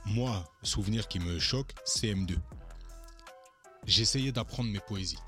Moi, 0.06 0.48
souvenir 0.64 1.08
qui 1.08 1.20
me 1.20 1.38
choque, 1.40 1.74
CM2. 1.86 2.38
J'essayais 3.86 4.32
d'apprendre 4.32 4.70
mes 4.70 4.80
poésies, 4.80 5.20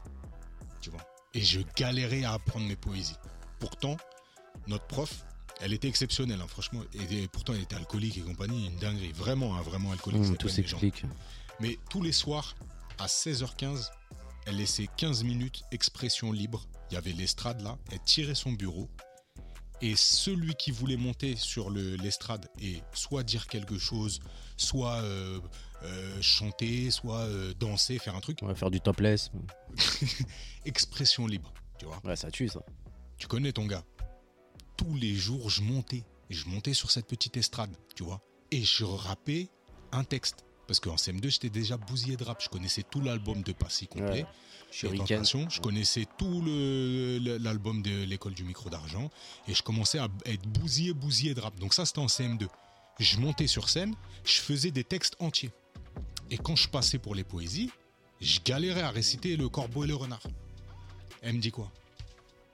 tu 0.79 0.89
vois, 0.91 1.01
et 1.33 1.41
je 1.41 1.59
galérais 1.75 2.23
à 2.23 2.33
apprendre 2.33 2.65
mes 2.67 2.75
poésies. 2.75 3.17
Pourtant, 3.61 3.95
notre 4.67 4.85
prof, 4.87 5.23
elle 5.61 5.71
était 5.71 5.87
exceptionnelle, 5.87 6.41
hein, 6.41 6.47
franchement, 6.47 6.81
et, 6.93 7.23
et 7.23 7.27
pourtant 7.29 7.53
elle 7.53 7.61
était 7.61 7.75
alcoolique 7.77 8.17
et 8.17 8.21
compagnie, 8.21 8.65
une 8.67 8.75
dinguerie, 8.77 9.13
vraiment, 9.13 9.55
hein, 9.55 9.61
vraiment 9.61 9.91
alcoolique. 9.93 10.23
Mmh, 10.23 10.35
tout 10.37 10.49
s'explique. 10.49 11.03
Mais 11.61 11.77
tous 11.89 12.01
les 12.01 12.11
soirs, 12.11 12.55
à 12.99 13.05
16h15, 13.05 13.89
elle 14.47 14.57
laissait 14.57 14.89
15 14.97 15.23
minutes 15.23 15.63
expression 15.71 16.31
libre. 16.33 16.65
Il 16.89 16.95
y 16.95 16.97
avait 16.97 17.13
l'estrade 17.13 17.61
là, 17.61 17.77
elle 17.91 17.99
tirait 18.01 18.35
son 18.35 18.51
bureau. 18.51 18.89
Et 19.83 19.95
celui 19.95 20.53
qui 20.55 20.69
voulait 20.71 20.97
monter 20.97 21.35
sur 21.35 21.69
le- 21.71 21.95
l'estrade 21.95 22.47
et 22.61 22.81
soit 22.93 23.23
dire 23.23 23.47
quelque 23.47 23.79
chose, 23.79 24.19
soit 24.57 24.95
euh, 25.01 25.39
euh, 25.83 26.21
chanter, 26.21 26.91
soit 26.91 27.21
euh, 27.21 27.53
danser, 27.59 27.97
faire 27.97 28.15
un 28.15 28.19
truc, 28.19 28.39
On 28.43 28.47
va 28.47 28.53
faire 28.55 28.69
du 28.69 28.79
topless. 28.81 29.31
expression 30.65 31.25
libre. 31.27 31.51
Tu 31.79 31.85
vois, 31.85 31.99
Ouais, 32.03 32.15
ça 32.15 32.29
tue 32.29 32.47
ça. 32.47 32.61
Tu 33.21 33.27
connais 33.27 33.51
ton 33.51 33.67
gars. 33.67 33.83
Tous 34.77 34.95
les 34.95 35.13
jours, 35.13 35.51
je 35.51 35.61
montais. 35.61 36.03
Et 36.31 36.33
je 36.33 36.49
montais 36.49 36.73
sur 36.73 36.89
cette 36.89 37.05
petite 37.05 37.37
estrade, 37.37 37.69
tu 37.95 38.03
vois. 38.03 38.19
Et 38.49 38.63
je 38.63 38.83
rappais 38.83 39.47
un 39.91 40.03
texte. 40.03 40.43
Parce 40.65 40.79
qu'en 40.79 40.95
CM2, 40.95 41.29
j'étais 41.29 41.51
déjà 41.51 41.77
bousillé 41.77 42.17
de 42.17 42.23
rap. 42.23 42.41
Je 42.41 42.49
connaissais 42.49 42.81
tout 42.81 42.99
l'album 42.99 43.43
de 43.43 43.51
Passy 43.51 43.87
complet. 43.87 44.25
Ouais. 44.83 44.97
Tentation, 44.97 45.47
je 45.51 45.61
connaissais 45.61 46.07
tout 46.17 46.41
l'album 46.41 47.83
de 47.83 48.05
l'école 48.05 48.33
du 48.33 48.43
micro 48.43 48.69
d'argent 48.71 49.11
et 49.47 49.53
je 49.53 49.61
commençais 49.61 49.99
à 49.99 50.07
être 50.25 50.47
bousillé, 50.47 50.93
bousillé 50.93 51.35
de 51.35 51.41
rap. 51.41 51.59
Donc 51.59 51.75
ça, 51.75 51.85
c'était 51.85 51.99
en 51.99 52.07
CM2. 52.07 52.47
Je 52.99 53.19
montais 53.19 53.47
sur 53.47 53.69
scène, 53.69 53.93
je 54.23 54.39
faisais 54.39 54.71
des 54.71 54.85
textes 54.85 55.15
entiers. 55.19 55.51
Et 56.31 56.37
quand 56.37 56.55
je 56.55 56.69
passais 56.69 56.97
pour 56.97 57.13
les 57.13 57.25
poésies, 57.25 57.69
je 58.21 58.39
galérais 58.43 58.81
à 58.81 58.89
réciter 58.89 59.35
le 59.35 59.47
corbeau 59.49 59.83
et 59.83 59.87
le 59.87 59.95
renard. 59.95 60.23
Elle 61.21 61.35
me 61.35 61.41
dit 61.41 61.51
quoi? 61.51 61.71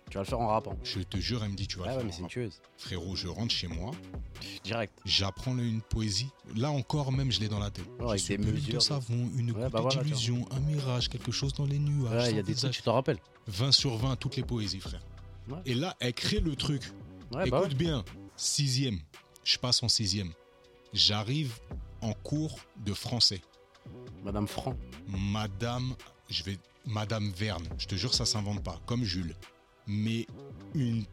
Tu 0.09 0.13
vas 0.17 0.21
le 0.23 0.27
faire 0.27 0.39
en 0.39 0.47
rappant. 0.47 0.77
Je 0.83 0.99
te 1.01 1.17
jure, 1.17 1.43
elle 1.43 1.51
me 1.51 1.55
dit 1.55 1.67
tu 1.67 1.79
vas 1.79 1.85
Ah 1.87 1.87
le 1.89 1.93
ouais, 1.93 1.97
faire 1.99 2.05
mais 2.05 2.11
en 2.11 2.13
c'est 2.13 2.19
une 2.19 2.23
rap. 2.25 2.31
tueuse. 2.53 2.61
Frérot, 2.77 3.15
je 3.15 3.27
rentre 3.27 3.53
chez 3.53 3.67
moi, 3.67 3.91
Direct. 4.63 4.93
j'apprends 5.05 5.57
une 5.57 5.81
poésie. 5.81 6.29
Là 6.55 6.71
encore, 6.71 7.11
même, 7.11 7.31
je 7.31 7.39
l'ai 7.41 7.49
dans 7.49 7.59
la 7.59 7.71
tête. 7.71 7.85
Ouais, 7.99 8.07
avec 8.09 8.19
je 8.19 8.23
suis 8.25 8.37
des 8.37 8.51
mesures. 8.51 8.73
de 8.75 8.79
savon, 8.79 9.29
une 9.35 9.51
Ouais, 9.51 9.63
goutte 9.63 9.71
bah 9.73 9.81
voilà, 9.81 10.03
d'illusion, 10.03 10.45
un 10.51 10.59
mirage, 10.61 11.09
quelque 11.09 11.31
chose 11.31 11.53
dans 11.53 11.65
les 11.65 11.79
nuages. 11.79 12.11
Ouais, 12.23 12.29
il 12.31 12.31
y 12.31 12.31
sans 12.33 12.39
a 12.39 12.41
des 12.43 12.53
visage. 12.53 12.61
trucs, 12.71 12.73
tu 12.75 12.81
te 12.83 12.89
rappelles. 12.89 13.19
20 13.47 13.71
sur 13.73 13.97
20 13.97 14.11
à 14.11 14.15
toutes 14.15 14.37
les 14.37 14.43
poésies, 14.43 14.79
frère. 14.79 15.01
Ouais. 15.49 15.57
Et 15.65 15.73
là, 15.73 15.95
elle 15.99 16.13
crée 16.13 16.39
le 16.39 16.55
truc. 16.55 16.83
Ouais, 17.33 17.49
bah 17.49 17.59
Écoute 17.59 17.71
ouais. 17.71 17.75
bien, 17.75 18.05
sixième. 18.37 18.99
Je 19.43 19.57
passe 19.57 19.83
en 19.83 19.89
sixième. 19.89 20.31
J'arrive 20.93 21.53
en 22.01 22.13
cours 22.13 22.59
de 22.77 22.93
français. 22.93 23.41
Madame 24.23 24.47
Franc. 24.47 24.75
Madame, 25.07 25.95
je 26.29 26.43
vais, 26.43 26.57
Madame 26.85 27.29
Verne. 27.31 27.67
Je 27.77 27.87
te 27.87 27.95
jure, 27.95 28.13
ça 28.13 28.25
s'invente 28.25 28.63
pas. 28.63 28.79
Comme 28.85 29.03
Jules. 29.03 29.35
Mais 29.87 30.27
une, 30.75 31.03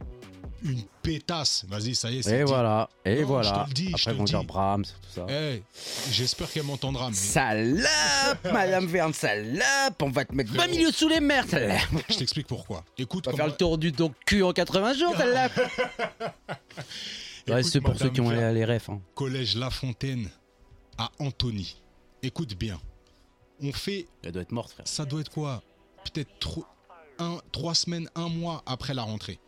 une 0.63 0.83
pétasse. 1.03 1.65
Vas-y, 1.69 1.95
ça 1.95 2.11
y 2.11 2.19
est, 2.19 2.23
c'est 2.23 2.35
Et 2.41 2.45
dit. 2.45 2.51
voilà. 2.51 2.89
Et 3.05 3.15
Non, 3.15 3.21
je 3.21 3.25
voilà. 3.25 3.51
te 3.65 3.69
le 3.69 3.75
dis, 3.75 3.85
je 3.97 4.05
te 4.05 4.11
Après, 4.11 4.15
le 4.21 4.25
dire 4.25 4.41
dis. 4.41 4.47
Brahms, 4.47 4.85
tout 4.85 5.11
ça. 5.15 5.27
Eh, 5.29 5.63
J'espère 6.11 6.51
qu'elle 6.51 6.65
m'entendra. 6.65 7.09
Mais 7.11 7.15
Salope, 7.17 8.45
Madame 8.53 8.87
Verne, 8.87 9.13
salope, 9.13 10.03
on 10.03 10.11
va 10.11 10.25
te 10.25 10.35
mettre 10.35 10.53
20 10.53 10.67
milieux 10.69 10.91
sous 10.91 11.09
les 11.09 11.21
mers, 11.21 11.47
salope. 11.49 11.79
je 12.09 12.17
t'explique 12.17 12.47
pourquoi. 12.47 12.85
Écoute, 12.99 13.29
On 13.29 13.31
va 13.31 13.37
faire 13.37 13.47
le 13.47 13.53
tour 13.53 13.79
du 13.79 13.93
ton 13.93 14.13
cul 14.27 14.43
en 14.43 14.53
80 14.53 14.95
jours, 14.95 15.17
salope. 15.17 15.53
Ouais, 17.49 17.63
c'est 17.63 17.81
pour 17.83 17.95
ceux 17.99 18.09
qui 18.09 18.23
ont 18.23 18.29
Verne. 18.31 18.55
les 18.55 18.65
refs. 18.65 18.89
hein. 18.89 19.01
Collège 19.15 19.57
La 19.57 19.69
Fontaine 19.69 20.31
à 20.97 21.11
Antony. 21.19 21.77
Écoute 22.23 22.55
bien. 22.55 22.81
On 23.63 23.71
fait 23.71 24.07
Elle 24.23 24.33
doit 24.33 24.41
être 24.43 24.53
morte, 24.53 24.73
frère. 24.73 24.89
ça 24.89 25.05
doit 25.05 25.21
être 25.21 25.31
quoi? 25.31 25.63
Peut-être 26.05 26.31
tro- 26.41 26.65
trois 27.53 27.75
semaines, 27.75 28.09
un 28.15 28.29
mois 28.29 28.63
après 28.67 28.95
la 28.95 29.03
rentrée. 29.03 29.39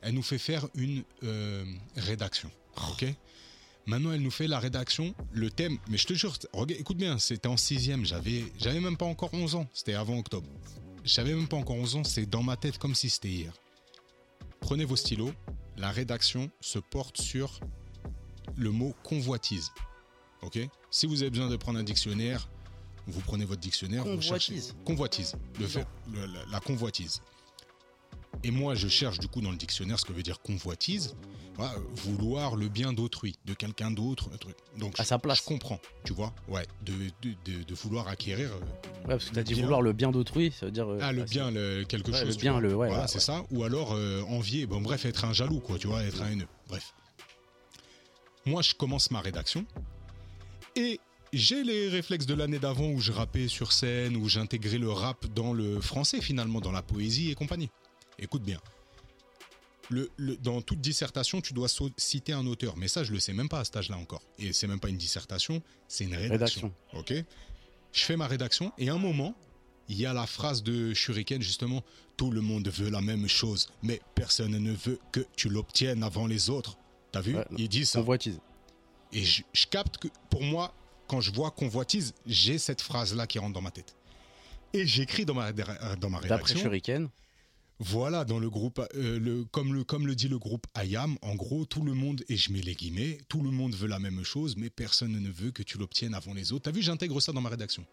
Elle 0.00 0.14
nous 0.14 0.22
fait 0.22 0.38
faire 0.38 0.68
une 0.74 1.02
euh, 1.24 1.64
rédaction. 1.96 2.50
Ok? 2.90 3.04
Maintenant, 3.86 4.12
elle 4.12 4.20
nous 4.20 4.30
fait 4.30 4.46
la 4.46 4.58
rédaction, 4.58 5.14
le 5.32 5.50
thème. 5.50 5.78
Mais 5.88 5.96
je 5.96 6.06
te 6.06 6.14
jure, 6.14 6.34
écoute 6.68 6.98
bien, 6.98 7.18
c'était 7.18 7.48
en 7.48 7.56
sixième. 7.56 8.04
J'avais, 8.04 8.44
j'avais 8.58 8.80
même 8.80 8.96
pas 8.96 9.06
encore 9.06 9.32
11 9.32 9.54
ans. 9.54 9.66
C'était 9.72 9.94
avant 9.94 10.18
octobre. 10.18 10.48
J'avais 11.04 11.34
même 11.34 11.48
pas 11.48 11.56
encore 11.56 11.76
11 11.76 11.96
ans. 11.96 12.04
C'est 12.04 12.26
dans 12.26 12.42
ma 12.42 12.56
tête 12.56 12.76
comme 12.78 12.94
si 12.94 13.08
c'était 13.08 13.28
hier. 13.28 13.52
Prenez 14.60 14.84
vos 14.84 14.96
stylos. 14.96 15.32
La 15.78 15.90
rédaction 15.90 16.50
se 16.60 16.78
porte 16.78 17.20
sur 17.20 17.60
le 18.56 18.70
mot 18.70 18.94
convoitise. 19.04 19.70
Ok? 20.42 20.58
Si 20.90 21.06
vous 21.06 21.22
avez 21.22 21.30
besoin 21.30 21.48
de 21.48 21.56
prendre 21.56 21.78
un 21.78 21.84
dictionnaire, 21.84 22.48
vous 23.08 23.20
prenez 23.20 23.44
votre 23.44 23.60
dictionnaire. 23.60 24.04
vous 24.04 24.20
cherchez- 24.20 24.52
Convoitise. 24.54 24.74
Convoitise. 24.84 25.32
Le 25.58 25.66
fait, 25.66 25.86
le- 26.12 26.26
la, 26.26 26.40
la 26.50 26.60
convoitise. 26.60 27.22
Et 28.44 28.50
moi, 28.50 28.74
je 28.74 28.86
cherche 28.88 29.18
du 29.18 29.26
coup 29.28 29.40
dans 29.40 29.50
le 29.50 29.56
dictionnaire 29.56 29.98
ce 29.98 30.04
que 30.04 30.12
veut 30.12 30.22
dire 30.22 30.40
convoitise. 30.40 31.14
Voilà, 31.56 31.74
vouloir 32.04 32.54
le 32.54 32.68
bien 32.68 32.92
d'autrui, 32.92 33.34
de 33.44 33.52
quelqu'un 33.52 33.90
d'autre. 33.90 34.30
un 34.32 34.36
truc. 34.36 34.54
Donc, 34.76 34.94
À 35.00 35.02
je- 35.02 35.08
sa 35.08 35.18
place. 35.18 35.38
Je 35.38 35.42
comprends, 35.42 35.80
tu 36.04 36.12
vois. 36.12 36.32
Ouais, 36.46 36.64
de, 36.82 36.92
de, 37.22 37.34
de- 37.44 37.64
de 37.64 37.74
vouloir 37.74 38.06
acquérir. 38.06 38.50
euh, 38.52 38.58
Ouais, 38.60 38.64
parce 39.08 39.24
que 39.30 39.34
t'as 39.34 39.42
dit 39.42 39.54
bien. 39.54 39.64
vouloir 39.64 39.82
le 39.82 39.92
bien 39.92 40.12
d'autrui, 40.12 40.52
ça 40.52 40.66
veut 40.66 40.72
dire. 40.72 40.88
euh, 40.88 40.98
ah, 41.02 41.10
le 41.10 41.22
bah, 41.22 41.26
bien, 41.28 41.50
le- 41.50 41.82
quelque 41.84 42.12
Ouais, 42.12 42.20
chose. 42.20 42.36
le 42.36 42.40
bien, 42.40 42.52
vois. 42.52 42.60
le- 42.60 42.68
ouais, 42.76 42.86
Voilà, 42.88 43.02
ouais, 43.02 43.08
c'est 43.08 43.18
ça. 43.18 43.42
Ou 43.50 43.64
alors 43.64 43.92
euh, 43.94 44.22
envier. 44.28 44.66
Bon, 44.66 44.80
bref, 44.80 45.04
être 45.04 45.24
un 45.24 45.32
jaloux, 45.32 45.58
quoi, 45.58 45.78
tu 45.78 45.88
vois, 45.88 46.04
être 46.04 46.22
un 46.22 46.30
haineux. 46.30 46.46
Bref. 46.68 46.94
Moi, 48.46 48.62
je 48.62 48.74
commence 48.74 49.10
ma 49.10 49.20
rédaction. 49.20 49.66
Et 50.76 51.00
j'ai 51.32 51.62
les 51.64 51.88
réflexes 51.88 52.26
de 52.26 52.34
l'année 52.34 52.58
d'avant 52.58 52.88
où 52.90 53.00
je 53.00 53.12
rappais 53.12 53.48
sur 53.48 53.72
scène, 53.72 54.16
où 54.16 54.28
j'intégrais 54.28 54.78
le 54.78 54.90
rap 54.90 55.26
dans 55.34 55.52
le 55.52 55.80
français, 55.80 56.20
finalement, 56.20 56.60
dans 56.60 56.72
la 56.72 56.82
poésie 56.82 57.30
et 57.30 57.34
compagnie. 57.34 57.68
Écoute 58.18 58.42
bien. 58.42 58.58
Le, 59.90 60.10
le- 60.16 60.36
dans 60.36 60.60
toute 60.60 60.80
dissertation, 60.80 61.40
tu 61.40 61.54
dois 61.54 61.68
citer 61.96 62.32
un 62.32 62.46
auteur. 62.46 62.76
Mais 62.76 62.88
ça, 62.88 63.04
je 63.04 63.12
le 63.12 63.18
sais 63.20 63.32
même 63.32 63.48
pas 63.48 63.60
à 63.60 63.64
cet 63.64 63.76
âge-là 63.76 63.96
encore. 63.96 64.22
Et 64.38 64.52
c'est 64.52 64.66
même 64.66 64.80
pas 64.80 64.88
une 64.90 64.98
dissertation, 64.98 65.62
c'est 65.86 66.04
une 66.04 66.14
rédaction. 66.14 66.72
Ok 66.92 67.12
Je 67.92 68.00
fais 68.04 68.16
ma 68.16 68.26
rédaction 68.26 68.72
et 68.76 68.90
à 68.90 68.94
un 68.94 68.98
moment, 68.98 69.34
il 69.88 69.98
y 69.98 70.04
a 70.04 70.12
la 70.12 70.26
phrase 70.26 70.62
de 70.62 70.92
Shuriken 70.92 71.40
justement 71.40 71.82
Tout 72.18 72.30
le 72.30 72.42
monde 72.42 72.68
veut 72.68 72.90
la 72.90 73.00
même 73.00 73.28
chose, 73.28 73.68
mais 73.82 74.02
personne 74.14 74.50
ne 74.58 74.72
veut 74.72 74.98
que 75.12 75.24
tu 75.36 75.48
l'obtiennes 75.48 76.02
avant 76.02 76.26
les 76.26 76.50
autres. 76.50 76.76
T'as 77.12 77.22
vu? 77.22 77.36
Ouais, 77.36 77.46
Il 77.56 77.68
dit 77.70 77.86
ça. 77.86 78.00
Convoitise. 78.00 78.38
Et 79.14 79.24
je, 79.24 79.42
je 79.54 79.66
capte 79.66 79.96
que 79.96 80.08
pour 80.28 80.42
moi, 80.42 80.74
quand 81.08 81.20
je 81.20 81.32
vois 81.32 81.50
convoitise, 81.50 82.14
j'ai 82.26 82.58
cette 82.58 82.80
phrase-là 82.80 83.26
qui 83.26 83.38
rentre 83.38 83.54
dans 83.54 83.62
ma 83.62 83.72
tête. 83.72 83.96
Et 84.74 84.86
j'écris 84.86 85.24
dans 85.24 85.34
ma, 85.34 85.52
dans 85.52 86.10
ma 86.10 86.20
D'après 86.20 86.34
rédaction. 86.34 86.60
Shuriken. 86.60 87.08
Voilà, 87.80 88.24
dans 88.24 88.40
le 88.40 88.50
groupe, 88.50 88.80
euh, 88.94 89.18
le, 89.20 89.44
comme, 89.44 89.72
le, 89.72 89.84
comme 89.84 90.06
le 90.06 90.14
dit 90.16 90.28
le 90.28 90.38
groupe 90.38 90.66
IAM, 90.76 91.16
en 91.22 91.36
gros, 91.36 91.64
tout 91.64 91.82
le 91.82 91.94
monde, 91.94 92.24
et 92.28 92.36
je 92.36 92.52
mets 92.52 92.60
les 92.60 92.74
guillemets, 92.74 93.18
tout 93.28 93.40
le 93.40 93.50
monde 93.50 93.74
veut 93.74 93.86
la 93.86 94.00
même 94.00 94.24
chose, 94.24 94.56
mais 94.56 94.68
personne 94.68 95.12
ne 95.12 95.30
veut 95.30 95.52
que 95.52 95.62
tu 95.62 95.78
l'obtiennes 95.78 96.14
avant 96.14 96.34
les 96.34 96.52
autres. 96.52 96.64
T'as 96.64 96.72
vu, 96.72 96.82
j'intègre 96.82 97.20
ça 97.20 97.32
dans 97.32 97.40
ma 97.40 97.48
rédaction. 97.48 97.86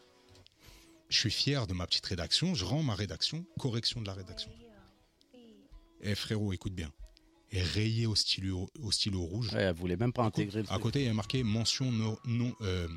Je 1.10 1.19
suis 1.19 1.32
fier 1.32 1.67
de 1.67 1.73
ma 1.73 1.86
petite 1.86 2.06
rédaction, 2.08 2.56
je 2.56 2.65
rends 2.65 2.82
ma 2.82 2.95
rédaction, 2.95 3.45
correction 3.60 4.01
de 4.01 4.08
la 4.08 4.13
rédaction. 4.13 4.51
Eh 6.01 6.15
frérot, 6.15 6.51
écoute 6.51 6.73
bien. 6.73 6.91
Rayé 7.53 8.05
au 8.05 8.15
stylo, 8.15 8.69
au 8.81 8.91
stylo 8.91 9.21
rouge. 9.21 9.53
Ouais, 9.53 9.62
elle 9.62 9.73
voulait 9.75 9.95
même 9.97 10.12
pas 10.13 10.23
intégrer 10.23 10.63
À 10.69 10.77
côté, 10.79 11.01
il 11.01 11.05
y 11.05 11.10
a 11.10 11.13
marqué 11.13 11.43
mention 11.43 11.91
non. 11.91 12.17
non 12.25 12.53
euh, 12.62 12.88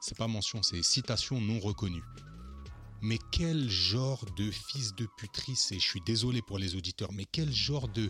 c'est 0.00 0.16
pas 0.16 0.26
mention, 0.28 0.62
c'est 0.62 0.82
citation 0.82 1.40
non 1.40 1.58
reconnue. 1.60 2.02
Mais 3.00 3.18
quel 3.30 3.70
genre 3.70 4.24
de 4.36 4.50
fils 4.50 4.92
de 4.96 5.06
putrice, 5.18 5.70
et 5.70 5.76
je 5.78 5.84
suis 5.84 6.00
désolé 6.04 6.42
pour 6.42 6.58
les 6.58 6.74
auditeurs, 6.74 7.12
mais 7.12 7.26
quel 7.30 7.52
genre 7.52 7.86
de. 7.88 8.02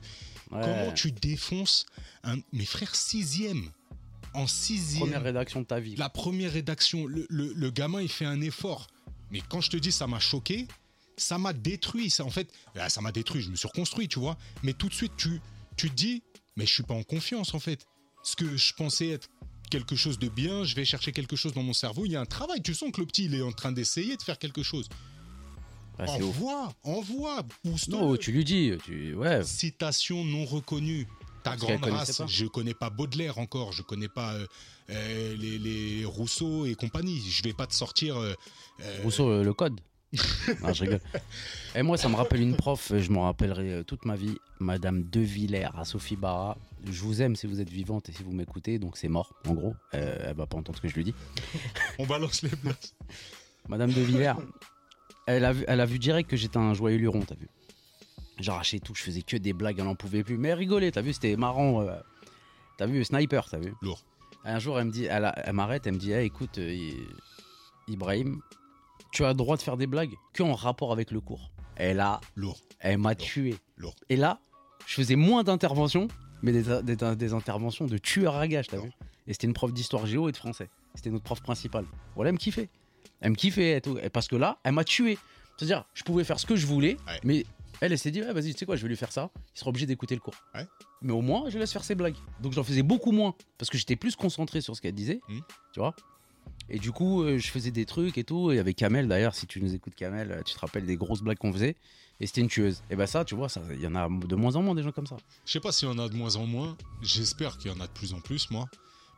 Ouais. 0.51 0.61
Comment 0.63 0.93
tu 0.95 1.13
défonces 1.13 1.85
un. 2.25 2.39
Mes 2.53 2.65
frères, 2.65 2.95
sixième. 2.95 3.71
En 4.33 4.47
sixième. 4.47 5.01
Première 5.03 5.23
rédaction 5.23 5.61
de 5.61 5.67
ta 5.67 5.79
vie. 5.81 5.97
La 5.97 6.09
première 6.09 6.53
rédaction, 6.53 7.07
le, 7.07 7.27
le- 7.29 7.53
le 7.53 7.71
gamin, 7.71 8.01
il 8.01 8.09
fait 8.09 8.25
un 8.25 8.41
effort. 8.41 8.87
Mais 9.31 9.43
quand 9.47 9.61
je 9.61 9.69
te 9.71 9.77
dis 9.77 9.93
ça 9.93 10.07
m'a 10.07 10.21
choqué, 10.21 10.67
ça 11.19 11.37
m'a 11.39 11.53
détruit. 11.53 12.09
Ça, 12.09 12.25
en 12.25 12.31
fait, 12.31 12.51
ah, 12.77 12.89
ça 12.89 13.03
m'a 13.03 13.13
détruit. 13.13 13.43
Je 13.43 13.51
me 13.51 13.57
suis 13.57 13.69
reconstruit, 13.69 14.09
tu 14.09 14.19
vois. 14.19 14.39
Mais 14.63 14.73
tout 14.73 14.89
de 14.89 14.95
suite, 14.95 15.13
tu, 15.19 15.41
tu 15.79 15.89
te 15.89 15.95
dis, 15.95 16.23
mais 16.57 16.67
je 16.67 16.73
suis 16.75 16.83
pas 16.83 16.95
en 16.95 17.03
confiance, 17.03 17.55
en 17.55 17.61
fait. 17.61 17.87
Ce 18.23 18.37
que 18.37 18.57
je 18.57 18.75
pensais 18.75 19.09
être 19.09 19.29
quelque 19.71 19.97
chose 19.97 20.19
de 20.19 20.29
bien, 20.29 20.65
je 20.65 20.75
vais 20.75 20.85
chercher 20.85 21.13
quelque 21.13 21.37
chose 21.37 21.53
dans 21.53 21.63
mon 21.63 21.73
cerveau. 21.73 22.05
Il 22.05 22.13
y 22.13 22.17
a 22.17 22.21
un 22.21 22.27
travail. 22.27 22.63
Tu 22.63 22.75
sens 22.75 22.91
que 22.93 23.01
le 23.01 23.07
petit, 23.07 23.25
il 23.27 23.35
est 23.35 23.43
en 23.43 23.53
train 23.53 23.73
d'essayer 23.73 24.17
de 24.17 24.23
faire 24.23 24.39
quelque 24.39 24.63
chose. 24.63 24.89
Ouf. 26.01 26.09
envoie, 26.09 26.73
envoie, 26.85 27.43
pousse 27.63 27.89
Non, 27.89 28.17
tu 28.17 28.31
lui 28.33 28.45
dis. 28.45 28.73
Tu... 28.85 29.15
Ouais. 29.15 29.43
Citation 29.45 30.25
non 30.25 30.45
reconnue. 30.45 31.07
ta 31.43 31.51
Parce 31.51 31.63
grande 31.63 31.85
race. 31.85 32.23
Je 32.29 32.47
connais 32.47 32.75
pas 32.75 32.91
Baudelaire 32.91 33.39
encore, 33.39 33.73
je 33.73 33.83
connais 33.83 34.09
pas 34.09 34.35
euh, 34.35 34.47
euh, 34.91 35.37
les, 35.37 35.59
les 35.59 36.05
Rousseau 36.05 36.67
et 36.67 36.75
compagnie. 36.75 37.21
Je 37.29 37.43
vais 37.43 37.53
pas 37.53 37.67
te 37.67 37.75
sortir. 37.75 38.17
euh, 38.17 38.35
Rousseau, 39.03 39.43
le 39.43 39.53
code. 39.55 39.81
non, 40.63 40.73
je 40.73 40.85
rigole. 40.85 41.01
Et 41.75 41.83
moi, 41.83 41.97
ça 41.99 42.09
me 42.09 42.15
rappelle 42.17 42.41
une 42.41 42.57
prof, 42.57 42.93
euh, 42.93 42.99
je 42.99 43.11
m'en 43.13 43.25
rappellerai 43.25 43.73
euh, 43.73 43.83
toute 43.83 44.05
ma 44.07 44.17
vie, 44.17 44.37
Madame 44.59 45.03
De 45.03 45.21
Villers 45.21 45.69
à 45.77 45.85
Sophie 45.85 46.17
Barra. 46.17 46.57
Je 46.91 47.03
vous 47.03 47.21
aime 47.21 47.37
si 47.37 47.47
vous 47.47 47.61
êtes 47.61 47.69
vivante 47.69 48.09
et 48.09 48.13
si 48.13 48.23
vous 48.23 48.33
m'écoutez, 48.33 48.79
donc 48.79 48.97
c'est 48.97 49.09
mort, 49.09 49.35
en 49.47 49.53
gros. 49.55 49.75
Euh, 49.95 50.17
elle 50.31 50.37
va 50.37 50.47
pas 50.47 50.57
entendre 50.57 50.79
ce 50.79 50.83
que 50.83 50.89
je 50.89 50.95
lui 50.95 51.05
dis. 51.05 51.15
On 51.99 52.07
balance 52.07 52.41
les 52.43 52.49
places. 52.49 52.95
Madame 53.69 53.93
De 53.93 54.01
Villers, 54.01 54.33
elle 55.27 55.45
a 55.45 55.53
vu, 55.53 55.65
elle 55.69 55.81
a 55.81 55.87
vu 55.87 55.99
direct 55.99 56.31
que 56.31 56.37
j'étais 56.39 56.57
un 56.57 56.73
joyeux 56.73 56.97
luron, 56.99 57.21
t'as 57.21 57.35
vu. 57.35 57.49
J'arrachais 58.39 58.79
tout, 58.79 58.95
je 58.95 59.03
faisais 59.03 59.23
que 59.23 59.37
des 59.37 59.53
blagues, 59.53 59.79
elle 59.79 59.85
n'en 59.85 59.95
pouvait 59.97 60.23
plus. 60.25 60.39
Mais 60.39 60.49
elle 60.49 60.59
rigolait, 60.59 60.91
t'as 60.93 61.03
vu, 61.03 61.13
c'était 61.13 61.37
marrant. 61.37 61.83
euh, 61.83 61.93
T'as 62.79 62.87
vu, 62.87 63.05
sniper, 63.05 63.47
t'as 63.51 63.59
vu. 63.59 63.75
Lourd. 63.83 64.01
Un 64.45 64.59
jour, 64.61 64.79
elle 64.79 64.87
me 64.87 64.93
dit, 64.93 65.05
elle, 65.05 65.31
m'arrête, 65.53 65.87
elle 65.89 65.95
me 65.95 65.99
dit, 65.99 66.13
Hey, 66.13 66.27
écoute, 66.27 66.57
euh, 66.59 66.73
I- 66.73 66.95
Ibrahim, 67.89 68.41
tu 69.13 69.25
as 69.25 69.29
le 69.29 69.35
droit 69.35 69.57
de 69.57 69.63
faire 69.63 69.77
des 69.77 69.87
blagues 69.87 70.15
que 70.33 70.43
en 70.43 70.55
rapport 70.55 70.93
avec 70.93 71.11
le 71.11 71.21
cours. 71.21 71.51
Et 71.79 71.95
là, 71.95 72.21
Lourd. 72.37 72.59
elle 72.81 72.99
m'a 72.99 73.15
tué. 73.15 73.57
Lourd. 73.77 73.95
Et 74.09 74.17
là, 74.17 74.41
je 74.87 74.95
faisais 74.95 75.17
moins 75.17 75.45
d'interventions, 75.45 76.09
mais 76.43 76.53
des, 76.53 76.83
des- 76.83 77.17
des 77.17 77.33
interventions 77.33 77.87
de 77.87 77.99
tueur 77.99 78.37
à 78.37 78.49
gage, 78.49 78.67
t'as 78.69 78.79
vu? 78.81 78.91
Et 79.27 79.33
c'était 79.33 79.47
une 79.47 79.53
prof 79.55 79.73
d'histoire 79.73 80.07
géo 80.07 80.29
et 80.29 80.33
de 80.33 80.37
français. 80.37 80.69
C'était 80.95 81.11
notre 81.11 81.25
prof 81.25 81.41
principale. 81.43 81.85
Voilà, 82.15 82.29
elle 82.31 82.35
me 82.35 82.39
kiffait. 82.39 82.69
Elle 83.21 83.31
me 83.31 83.37
kiffait 83.37 83.77
et 83.77 83.81
tout. 83.81 83.99
Et 84.03 84.09
parce 84.11 84.27
que 84.29 84.37
là, 84.37 84.59
elle 84.65 84.73
m'a 84.73 84.85
tué. 84.85 85.19
C'est-à-dire, 85.57 85.85
je 85.95 86.03
pouvais 86.05 86.25
faire 86.25 86.39
ce 86.41 86.47
que 86.47 86.57
je 86.57 86.67
voulais, 86.67 86.97
Ouais. 87.07 87.21
mais 87.25 87.45
elle, 87.81 87.93
elle 87.93 87.99
s'est 87.99 88.11
dit, 88.11 88.21
vas-y, 88.21 88.53
tu 88.55 88.59
sais 88.61 88.67
quoi, 88.67 88.77
je 88.77 88.83
vais 88.83 88.89
lui 88.89 88.97
faire 88.97 89.13
ça. 89.13 89.31
Il 89.55 89.59
sera 89.59 89.71
obligé 89.71 89.87
d'écouter 89.87 90.15
le 90.15 90.21
cours. 90.21 90.35
Ouais. 90.55 90.67
Mais 91.03 91.13
au 91.13 91.21
moins, 91.21 91.49
je 91.51 91.59
laisse 91.59 91.73
faire 91.73 91.85
ses 91.85 91.95
blagues. 91.95 92.17
Donc 92.41 92.53
j'en 92.53 92.63
faisais 92.65 92.83
beaucoup 92.83 93.13
moins. 93.13 93.35
Parce 93.59 93.71
que 93.71 93.77
j'étais 93.79 93.97
plus 93.97 94.17
concentré 94.17 94.61
sur 94.61 94.75
ce 94.77 94.81
qu'elle 94.81 94.95
disait. 94.95 95.21
Mhm. 95.29 95.41
Tu 95.73 95.81
vois 95.81 95.95
Et 96.69 96.79
du 96.79 96.93
coup, 96.93 97.23
euh, 97.23 97.39
je 97.39 97.49
faisais 97.49 97.71
des 97.71 97.87
trucs 97.87 98.19
et 98.19 98.25
tout. 98.25 98.51
Et 98.53 98.59
avec 98.59 98.77
Kamel, 98.77 99.09
d'ailleurs, 99.09 99.35
si 99.35 99.47
tu 99.47 99.61
nous 99.63 99.75
écoutes, 99.75 99.95
Kamel, 99.95 100.43
tu 100.45 100.55
te 100.55 100.59
rappelles 100.59 100.85
des 100.87 100.97
grosses 100.97 101.23
blagues 101.23 101.39
qu'on 101.39 101.53
faisait. 101.53 101.77
Et 102.21 102.27
c'était 102.27 102.41
une 102.41 102.49
tueuse. 102.49 102.83
Et 102.91 102.97
ben 102.97 103.07
ça, 103.07 103.25
tu 103.25 103.35
vois, 103.37 103.49
ça, 103.49 103.63
il 103.73 103.81
y 103.81 103.87
en 103.87 103.95
a 103.95 104.09
de 104.09 104.35
moins 104.35 104.57
en 104.57 104.63
moins 104.63 104.75
des 104.75 104.83
gens 104.83 104.91
comme 104.93 105.07
ça. 105.07 105.17
Je 105.47 105.53
sais 105.53 105.61
pas 105.61 105.71
s'il 105.73 105.89
y 105.89 105.91
en 105.91 105.99
a 105.99 106.09
de 106.09 106.15
moins 106.17 106.35
en 106.37 106.47
moins. 106.47 106.77
J'espère 107.01 107.57
qu'il 107.59 107.71
y 107.71 107.75
en 107.75 107.81
a 107.81 107.87
de 107.87 107.93
plus 107.93 108.13
en 108.13 108.21
plus, 108.21 108.51
moi. 108.51 108.67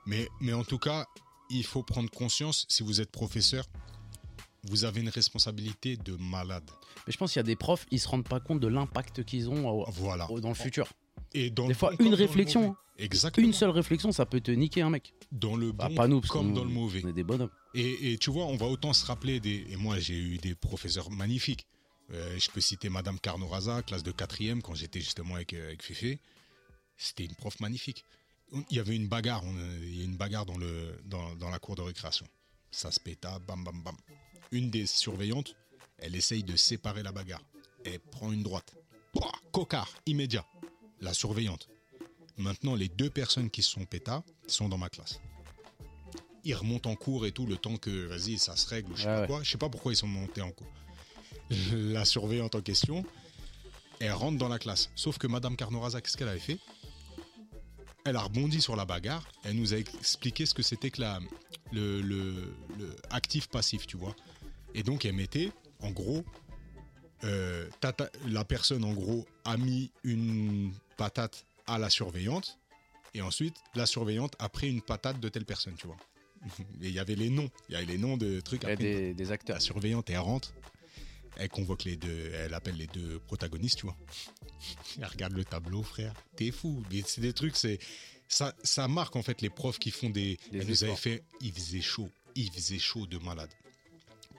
Mais, 0.07 0.29
mais 0.41 0.53
en 0.53 0.65
tout 0.65 0.79
cas, 0.79 1.07
il 1.49 1.65
faut 1.65 1.83
prendre 1.83 2.11
conscience, 2.11 2.67
si 2.69 2.83
vous 2.83 3.01
êtes 3.01 3.11
professeur, 3.11 3.65
vous 4.65 4.85
avez 4.85 5.01
une 5.01 5.09
responsabilité 5.09 5.97
de 5.97 6.17
malade. 6.21 6.71
Mais 7.07 7.13
je 7.13 7.17
pense 7.19 7.33
qu'il 7.33 7.39
y 7.39 7.41
a 7.41 7.45
des 7.45 7.57
profs, 7.57 7.87
ils 7.91 7.99
se 7.99 8.07
rendent 8.09 8.29
pas 8.29 8.41
compte 8.41 8.61
de 8.61 8.69
l'impact 8.69 9.25
qu'ils 9.25 9.49
ont 9.49 9.85
Voilà. 9.89 10.29
dans 10.41 10.49
le 10.51 10.55
futur. 10.55 10.87
Et 11.33 11.49
dans 11.51 11.63
Des 11.65 11.69
le 11.71 11.75
fois, 11.75 11.93
bon 11.99 12.05
une 12.05 12.15
réflexion. 12.15 12.77
Exactement. 13.01 13.47
Une 13.47 13.53
seule 13.53 13.71
réflexion, 13.71 14.13
ça 14.13 14.27
peut 14.27 14.41
te 14.41 14.51
niquer 14.51 14.83
un 14.83 14.91
mec. 14.91 15.15
Dans 15.33 15.57
le 15.57 15.73
Bah, 15.73 15.89
bon 15.89 15.95
pas 15.95 16.09
nous, 16.09 16.21
parce 16.21 16.33
comme 16.33 16.55
dans 16.55 16.65
le 16.65 16.71
mauvais. 16.71 17.03
On 17.05 17.09
est 17.09 17.13
des 17.13 17.25
bonhommes. 17.25 17.51
Et, 17.75 18.13
et 18.13 18.19
tu 18.19 18.31
vois, 18.31 18.47
on 18.47 18.57
va 18.57 18.67
autant 18.67 18.93
se 18.93 19.05
rappeler 19.07 19.41
des. 19.41 19.67
Et 19.71 19.77
moi, 19.77 19.99
j'ai 19.99 20.19
eu 20.19 20.39
des 20.39 20.55
professeurs 20.55 21.11
magnifiques. 21.11 21.67
Euh, 22.13 22.39
je 22.39 22.51
peux 22.51 22.61
citer 22.61 22.89
Madame 22.89 23.19
Carnoraza, 23.21 23.83
classe 23.83 24.03
de 24.03 24.11
4 24.11 24.61
quand 24.63 24.75
j'étais 24.75 25.01
justement 25.01 25.37
avec, 25.37 25.53
euh, 25.55 25.69
avec 25.69 25.83
Féfé. 25.83 26.19
C'était 26.97 27.25
une 27.25 27.35
prof 27.35 27.59
magnifique. 27.61 28.05
Il 28.53 28.77
y 28.77 28.81
avait 28.81 28.97
une 28.97 29.07
bagarre, 29.07 29.45
on, 29.45 29.55
il 29.81 29.97
y 29.97 30.03
a 30.03 30.05
une 30.05 30.17
bagarre 30.17 30.45
dans, 30.45 30.59
le, 30.59 30.99
dans, 31.05 31.37
dans 31.37 31.51
la 31.51 31.61
cour 31.61 31.77
de 31.77 31.83
récréation. 31.83 32.27
Ça 32.73 32.91
se 32.91 32.99
péta, 32.99 33.39
bam, 33.47 33.63
bam, 33.63 33.81
bam. 33.83 33.97
Une 34.51 34.71
des 34.71 34.87
surveillantes, 34.87 35.55
elle 35.99 36.17
essaye 36.17 36.43
de 36.43 36.57
séparer 36.57 37.05
la 37.05 37.13
bagarre. 37.13 37.45
Elle 37.85 38.01
prend 38.01 38.33
une 38.33 38.43
droite. 38.43 38.75
Pouah, 39.13 39.31
cocard, 39.53 39.89
immédiat. 40.07 40.45
La 41.01 41.15
surveillante. 41.15 41.69
Maintenant, 42.39 42.75
les 42.75 42.89
deux 42.89 43.11
personnes 43.11 43.51
qui 43.51 43.63
se 43.63 43.71
sont 43.71 43.85
pétas 43.85 44.23
sont 44.47 44.69
dans 44.69 44.79
ma 44.79 44.89
classe. 44.89 45.21
Ils 46.45 46.55
remontent 46.55 46.89
en 46.91 46.97
cours 46.97 47.27
et 47.27 47.33
tout 47.33 47.45
le 47.47 47.57
temps 47.57 47.77
que 47.77 48.07
vas-y 48.07 48.39
ça 48.39 48.57
se 48.57 48.67
règle 48.69 48.93
ou 48.93 48.97
je 48.97 49.03
sais 49.03 49.09
Ouais, 49.09 49.15
pas 49.15 49.21
ouais. 49.23 49.27
quoi. 49.27 49.43
Je 49.43 49.51
sais 49.51 49.59
pas 49.59 49.69
pourquoi 49.69 49.93
ils 49.93 49.97
sont 49.97 50.07
montés 50.07 50.41
en 50.41 50.51
cours. 50.51 50.73
La 51.73 52.05
surveillante 52.05 52.55
en 52.55 52.61
question 52.63 53.05
elle 54.03 54.13
rentre 54.13 54.39
dans 54.39 54.49
la 54.49 54.59
classe. 54.59 54.89
Sauf 54.95 55.19
que 55.19 55.27
madame 55.27 55.57
Carnoraza 55.57 56.01
qu'est-ce 56.01 56.17
qu'elle 56.17 56.29
avait 56.29 56.39
fait? 56.39 56.59
Elle 58.07 58.17
a 58.17 58.23
rebondi 58.23 58.63
sur 58.63 58.75
la 58.75 58.87
bagarre. 58.87 59.29
Elle 59.45 59.57
nous 59.57 59.75
a 59.75 59.77
expliqué 59.77 60.47
ce 60.47 60.55
que 60.55 60.63
c'était 60.63 60.91
que 60.91 61.03
la 61.03 61.21
le, 61.73 62.01
le, 62.01 62.55
le 62.79 62.97
actif 63.11 63.49
passif 63.49 63.87
tu 63.87 63.99
vois. 63.99 64.17
Et 64.75 64.83
donc 64.83 65.05
elle 65.05 65.13
mettait 65.15 65.53
en 65.81 65.91
gros 65.91 66.25
euh, 67.25 67.69
tata- 67.83 68.11
la 68.27 68.45
personne 68.47 68.85
en 68.85 68.95
gros 68.95 69.27
a 69.45 69.59
mis 69.59 69.91
une 70.05 70.73
patate 70.97 71.45
à 71.71 71.79
la 71.79 71.91
surveillante 71.91 72.59
et 73.15 73.23
ensuite 73.23 73.57
la 73.75 73.87
surveillante 73.87 74.35
a 74.39 74.49
pris 74.49 74.69
une 74.69 74.83
patate 74.83 75.21
de 75.21 75.29
telle 75.29 75.45
personne 75.45 75.75
tu 75.77 75.87
vois. 75.87 75.97
Et 76.83 76.89
il 76.89 76.93
y 76.93 76.99
avait 76.99 77.15
les 77.17 77.29
noms. 77.29 77.51
Il 77.69 77.73
y 77.73 77.77
avait 77.77 77.87
les 77.87 77.99
noms 77.99 78.17
de 78.17 78.41
trucs 78.41 78.65
après, 78.65 78.77
des, 78.77 79.15
des 79.15 79.33
acteurs. 79.33 79.57
la 79.57 79.61
surveillante 79.61 80.11
elle 80.11 80.19
rentre 80.19 80.53
elle 81.37 81.49
convoque 81.49 81.85
les 81.85 81.97
deux 81.97 82.33
elle 82.35 82.55
appelle 82.55 82.77
les 82.77 82.87
deux 82.89 83.19
protagonistes 83.21 83.79
tu 83.79 83.87
vois. 83.87 83.97
Elle 84.99 85.07
regarde 85.07 85.33
le 85.33 85.45
tableau 85.45 85.83
frère. 85.83 86.15
T'es 86.37 86.51
fou. 86.51 86.83
Mais 86.91 87.03
c'est 87.07 87.21
des 87.21 87.33
trucs 87.33 87.57
c'est 87.57 87.79
ça 88.29 88.55
ça 88.63 88.89
marque 88.89 89.17
en 89.17 89.23
fait 89.23 89.41
les 89.43 89.51
profs 89.51 89.79
qui 89.79 89.91
font 89.91 90.11
des 90.11 90.39
Des 90.51 90.59
elle 90.59 90.67
nous 90.67 90.85
avait 90.85 90.97
fait 90.97 91.25
il 91.41 91.53
faisait 91.53 91.83
chaud. 91.83 92.11
Il 92.35 92.51
faisait 92.53 92.79
chaud 92.79 93.07
de 93.07 93.19
malade. 93.19 93.51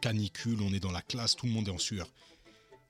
Canicule 0.01 0.61
on 0.61 0.73
est 0.73 0.79
dans 0.79 0.91
la 0.91 1.01
classe 1.01 1.35
tout 1.35 1.45
le 1.45 1.51
monde 1.51 1.67
est 1.67 1.71
en 1.71 1.77
sueur 1.77 2.07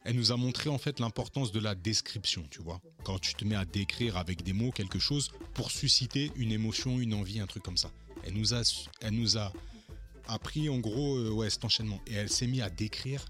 elle 0.04 0.16
nous 0.16 0.32
a 0.32 0.38
montré 0.38 0.70
en 0.70 0.78
fait 0.78 1.00
l'importance 1.00 1.52
de 1.52 1.60
la 1.60 1.76
description, 1.76 2.44
tu 2.50 2.62
vois. 2.62 2.82
Quand 3.04 3.20
tu 3.20 3.34
te 3.36 3.46
mets 3.46 3.56
à 3.56 3.66
décrire 3.66 4.18
avec 4.18 4.44
des 4.44 4.54
mots 4.54 4.72
quelque 4.72 5.00
chose 5.00 5.32
pour 5.54 5.72
susciter 5.72 6.32
une 6.36 6.52
émotion, 6.52 7.00
une 7.00 7.14
envie, 7.14 7.40
un 7.40 7.48
truc 7.48 7.64
comme 7.64 7.78
ça. 7.78 7.92
Elle 8.24 8.34
nous 8.34 8.54
a, 8.54 8.62
elle 9.02 9.14
nous 9.14 9.38
a 9.38 9.54
appris 10.28 10.70
en 10.70 10.80
gros 10.80 11.18
euh, 11.18 11.30
ouais, 11.30 11.50
cet 11.50 11.66
enchaînement. 11.66 12.02
Et 12.08 12.14
elle 12.14 12.30
s'est 12.30 12.48
mise 12.48 12.62
à 12.62 12.70
décrire 12.70 13.26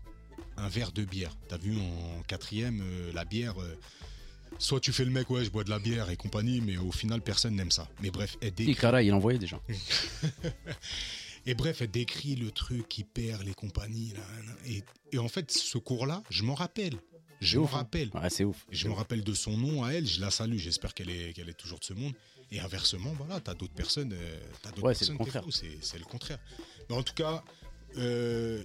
un 0.57 0.69
verre 0.69 0.91
de 0.91 1.03
bière. 1.03 1.35
T'as 1.47 1.57
vu 1.57 1.77
en 1.77 2.21
quatrième, 2.27 2.81
euh, 2.81 3.11
la 3.13 3.25
bière, 3.25 3.61
euh, 3.61 3.75
soit 4.57 4.79
tu 4.79 4.91
fais 4.93 5.05
le 5.05 5.11
mec, 5.11 5.29
ouais, 5.29 5.43
je 5.43 5.49
bois 5.49 5.63
de 5.63 5.69
la 5.69 5.79
bière 5.79 6.09
et 6.09 6.17
compagnie, 6.17 6.61
mais 6.61 6.77
au 6.77 6.91
final, 6.91 7.21
personne 7.21 7.55
n'aime 7.55 7.71
ça. 7.71 7.87
Mais 8.01 8.11
bref, 8.11 8.37
elle 8.41 8.49
Et 8.49 8.51
décrit. 8.51 8.75
Kara, 8.75 9.01
il 9.01 9.13
envoyait 9.13 9.39
déjà. 9.39 9.59
Et 11.45 11.53
bref, 11.55 11.81
elle 11.81 11.91
décrit 11.91 12.35
le 12.35 12.51
truc 12.51 12.87
qui 12.87 13.03
perd 13.03 13.43
les 13.43 13.53
compagnies. 13.53 14.13
Là. 14.13 14.23
Et, 14.67 14.83
et 15.11 15.17
en 15.17 15.27
fait, 15.27 15.51
ce 15.51 15.77
cours-là, 15.77 16.21
je 16.29 16.43
m'en 16.43 16.53
rappelle. 16.55 16.95
Je 17.41 17.57
ouf, 17.57 17.73
hein. 17.73 17.77
rappelle. 17.77 18.09
Ouais, 18.13 18.29
c'est 18.29 18.43
ouf. 18.43 18.65
Je 18.69 18.87
me 18.87 18.93
rappelle 18.93 19.23
de 19.23 19.33
son 19.33 19.57
nom 19.57 19.83
à 19.83 19.91
elle, 19.91 20.05
je 20.05 20.21
la 20.21 20.29
salue, 20.29 20.57
j'espère 20.57 20.93
qu'elle 20.93 21.09
est, 21.09 21.33
qu'elle 21.33 21.49
est 21.49 21.57
toujours 21.57 21.79
de 21.79 21.83
ce 21.83 21.93
monde. 21.93 22.13
Et 22.51 22.59
inversement, 22.59 23.13
voilà, 23.13 23.39
t'as 23.39 23.55
d'autres 23.55 23.73
personnes, 23.73 24.13
euh, 24.13 24.39
t'as 24.61 24.69
d'autres 24.69 24.83
Ouais, 24.83 24.93
c'est 24.93 25.09
le 25.09 25.17
contraire. 25.17 25.43
c'est, 25.49 25.97
le 25.97 26.05
contraire. 26.05 26.37
Mais 26.89 26.95
en 26.95 27.01
tout 27.01 27.13
cas, 27.13 27.43
euh, 27.97 28.61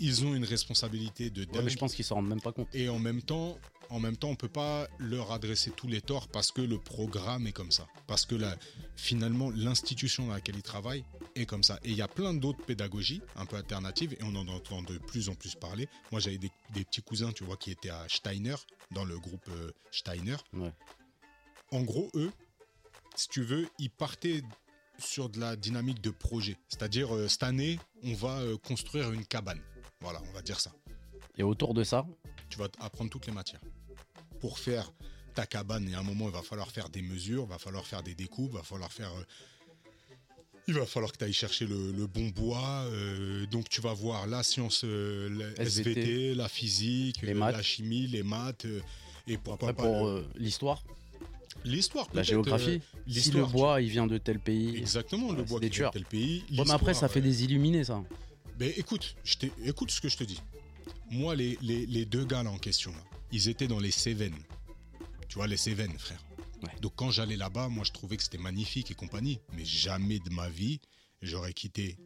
ils 0.00 0.24
ont 0.24 0.34
une 0.34 0.44
responsabilité 0.44 1.30
de 1.30 1.42
Ouais, 1.42 1.62
mais 1.62 1.70
je 1.70 1.76
pense 1.76 1.94
qu'ils 1.94 2.04
s'en 2.04 2.16
rendent 2.16 2.28
même 2.28 2.40
pas 2.40 2.52
compte. 2.52 2.68
Et 2.72 2.88
en 2.88 2.98
même 2.98 3.20
temps, 3.20 3.58
en 3.94 4.00
même 4.00 4.16
temps, 4.16 4.30
on 4.30 4.34
peut 4.34 4.48
pas 4.48 4.88
leur 4.98 5.30
adresser 5.30 5.70
tous 5.70 5.86
les 5.86 6.00
torts 6.00 6.26
parce 6.26 6.50
que 6.50 6.60
le 6.60 6.78
programme 6.78 7.46
est 7.46 7.52
comme 7.52 7.70
ça. 7.70 7.86
Parce 8.08 8.26
que 8.26 8.34
là, 8.34 8.56
finalement, 8.96 9.50
l'institution 9.50 10.26
dans 10.26 10.32
laquelle 10.32 10.56
ils 10.56 10.64
travaillent 10.64 11.04
est 11.36 11.46
comme 11.46 11.62
ça. 11.62 11.78
Et 11.84 11.90
il 11.90 11.96
y 11.96 12.02
a 12.02 12.08
plein 12.08 12.34
d'autres 12.34 12.64
pédagogies 12.64 13.22
un 13.36 13.46
peu 13.46 13.54
alternatives 13.54 14.14
et 14.14 14.24
on 14.24 14.34
en 14.34 14.48
entend 14.48 14.82
de 14.82 14.98
plus 14.98 15.28
en 15.28 15.36
plus 15.36 15.54
parler. 15.54 15.88
Moi, 16.10 16.20
j'avais 16.20 16.38
des, 16.38 16.50
des 16.72 16.84
petits 16.84 17.02
cousins, 17.02 17.30
tu 17.30 17.44
vois, 17.44 17.56
qui 17.56 17.70
étaient 17.70 17.90
à 17.90 18.04
Steiner, 18.08 18.56
dans 18.90 19.04
le 19.04 19.16
groupe 19.16 19.48
euh, 19.50 19.70
Steiner. 19.92 20.36
Ouais. 20.52 20.72
En 21.70 21.82
gros, 21.82 22.10
eux, 22.16 22.32
si 23.14 23.28
tu 23.28 23.44
veux, 23.44 23.68
ils 23.78 23.90
partaient 23.90 24.42
sur 24.98 25.28
de 25.28 25.38
la 25.38 25.54
dynamique 25.54 26.00
de 26.00 26.10
projet. 26.10 26.56
C'est-à-dire, 26.68 27.14
euh, 27.14 27.28
cette 27.28 27.44
année, 27.44 27.78
on 28.02 28.14
va 28.14 28.40
euh, 28.40 28.56
construire 28.56 29.12
une 29.12 29.24
cabane. 29.24 29.62
Voilà, 30.00 30.20
on 30.28 30.32
va 30.32 30.42
dire 30.42 30.58
ça 30.58 30.72
Et 31.38 31.44
autour 31.44 31.74
de 31.74 31.84
ça, 31.84 32.04
tu 32.48 32.58
vas 32.58 32.66
apprendre 32.80 33.10
toutes 33.10 33.28
les 33.28 33.32
matières. 33.32 33.60
Pour 34.44 34.58
faire 34.58 34.92
ta 35.34 35.46
cabane, 35.46 35.88
et 35.88 35.94
à 35.94 36.00
un 36.00 36.02
moment, 36.02 36.26
il 36.28 36.32
va 36.34 36.42
falloir 36.42 36.70
faire 36.70 36.90
des 36.90 37.00
mesures, 37.00 37.44
il 37.48 37.50
va 37.50 37.58
falloir 37.58 37.86
faire 37.86 38.02
des 38.02 38.14
découpes, 38.14 38.50
il 38.52 38.56
va 38.58 38.62
falloir 38.62 38.92
faire. 38.92 39.10
euh, 39.14 39.24
il 40.68 40.74
va 40.74 40.84
falloir 40.84 41.10
que 41.12 41.16
tu 41.16 41.24
ailles 41.24 41.32
chercher 41.32 41.66
le, 41.66 41.92
le 41.92 42.06
bon 42.06 42.28
bois. 42.28 42.84
euh, 42.90 43.46
donc, 43.46 43.70
tu 43.70 43.80
vas 43.80 43.94
voir 43.94 44.26
la 44.26 44.42
science, 44.42 44.82
euh, 44.84 45.30
la 45.56 45.62
SVT, 45.64 45.90
SVT, 45.92 46.34
la 46.34 46.48
physique, 46.50 47.22
les 47.22 47.32
maths. 47.32 47.56
la 47.56 47.62
chimie, 47.62 48.06
les 48.06 48.22
maths. 48.22 48.66
et 49.26 49.38
pourquoi 49.38 49.70
après 49.70 49.82
pas 49.82 49.88
pour 49.88 50.06
le- 50.08 50.26
l'histoire, 50.36 50.82
l'histoire. 51.64 52.06
la 52.12 52.22
géographie, 52.22 52.82
euh, 53.08 53.10
si 53.12 53.30
le 53.30 53.46
bois 53.46 53.80
il 53.80 53.88
vient 53.88 54.06
de 54.06 54.18
tel 54.18 54.38
pays. 54.40 54.76
Exactement, 54.76 55.32
le 55.32 55.42
bois 55.44 55.58
qui 55.58 55.68
vient 55.68 55.70
de 55.70 55.74
tueurs. 55.74 55.90
tel 55.90 56.04
pays. 56.04 56.44
Bon, 56.50 56.64
mais 56.66 56.70
après, 56.72 56.92
ça 56.92 57.08
fait 57.08 57.22
des 57.22 57.44
illuminés, 57.44 57.84
ça. 57.84 58.02
Ben 58.58 58.70
écoute, 58.76 59.16
je 59.24 59.36
écoute 59.64 59.90
ce 59.90 60.02
que 60.02 60.10
je 60.10 60.18
te 60.18 60.24
dis. 60.24 60.40
Moi, 61.10 61.34
les, 61.34 61.58
les, 61.62 61.86
les 61.86 62.04
deux 62.04 62.26
gars 62.26 62.42
là 62.42 62.50
en 62.50 62.58
question, 62.58 62.90
là, 62.92 62.98
ils 63.32 63.48
étaient 63.48 63.68
dans 63.68 63.80
les 63.80 63.90
Cévennes. 63.90 64.38
Tu 65.28 65.36
vois, 65.36 65.46
les 65.46 65.56
Cévennes, 65.56 65.98
frère. 65.98 66.22
Ouais. 66.62 66.80
Donc 66.80 66.92
quand 66.96 67.10
j'allais 67.10 67.36
là-bas, 67.36 67.68
moi 67.68 67.84
je 67.84 67.92
trouvais 67.92 68.16
que 68.16 68.22
c'était 68.22 68.38
magnifique 68.38 68.90
et 68.90 68.94
compagnie. 68.94 69.40
Mais 69.52 69.64
jamais 69.64 70.18
de 70.18 70.30
ma 70.30 70.48
vie, 70.48 70.80
j'aurais 71.22 71.52
quitté 71.52 71.98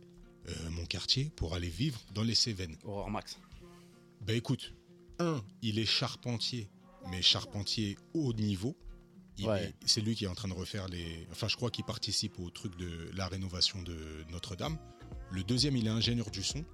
euh, 0.48 0.70
mon 0.70 0.86
quartier 0.86 1.30
pour 1.36 1.54
aller 1.54 1.68
vivre 1.68 2.00
dans 2.14 2.22
les 2.22 2.34
Cévennes. 2.34 2.76
Horror 2.84 3.10
Max. 3.10 3.38
Ben 4.22 4.36
écoute, 4.36 4.74
un, 5.18 5.42
il 5.62 5.78
est 5.78 5.86
charpentier, 5.86 6.68
mais 7.10 7.22
charpentier 7.22 7.96
haut 8.14 8.32
niveau. 8.32 8.76
Ouais. 9.44 9.72
C'est 9.86 10.00
lui 10.00 10.16
qui 10.16 10.24
est 10.24 10.28
en 10.28 10.34
train 10.34 10.48
de 10.48 10.54
refaire 10.54 10.88
les. 10.88 11.26
Enfin, 11.30 11.46
je 11.46 11.54
crois 11.54 11.70
qu'il 11.70 11.84
participe 11.84 12.38
au 12.40 12.50
truc 12.50 12.76
de 12.76 13.10
la 13.14 13.28
rénovation 13.28 13.80
de 13.82 14.24
Notre-Dame. 14.30 14.76
Le 15.30 15.44
deuxième, 15.44 15.76
il 15.76 15.86
est 15.86 15.90
ingénieur 15.90 16.30
du 16.30 16.42
son 16.42 16.64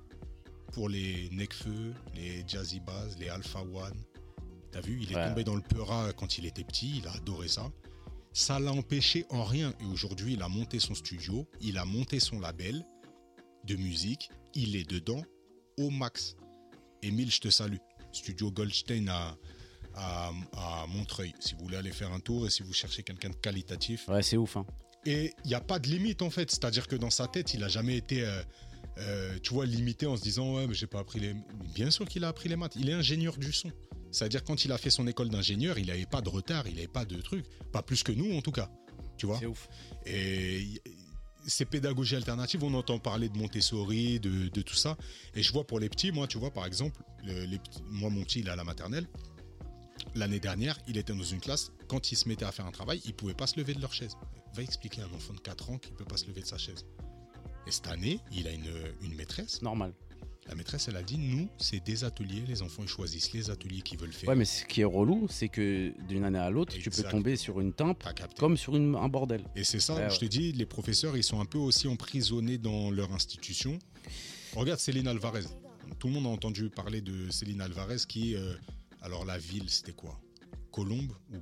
pour 0.73 0.89
les 0.89 1.29
Necfeu, 1.31 1.93
les 2.15 2.43
Jazzy 2.47 2.81
Bass, 2.81 3.19
les 3.19 3.29
Alpha 3.29 3.61
One. 3.61 4.03
T'as 4.75 4.81
vu, 4.81 4.99
il 5.01 5.13
est 5.13 5.15
Ouais. 5.17 5.29
tombé 5.29 5.45
dans 5.45 5.55
le 5.55 5.63
Peura 5.63 6.13
quand 6.15 6.37
il 6.37 6.47
était 6.47 6.65
petit, 6.65 6.99
il 6.99 7.07
a 7.07 7.13
adoré 7.13 7.47
ça. 7.47 7.71
Ça 8.33 8.59
l'a 8.59 8.73
empêché 8.73 9.25
en 9.31 9.45
rien. 9.45 9.73
Et 9.81 9.85
aujourd'hui, 9.85 10.33
il 10.33 10.43
a 10.43 10.49
monté 10.49 10.81
son 10.81 10.97
studio, 10.97 11.47
il 11.61 11.79
a 11.79 11.85
monté 11.85 12.19
son 12.19 12.41
label 12.41 12.85
de 13.65 13.77
musique, 13.77 14.31
il 14.55 14.75
est 14.75 14.91
dedans 14.91 15.23
au 15.79 15.91
max. 15.91 16.35
Émile, 17.03 17.31
je 17.31 17.39
te 17.41 17.51
salue. 17.51 17.77
Studio 18.11 18.51
Goldstein 18.51 19.09
à, 19.09 19.37
à, 19.95 20.33
à 20.57 20.87
Montreuil, 20.89 21.33
si 21.39 21.55
vous 21.55 21.61
voulez 21.61 21.77
aller 21.77 21.93
faire 21.93 22.13
un 22.13 22.19
tour 22.19 22.45
et 22.47 22.51
si 22.51 22.65
vous 22.65 22.73
cherchez 22.73 23.05
quelqu'un 23.05 23.31
de 23.31 23.37
qualitatif. 23.37 24.09
Ouais, 24.09 24.23
c'est 24.25 24.37
ouf. 24.37 24.57
Hein. 24.57 24.67
Et 25.07 25.33
il 25.45 25.49
n'y 25.49 25.55
a 25.55 25.61
pas 25.61 25.79
de 25.79 25.87
limite 25.89 26.21
en 26.23 26.31
fait. 26.31 26.51
C'est-à-dire 26.51 26.89
que 26.89 26.97
dans 26.97 27.11
sa 27.11 27.29
tête, 27.29 27.55
il 27.55 27.63
a 27.63 27.69
jamais 27.69 27.97
été, 27.97 28.23
euh, 28.25 28.43
euh, 28.99 29.39
tu 29.41 29.55
vois, 29.55 29.67
limité 29.67 30.07
en 30.07 30.17
se 30.17 30.23
disant 30.23 30.55
ouais, 30.57 30.67
mais 30.67 30.75
j'ai 30.75 30.89
pas 30.89 30.99
appris 30.99 31.21
les. 31.21 31.35
Bien 31.75 31.91
sûr 31.93 32.09
qu'il 32.09 32.25
a 32.25 32.29
appris 32.29 32.49
les 32.49 32.57
maths. 32.57 32.75
Il 32.75 32.89
est 32.91 32.95
ingénieur 32.95 33.37
du 33.37 33.53
son. 33.53 33.71
C'est-à-dire 34.15 34.45
quand 34.45 34.65
il 34.65 34.73
a 34.73 34.79
fait 34.79 34.91
son 34.91 35.07
école 35.07 35.29
d'ingénieur, 35.29 35.79
il 35.79 35.87
n'avait 35.89 36.07
pas 36.07 36.21
de 36.21 36.29
retard, 36.29 36.67
il 36.67 36.75
n'avait 36.77 36.87
pas 36.89 37.05
de 37.05 37.21
truc, 37.21 37.45
pas 37.73 37.83
plus 37.83 38.03
que 38.03 38.13
nous 38.13 38.35
en 38.37 38.41
tout 38.41 38.53
cas. 38.53 38.71
Tu 39.19 39.27
vois. 39.27 39.39
C'est 39.39 39.47
ouf. 39.47 39.69
Et 40.07 40.81
ces 41.47 41.65
pédagogies 41.67 42.17
alternatives, 42.17 42.65
on 42.65 42.73
entend 42.75 42.99
parler 42.99 43.29
de 43.29 43.37
Montessori, 43.37 44.19
de, 44.21 44.49
de 44.49 44.63
tout 44.63 44.75
ça. 44.77 44.97
Et 45.35 45.43
je 45.43 45.53
vois 45.53 45.67
pour 45.67 45.79
les 45.79 45.89
petits, 45.91 46.11
moi, 46.11 46.27
tu 46.27 46.39
vois, 46.39 46.51
par 46.51 46.65
exemple, 46.65 47.03
le- 47.23 47.45
les 47.45 47.59
petits- 47.59 47.83
moi, 47.91 48.09
mon 48.09 48.25
petit, 48.25 48.41
il 48.41 48.47
est 48.47 48.51
à 48.51 48.57
la 48.57 48.65
maternelle. 48.65 49.07
L'année 50.15 50.41
dernière, 50.41 50.79
il 50.87 50.97
était 50.97 51.13
dans 51.13 51.23
une 51.23 51.41
classe. 51.41 51.71
Quand 51.89 52.13
il 52.13 52.17
se 52.17 52.29
mettait 52.29 52.45
à 52.45 52.53
faire 52.53 52.67
un 52.67 52.71
travail, 52.73 53.01
il 53.05 53.15
pouvait 53.15 53.35
pas 53.35 53.47
se 53.47 53.59
lever 53.59 53.75
de 53.75 53.81
leur 53.81 53.93
chaise. 53.93 54.15
Va 54.55 54.63
expliquer 54.63 55.03
à 55.03 55.05
un 55.05 55.13
enfant 55.13 55.35
de 55.35 55.41
4 55.41 55.71
ans 55.71 55.79
qu'il 55.79 55.93
peut 55.95 56.05
pas 56.05 56.17
se 56.17 56.27
lever 56.27 56.41
de 56.41 56.47
sa 56.47 56.59
chaise. 56.59 56.87
Et 57.67 57.71
cette 57.71 57.89
année, 57.89 58.21
il 58.33 58.47
a 58.47 58.53
une, 58.53 58.71
une 59.03 59.15
maîtresse. 59.15 59.61
Normal. 59.63 59.93
La 60.49 60.55
maîtresse, 60.55 60.89
elle 60.89 60.97
a 60.97 61.03
dit 61.03 61.17
nous, 61.17 61.49
c'est 61.59 61.83
des 61.83 62.05
ateliers. 62.05 62.43
Les 62.47 62.61
enfants, 62.61 62.83
ils 62.83 62.89
choisissent 62.89 63.33
les 63.33 63.51
ateliers 63.51 63.81
qu'ils 63.81 63.99
veulent 63.99 64.13
faire. 64.13 64.29
Ouais, 64.29 64.35
mais 64.35 64.45
ce 64.45 64.65
qui 64.67 64.83
est 64.83 64.85
relou, 64.85 65.27
c'est 65.31 65.49
que 65.49 65.95
d'une 66.07 66.23
année 66.25 66.39
à 66.39 66.51
l'autre, 66.51 66.75
tu 66.77 66.91
peux 66.91 67.03
tomber 67.05 67.37
sur 67.37 67.61
une 67.61 67.73
capté. 67.73 68.27
comme 68.39 68.57
sur 68.57 68.77
une- 68.77 68.95
un 68.95 69.09
bordel. 69.09 69.43
Et 69.57 69.65
c'est 69.65 69.81
ça, 69.81 69.95
Ouais, 69.95 70.09
je 70.11 70.15
ouais. 70.15 70.19
te 70.21 70.25
dis, 70.27 70.53
les 70.53 70.67
professeurs, 70.67 71.17
ils 71.17 71.23
sont 71.25 71.41
un 71.41 71.47
peu 71.47 71.59
aussi 71.59 71.89
emprisonnés 71.89 72.59
dans 72.59 72.91
leur 72.91 73.13
institution. 73.13 73.79
Regarde 74.55 74.79
Céline 74.81 75.09
Alvarez. 75.09 75.45
Tout 75.99 76.09
le 76.09 76.13
monde 76.15 76.27
a 76.27 76.31
entendu 76.31 76.69
parler 76.69 77.01
de 77.01 77.31
Céline 77.31 77.61
Alvarez 77.63 77.97
qui, 78.07 78.35
euh, 78.37 78.55
alors 79.01 79.25
la 79.25 79.39
ville, 79.39 79.69
c'était 79.71 79.93
quoi? 79.93 80.21
Colombe 80.71 81.13
ou 81.33 81.37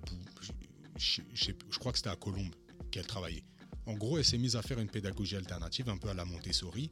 je, 0.96 1.20
je- 1.34 1.50
je 1.70 1.78
crois 1.78 1.90
que 1.92 1.98
c'était 1.98 2.10
à 2.10 2.16
Colombe 2.16 2.54
qu'elle 2.90 3.06
travaillait. 3.06 3.42
En 3.86 3.94
gros, 3.94 4.18
elle 4.18 4.24
s'est 4.24 4.38
mise 4.38 4.54
à 4.56 4.62
faire 4.62 4.78
une 4.78 4.88
pédagogie 4.88 5.36
alternative, 5.36 5.88
un 5.88 5.96
peu 5.96 6.08
à 6.08 6.14
la 6.14 6.24
Montessori. 6.24 6.90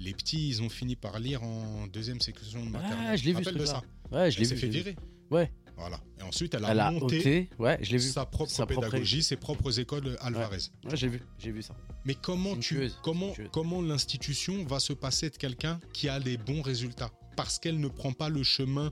Les 0.00 0.14
petits, 0.14 0.48
ils 0.48 0.62
ont 0.62 0.68
fini 0.70 0.96
par 0.96 1.18
lire 1.20 1.42
en 1.42 1.86
deuxième 1.86 2.20
section 2.20 2.64
de 2.64 2.70
maternelle. 2.70 2.98
Ah, 3.10 3.16
je 3.16 3.24
l'ai 3.24 3.32
vu, 3.34 3.44
ce 3.44 3.50
de 3.50 3.64
ça. 3.66 3.82
Ouais, 4.10 4.30
je 4.30 4.38
l'ai 4.38 4.42
Elle 4.42 4.48
s'est 4.48 4.54
vu. 4.54 4.60
fait 4.62 4.66
vu. 4.68 4.72
virer. 4.72 4.96
Ouais. 5.30 5.52
Voilà. 5.76 6.00
Et 6.18 6.22
ensuite, 6.22 6.54
elle 6.54 6.64
a 6.64 6.72
Elle 6.72 6.80
a 6.80 6.90
monté 6.90 7.18
ôté. 7.20 7.50
Ouais, 7.58 7.78
je 7.82 7.92
l'ai 7.92 7.98
vu. 7.98 8.08
sa 8.08 8.26
propre 8.26 8.50
Sa 8.50 8.66
propre- 8.66 8.86
pédagogie, 8.86 9.22
ses 9.22 9.36
propres 9.36 9.78
écoles 9.78 10.16
Alvarez. 10.20 10.58
Ouais, 10.84 10.96
j'ai 10.96 11.08
vu. 11.08 11.22
J'ai 11.38 11.52
vu 11.52 11.62
ça. 11.62 11.74
Mais 12.04 12.14
comment 12.14 12.54
tu 12.54 12.60
tueuse, 12.76 12.98
comment 13.02 13.34
comment 13.52 13.80
l'institution 13.82 14.64
va 14.64 14.80
se 14.80 14.92
passer 14.94 15.30
de 15.30 15.36
quelqu'un 15.36 15.78
qui 15.92 16.08
a 16.08 16.18
des 16.18 16.36
bons 16.38 16.60
résultats? 16.62 17.10
Parce 17.36 17.58
qu'elle 17.58 17.78
ne 17.78 17.88
prend 17.88 18.12
pas 18.12 18.28
le 18.28 18.42
chemin 18.42 18.90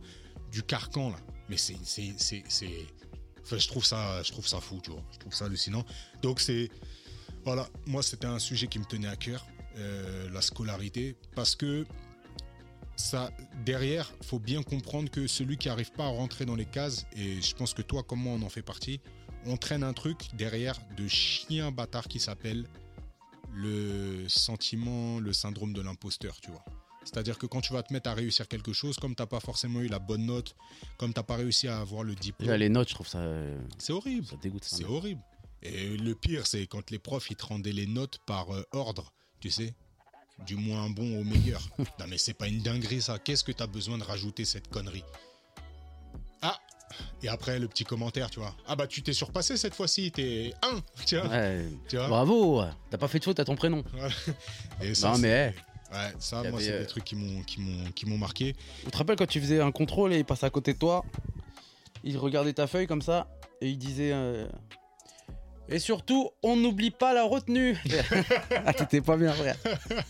du 0.53 0.63
carcan 0.63 1.11
là. 1.11 1.19
Mais 1.51 1.57
c'est 1.57 1.77
c'est 1.85 2.13
c'est 2.17 2.43
c'est 2.49 2.87
enfin, 3.43 3.59
je 3.59 3.69
trouve 3.69 3.85
ça 3.85 4.23
je 4.23 4.31
trouve 4.33 4.47
ça 4.47 4.61
fou, 4.61 4.81
tu 4.83 4.91
vois. 4.91 5.03
Je 5.13 5.19
trouve 5.19 5.35
ça 5.35 5.47
hallucinant. 5.47 5.85
Donc 6.23 6.41
c'est 6.41 6.71
voilà, 7.45 7.69
moi 7.87 8.03
c'était 8.03 8.27
un 8.27 8.39
sujet 8.39 8.67
qui 8.67 8.79
me 8.79 8.85
tenait 8.85 9.09
à 9.09 9.17
cœur 9.17 9.47
euh, 9.79 10.29
la 10.31 10.41
scolarité 10.43 11.17
parce 11.35 11.55
que 11.57 11.87
ça 12.97 13.31
derrière, 13.65 14.13
faut 14.23 14.39
bien 14.41 14.63
comprendre 14.63 15.11
que 15.11 15.27
celui 15.27 15.57
qui 15.57 15.69
arrive 15.69 15.93
pas 15.93 16.05
à 16.07 16.09
rentrer 16.09 16.45
dans 16.45 16.57
les 16.57 16.65
cases 16.65 17.07
et 17.17 17.41
je 17.41 17.55
pense 17.55 17.73
que 17.75 17.83
toi 17.83 18.03
comme 18.03 18.21
moi 18.21 18.35
on 18.35 18.43
en 18.43 18.49
fait 18.49 18.63
partie, 18.63 19.01
on 19.47 19.57
traîne 19.57 19.85
un 19.85 19.93
truc 19.93 20.19
derrière 20.35 20.79
de 20.97 21.07
chien 21.07 21.71
bâtard 21.71 22.09
qui 22.09 22.19
s'appelle 22.19 22.67
le 23.55 24.29
sentiment, 24.29 25.21
le 25.21 25.33
syndrome 25.33 25.73
de 25.73 25.81
l'imposteur, 25.81 26.41
tu 26.41 26.51
vois. 26.51 26.65
C'est-à-dire 27.05 27.39
que 27.39 27.47
quand 27.47 27.61
tu 27.63 27.73
vas 27.73 27.83
te 27.83 27.93
mettre 27.93 28.11
à 28.11 28.15
réussir 28.15 28.47
quelque 28.49 28.73
chose, 28.73 28.97
comme 28.99 29.15
t'as 29.15 29.27
pas 29.27 29.41
forcément 29.41 29.81
eu 29.81 29.89
la 29.89 29.99
bonne 29.99 30.27
note, 30.27 30.55
comme 30.99 31.13
t'as 31.15 31.23
pas 31.23 31.37
réussi 31.37 31.67
à 31.67 31.79
avoir 31.79 32.03
le 32.03 32.15
diplôme, 32.15 32.53
les 32.53 32.69
notes, 32.69 32.91
je 32.91 32.95
trouve 32.95 33.09
ça. 33.09 33.19
euh, 33.21 33.59
c'est 33.79 33.93
horrible. 33.95 34.27
Ça 34.27 34.37
dégoûte. 34.37 34.65
ça. 34.65 34.77
C'est 34.77 34.85
horrible. 34.85 35.23
Et 35.63 35.97
le 35.97 36.15
pire, 36.15 36.47
c'est 36.47 36.67
quand 36.67 36.91
les 36.91 36.99
profs 36.99 37.31
ils 37.31 37.37
te 37.37 37.47
rendaient 37.47 37.73
les 37.73 37.87
notes 37.87 38.19
par 38.27 38.55
euh, 38.55 38.63
ordre, 38.73 39.13
tu 39.41 39.51
sais, 39.51 39.75
du 40.47 40.57
moins 40.57 40.89
bon 40.91 41.21
au 41.21 41.25
meilleur. 41.25 41.61
non 41.79 42.07
mais 42.09 42.19
c'est 42.19 42.35
pas 42.35 42.49
une 42.49 42.61
dinguerie 42.61 43.03
ça. 43.03 43.19
Qu'est-ce 43.19 43.45
que 43.45 43.53
t'as 43.53 43.67
besoin 43.67 43.99
de 43.99 44.05
rajouter 44.05 44.45
cette 44.45 44.69
connerie? 44.69 45.05
Ah 46.43 46.59
Et 47.23 47.29
après 47.29 47.59
le 47.59 47.69
petit 47.69 47.85
commentaire, 47.85 48.31
tu 48.31 48.41
vois. 48.41 48.55
Ah 48.67 48.77
bah 48.77 48.87
tu 48.87 49.03
t'es 49.03 49.13
surpassé 49.13 49.57
cette 49.57 49.75
fois-ci, 49.75 50.11
t'es 50.13 50.53
1, 50.63 50.81
tu 51.07 51.17
vois. 51.19 51.29
Ouais. 51.29 51.67
Tu 51.89 51.97
vois 51.97 52.09
Bravo. 52.09 52.63
T'as 52.91 52.99
pas 52.99 53.09
fait 53.09 53.19
de 53.19 53.25
faute 53.25 53.41
à 53.41 53.45
ton 53.45 53.57
prénom. 53.57 53.83
Et 54.81 54.95
ça, 54.95 55.13
Non, 55.13 55.19
mais, 55.19 55.55
Ouais, 55.91 56.13
ça, 56.19 56.43
moi, 56.51 56.61
c'est 56.61 56.71
euh, 56.73 56.81
des 56.81 56.87
trucs 56.87 57.05
qui 57.05 57.15
m'ont, 57.17 57.43
qui 57.45 57.61
m'ont, 57.63 57.91
qui 57.93 58.05
m'ont 58.05 58.19
marqué. 58.19 58.55
Tu 58.85 58.91
te 58.91 58.97
rappelles 58.99 59.17
quand 59.17 59.27
tu 59.27 59.41
faisais 59.41 59.59
un 59.63 59.73
contrôle 59.73 60.13
et 60.13 60.19
il 60.19 60.25
passait 60.25 60.45
à 60.45 60.51
côté 60.51 60.75
de 60.75 60.79
toi? 60.79 61.03
Il 62.05 62.19
regardait 62.19 62.53
ta 62.53 62.67
feuille 62.67 62.87
comme 62.87 63.01
ça 63.01 63.27
et 63.63 63.71
il 63.71 63.79
disait. 63.79 64.13
euh, 64.13 64.47
Et 65.71 65.79
surtout, 65.79 66.31
on 66.43 66.57
n'oublie 66.57 66.91
pas 66.91 67.13
la 67.13 67.25
retenue. 67.25 67.77
ah, 68.67 68.73
t'étais 68.73 69.01
pas 69.03 69.17
bien, 69.19 69.33
frère. 69.33 69.57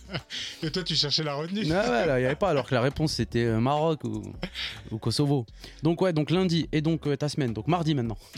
Et 0.63 0.71
toi, 0.71 0.83
tu 0.83 0.95
cherchais 0.95 1.23
la 1.23 1.33
retenue 1.35 1.61
ouais, 1.63 1.67
là, 1.67 2.19
il 2.19 2.23
y 2.23 2.25
avait 2.25 2.35
pas. 2.35 2.49
Alors 2.49 2.65
que 2.65 2.73
la 2.73 2.81
réponse 2.81 3.13
c'était 3.13 3.43
euh, 3.43 3.59
Maroc 3.59 4.03
ou, 4.05 4.21
ou 4.91 4.97
Kosovo. 4.97 5.45
Donc, 5.83 6.01
ouais, 6.01 6.13
donc 6.13 6.31
lundi 6.31 6.69
et 6.71 6.81
donc 6.81 7.05
euh, 7.07 7.17
ta 7.17 7.27
semaine. 7.27 7.53
Donc 7.53 7.67
mardi 7.67 7.93
maintenant. 7.93 8.17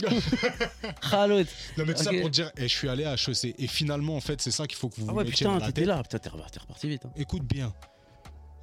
L'autre. 1.28 1.50
Non, 1.78 1.84
mais 1.86 1.94
tout 1.94 2.02
ça 2.02 2.10
pour 2.10 2.22
te 2.24 2.28
dire, 2.28 2.50
eh, 2.56 2.62
je 2.62 2.66
suis 2.74 2.88
allé 2.88 3.04
à 3.04 3.14
HEC. 3.14 3.54
Et 3.58 3.66
finalement, 3.68 4.16
en 4.16 4.20
fait, 4.20 4.40
c'est 4.40 4.50
ça 4.50 4.66
qu'il 4.66 4.76
faut 4.78 4.88
que 4.88 5.00
vous 5.00 5.06
Ah 5.08 5.12
ouais, 5.12 5.24
mettiez 5.24 5.46
putain, 5.46 5.50
dans 5.52 5.58
la 5.60 5.66
t'étais 5.66 5.82
tête. 5.82 5.88
là. 5.88 6.02
Putain, 6.02 6.18
t'es 6.18 6.30
t'es 6.30 6.58
reparti 6.60 6.88
vite. 6.88 7.04
hein. 7.04 7.12
Écoute 7.16 7.44
bien, 7.44 7.72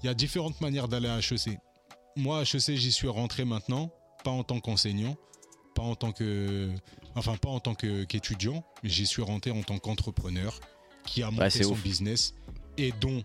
il 0.04 0.08
y 0.08 0.10
a 0.10 0.14
différentes 0.14 0.60
manières 0.62 0.88
d'aller 0.88 1.08
à 1.08 1.20
HEC. 1.20 1.58
Moi, 2.18 2.40
à 2.40 2.42
HEC, 2.42 2.76
j'y 2.76 2.92
suis 2.92 3.08
rentré 3.08 3.46
maintenant, 3.46 3.92
pas 4.24 4.32
en 4.32 4.44
tant 4.44 4.60
qu'enseignant, 4.60 5.16
pas 5.80 5.86
en 5.86 5.96
tant 5.96 6.12
que. 6.12 6.70
Enfin, 7.16 7.38
pas 7.38 7.50
en 7.50 7.60
tant 7.60 7.74
qu'étudiant, 7.74 8.64
j'y 8.84 9.08
suis 9.08 9.22
rentré 9.22 9.52
en 9.52 9.64
tant 9.64 9.78
qu'entrepreneur 9.80 10.60
qui 11.06 11.24
a 11.24 11.32
monté 11.32 11.64
son 11.64 11.72
ouf. 11.72 11.82
business 11.84 12.34
et 12.78 12.94
dont 13.00 13.24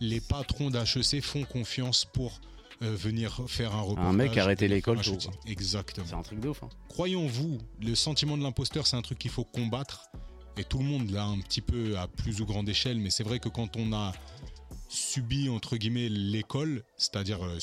les 0.00 0.20
patrons 0.20 0.70
d'HEC 0.70 1.22
font 1.22 1.44
confiance 1.44 2.04
pour 2.04 2.40
euh, 2.82 2.94
venir 2.94 3.40
faire 3.46 3.74
un 3.74 3.80
reportage. 3.82 4.14
mec 4.14 4.36
a 4.36 4.42
arrêté 4.42 4.66
venir 4.66 4.76
l'école 4.76 4.98
un. 4.98 5.30
Exactement. 5.46 6.06
C'est 6.08 6.14
un 6.16 6.22
truc 6.22 6.40
de 6.40 6.48
ouf. 6.48 6.62
hein. 6.64 6.68
Croyons-vous, 6.88 7.58
le 7.80 7.94
sentiment 7.94 8.36
de 8.36 8.42
l'imposteur, 8.42 8.86
c'est 8.86 8.96
un 8.96 9.02
truc 9.02 9.18
qu'il 9.18 9.30
faut 9.30 9.44
combattre. 9.44 10.10
Et 10.58 10.64
tout 10.64 10.78
le 10.78 10.84
monde 10.84 11.10
l'a 11.10 11.24
un 11.24 11.38
petit 11.38 11.62
peu 11.62 11.96
à 11.98 12.08
plus 12.08 12.40
ou 12.40 12.46
grande 12.46 12.68
échelle. 12.68 12.98
Mais 12.98 13.10
c'est 13.10 13.24
vrai 13.24 13.38
que 13.38 13.48
quand 13.48 13.76
on 13.76 13.92
a 13.92 14.12
subi, 14.92 15.48
entre 15.48 15.76
guillemets, 15.76 16.08
l'école, 16.08 16.84
c'est-à-dire 16.96 17.42
euh, 17.44 17.58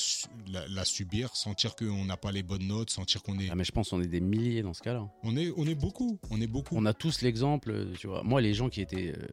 la, 0.52 0.66
la 0.68 0.84
subir, 0.84 1.34
sentir 1.36 1.76
qu'on 1.76 2.04
n'a 2.04 2.16
pas 2.16 2.32
les 2.32 2.42
bonnes 2.42 2.66
notes, 2.66 2.90
sentir 2.90 3.22
qu'on 3.22 3.38
est, 3.38 3.48
Ah, 3.50 3.54
mais 3.54 3.64
je 3.64 3.72
pense 3.72 3.90
qu'on 3.90 4.00
est 4.02 4.06
des 4.08 4.20
milliers 4.20 4.62
dans 4.62 4.74
ce 4.74 4.82
cas-là. 4.82 5.08
on 5.22 5.36
est. 5.36 5.52
On 5.56 5.66
est 5.66 5.74
beaucoup. 5.74 6.18
On 6.30 6.40
est 6.40 6.46
beaucoup. 6.46 6.74
On 6.76 6.86
a 6.86 6.92
tous 6.94 7.22
l'exemple, 7.22 7.70
euh, 7.70 7.94
tu 7.98 8.06
vois. 8.08 8.22
Moi, 8.22 8.40
les 8.40 8.54
gens 8.54 8.68
qui 8.68 8.80
étaient 8.80 9.14
euh, 9.16 9.26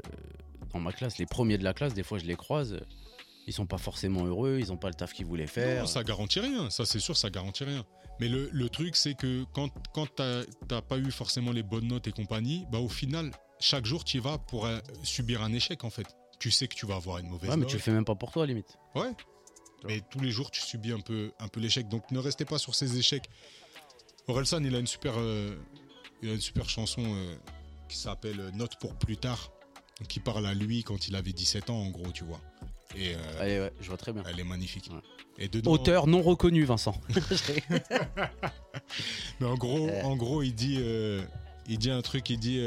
dans 0.73 0.79
ma 0.79 0.91
classe, 0.93 1.17
les 1.17 1.25
premiers 1.25 1.57
de 1.57 1.63
la 1.63 1.73
classe, 1.73 1.93
des 1.93 2.03
fois, 2.03 2.17
je 2.19 2.25
les 2.25 2.35
croise. 2.35 2.79
Ils 3.47 3.53
sont 3.53 3.65
pas 3.65 3.77
forcément 3.77 4.25
heureux, 4.25 4.57
ils 4.59 4.71
ont 4.73 4.77
pas 4.77 4.89
le 4.89 4.93
taf 4.93 5.13
qu'ils 5.13 5.25
voulaient 5.25 5.47
faire. 5.47 5.81
Non, 5.83 5.87
ça 5.87 6.03
garantit 6.03 6.41
rien. 6.41 6.69
Ça, 6.69 6.85
c'est 6.85 6.99
sûr, 6.99 7.15
ça 7.15 7.29
garantit 7.29 7.63
rien. 7.63 7.85
Mais 8.19 8.27
le, 8.27 8.49
le 8.51 8.69
truc, 8.69 8.95
c'est 8.97 9.13
que 9.13 9.45
quand, 9.53 9.69
quand 9.93 10.07
t'as 10.15 10.81
pas 10.81 10.97
eu 10.97 11.11
forcément 11.11 11.51
les 11.53 11.63
bonnes 11.63 11.87
notes 11.87 12.07
et 12.07 12.11
compagnie, 12.11 12.65
bah 12.71 12.79
au 12.79 12.89
final, 12.89 13.31
chaque 13.59 13.85
jour, 13.85 14.03
tu 14.03 14.17
y 14.17 14.19
vas 14.19 14.37
pour 14.37 14.67
subir 15.03 15.41
un 15.43 15.53
échec, 15.53 15.83
en 15.85 15.89
fait. 15.89 16.07
Tu 16.39 16.51
sais 16.51 16.67
que 16.67 16.75
tu 16.75 16.85
vas 16.85 16.95
avoir 16.95 17.17
une 17.17 17.29
mauvaise 17.29 17.49
ouais, 17.49 17.55
mais 17.55 17.61
note. 17.61 17.69
tu 17.69 17.77
le 17.77 17.81
fais 17.81 17.91
même 17.91 18.05
pas 18.05 18.15
pour 18.15 18.31
toi, 18.31 18.45
limite. 18.45 18.77
Ouais. 18.95 19.11
Mais 19.85 20.01
tous 20.09 20.19
les 20.19 20.31
jours, 20.31 20.51
tu 20.51 20.61
subis 20.61 20.91
un 20.91 20.99
peu, 20.99 21.31
un 21.39 21.47
peu 21.47 21.59
l'échec. 21.59 21.87
Donc 21.87 22.09
ne 22.11 22.19
restez 22.19 22.45
pas 22.45 22.57
sur 22.57 22.75
ces 22.75 22.97
échecs. 22.97 23.29
Orelsan, 24.27 24.63
il 24.63 24.75
a 24.75 24.79
une 24.79 24.87
super, 24.87 25.13
euh, 25.17 25.55
il 26.21 26.29
a 26.29 26.33
une 26.33 26.41
super 26.41 26.69
chanson 26.69 27.03
euh, 27.05 27.35
qui 27.87 27.97
s'appelle 27.97 28.39
euh, 28.39 28.51
Note 28.51 28.77
pour 28.79 28.95
plus 28.95 29.17
tard. 29.17 29.51
Il 30.15 30.21
parle 30.21 30.45
à 30.45 30.53
lui 30.53 30.83
quand 30.83 31.07
il 31.07 31.15
avait 31.15 31.31
17 31.31 31.69
ans, 31.69 31.79
en 31.79 31.89
gros, 31.89 32.11
tu 32.11 32.23
vois. 32.23 32.41
Et 32.95 33.15
euh, 33.15 33.39
Allez, 33.39 33.59
ouais, 33.59 33.73
je 33.79 33.87
vois 33.87 33.97
très 33.97 34.13
bien. 34.13 34.23
elle 34.27 34.39
est 34.39 34.43
magnifique. 34.43 34.89
Ouais. 34.91 34.99
Et 35.39 35.47
dedans, 35.47 35.71
Auteur 35.71 36.07
non 36.07 36.21
reconnu, 36.21 36.65
Vincent. 36.65 36.99
Mais 39.39 39.47
en 39.47 39.55
gros, 39.55 39.89
en 40.03 40.15
gros, 40.15 40.43
il 40.43 40.53
dit, 40.53 40.79
il 41.67 41.77
dit 41.77 41.89
un 41.89 42.01
truc. 42.01 42.29
Il 42.29 42.39
dit, 42.39 42.59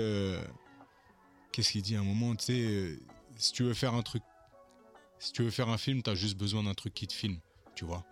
qu'est-ce 1.53 1.73
qu'il 1.73 1.83
dit 1.83 1.97
à 1.97 2.01
un 2.01 2.05
moment, 2.05 2.35
tu 2.35 2.47
sais, 2.47 2.99
si 3.41 3.53
tu 3.53 3.63
veux 3.65 3.75
faire 3.75 3.95
un 3.95 4.03
truc, 4.03 4.23
si 5.19 5.33
tu 5.33 5.43
veux 5.43 5.51
faire 5.51 5.69
un 5.69 5.79
film, 5.79 6.03
t'as 6.03 6.15
juste 6.15 6.37
besoin 6.37 6.63
d'un 6.63 6.75
truc 6.75 6.95
qui 6.95 7.07
te 7.07 7.13
filme, 7.13 7.39
tu 7.75 7.85
vois. 7.85 8.05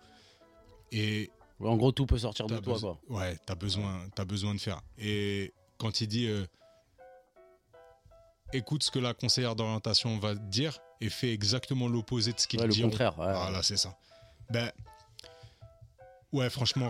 Et 0.91 1.29
en 1.59 1.75
gros, 1.77 1.91
tout 1.91 2.05
peut 2.05 2.17
sortir 2.17 2.47
de 2.47 2.57
toi, 2.57 2.79
quoi. 2.79 2.99
Ouais, 3.09 3.37
t'as 3.45 3.55
besoin, 3.55 4.07
t'as 4.15 4.25
besoin 4.25 4.53
de 4.55 4.59
faire. 4.59 4.81
Et 4.97 5.53
quand 5.77 6.01
il 6.01 6.07
dit 6.07 6.27
euh, 6.27 6.45
écoute 8.53 8.83
ce 8.83 8.91
que 8.91 8.99
la 8.99 9.13
conseillère 9.13 9.55
d'orientation 9.55 10.17
va 10.19 10.35
te 10.35 10.41
dire 10.49 10.77
et 11.01 11.09
fais 11.09 11.31
exactement 11.31 11.87
l'opposé 11.87 12.33
de 12.33 12.39
ce 12.39 12.47
qu'il 12.47 12.59
Ouais, 12.59 12.67
le 12.67 12.73
dit. 12.73 12.81
contraire. 12.81 13.17
ouais. 13.19 13.31
Voilà, 13.31 13.63
c'est 13.63 13.77
ça. 13.77 13.97
Ben, 14.49 14.71
ouais, 16.33 16.49
franchement, 16.49 16.89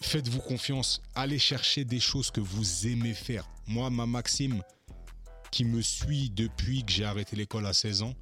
faites-vous 0.00 0.40
confiance. 0.40 1.02
Allez 1.14 1.38
chercher 1.38 1.84
des 1.84 2.00
choses 2.00 2.30
que 2.30 2.40
vous 2.40 2.86
aimez 2.86 3.14
faire. 3.14 3.46
Moi, 3.66 3.90
ma 3.90 4.06
maxime 4.06 4.62
qui 5.52 5.64
me 5.64 5.80
suit 5.82 6.30
depuis 6.30 6.82
que 6.84 6.90
j'ai 6.90 7.04
arrêté 7.04 7.36
l'école 7.36 7.66
à 7.66 7.72
16 7.72 8.02
ans, 8.02 8.14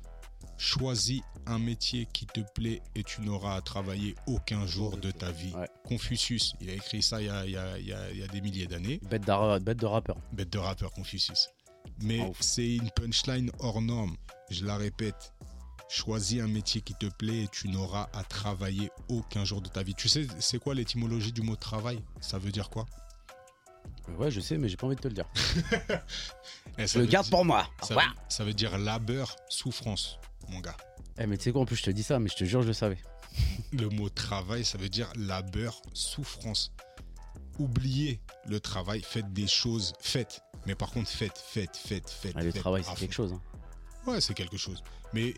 choisis 0.59 1.23
un 1.47 1.59
métier 1.59 2.07
qui 2.13 2.27
te 2.27 2.41
plaît 2.55 2.83
et 2.95 3.03
tu 3.03 3.23
n'auras 3.23 3.57
à 3.57 3.61
travailler 3.63 4.15
aucun 4.27 4.67
jour 4.67 4.97
de 4.99 5.11
ta 5.11 5.31
vie. 5.31 5.55
Ouais. 5.55 5.69
Confucius, 5.85 6.53
il 6.61 6.69
a 6.69 6.75
écrit 6.75 7.03
ça 7.03 7.23
il 7.23 7.27
y 7.27 7.31
a, 7.31 7.47
il 7.47 7.53
y 7.53 7.57
a- 7.57 7.79
il 7.79 7.87
y 7.87 7.93
a- 7.95 8.11
il 8.11 8.19
y 8.19 8.23
a 8.23 8.27
des 8.27 8.41
milliers 8.43 8.67
d'années. 8.67 9.01
Bête, 9.09 9.25
de 9.25 9.87
rappeur. 9.87 10.17
Bête 10.33 10.51
de 10.53 10.59
rappeur 10.59 10.93
Confucius. 10.93 11.49
Mais 12.03 12.21
c'est 12.41 12.75
une 12.77 12.91
punchline 12.91 13.51
hors 13.59 13.81
norme. 13.81 14.17
Je 14.51 14.65
la 14.65 14.77
répète. 14.77 15.33
Choisis 15.89 16.41
un 16.41 16.47
métier 16.47 16.83
qui 16.83 16.95
te 16.95 17.07
plaît 17.07 17.45
et 17.45 17.49
tu 17.49 17.69
n'auras 17.69 18.09
à 18.13 18.23
travailler 18.23 18.91
aucun 19.09 19.45
jour 19.45 19.61
de 19.61 19.69
ta 19.69 19.83
vie. 19.83 19.95
Tu 19.95 20.09
sais, 20.09 20.27
c'est 20.39 20.59
quoi 20.59 20.75
l'étymologie 20.75 21.33
du 21.33 21.43
mot 21.43 21.57
travail? 21.57 22.01
Ça 22.21 22.39
veut 22.39 22.53
dire 22.53 22.71
quoi? 22.71 22.87
Ouais, 24.19 24.31
je 24.31 24.41
sais, 24.41 24.59
mais 24.59 24.69
j'ai 24.69 24.77
pas 24.77 24.87
envie 24.87 24.97
de 24.97 25.01
te 25.01 25.09
le 25.09 25.15
dire. 25.15 25.27
Eh, 26.79 26.87
Je 26.87 26.99
le 27.01 27.07
garde 27.07 27.27
dire- 27.27 27.31
pour 27.31 27.45
moi. 27.45 27.69
ça, 27.83 27.95
veut, 27.95 28.01
ça 28.29 28.45
veut 28.45 28.55
dire 28.55 28.79
labeur, 28.79 29.37
souffrance, 29.49 30.19
mon 30.49 30.61
gars. 30.61 30.77
Eh, 31.19 31.27
mais 31.27 31.37
tu 31.37 31.45
sais 31.45 31.53
quoi, 31.53 31.63
en 31.63 31.65
plus, 31.67 31.77
je 31.77 31.83
te 31.83 31.91
dis 31.91 32.03
ça, 32.03 32.19
mais 32.19 32.29
je 32.31 32.37
te 32.37 32.45
jure, 32.45 32.63
je 32.63 32.69
le 32.69 32.73
savais. 32.73 32.99
Le 33.73 33.89
mot 33.89 34.09
travail, 34.09 34.65
ça 34.65 34.79
veut 34.79 34.89
dire 34.89 35.11
labeur, 35.17 35.81
souffrance. 35.95 36.73
Oubliez 37.59 38.21
le 38.47 38.59
travail, 38.61 39.03
faites 39.03 39.33
des 39.33 39.47
choses, 39.47 39.93
faites. 40.01 40.41
Mais 40.67 40.75
par 40.75 40.91
contre, 40.91 41.11
faites, 41.11 41.37
faites, 41.39 41.77
faites, 41.77 42.09
faites. 42.09 42.33
Ah, 42.37 42.43
le 42.43 42.51
faites 42.53 42.61
travail, 42.61 42.83
c'est 42.85 42.95
quelque 42.97 43.15
chose. 43.15 43.33
hein. 43.33 43.41
Ouais, 44.07 44.21
c'est 44.21 44.35
quelque 44.35 44.57
chose. 44.57 44.83
Mais 45.13 45.35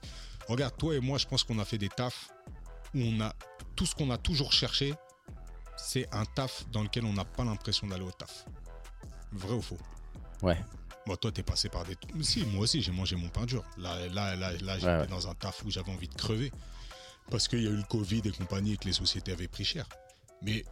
regarde, 0.49 0.77
toi 0.77 0.95
et 0.95 1.01
moi, 1.01 1.19
je 1.19 1.27
pense 1.27 1.43
qu'on 1.43 1.59
a 1.59 1.65
fait 1.65 1.79
des 1.79 1.89
tafs 1.89 2.29
où 2.95 3.01
on 3.01 3.21
a 3.21 3.35
tout 3.75 3.87
ce 3.87 3.95
qu'on 3.95 4.11
a 4.11 4.19
toujours 4.19 4.53
cherché, 4.53 4.95
c'est 5.77 6.07
un 6.15 6.25
taf 6.25 6.65
dans 6.71 6.83
lequel 6.83 7.05
on 7.05 7.13
n'a 7.13 7.25
pas 7.25 7.45
l'impression 7.45 7.87
d'aller 7.89 8.05
au 8.05 8.13
taf. 8.13 8.45
Vrai 9.33 9.55
ou 9.55 9.63
faux? 9.63 9.79
Ouais. 10.43 10.59
Bon, 11.07 11.17
toi, 11.17 11.33
t'es 11.33 11.43
passé 11.43 11.69
par 11.69 11.85
des. 11.85 11.97
Si, 12.21 12.45
moi 12.47 12.61
aussi, 12.63 12.81
j'ai 12.83 12.93
mangé 12.93 13.17
mon 13.17 13.29
pain 13.29 13.45
dur. 13.45 13.65
Là, 13.79 14.07
là, 14.09 14.37
là, 14.37 14.53
là 14.61 14.75
j'étais 14.79 14.87
Ouais, 14.87 15.07
dans 15.09 15.29
un 15.29 15.35
taf 15.35 15.65
où 15.65 15.71
j'avais 15.71 15.91
envie 15.91 16.09
de 16.09 16.15
crever. 16.15 16.53
Parce 17.31 17.49
qu'il 17.49 17.63
y 17.63 17.67
a 17.67 17.71
eu 17.71 17.77
le 17.77 17.83
Covid 17.85 18.23
et 18.25 18.31
compagnie 18.31 18.75
et 18.75 18.77
que 18.77 18.85
les 18.85 18.93
sociétés 18.93 19.33
avaient 19.33 19.49
pris 19.49 19.65
cher. 19.65 19.89
Mais 20.43 20.65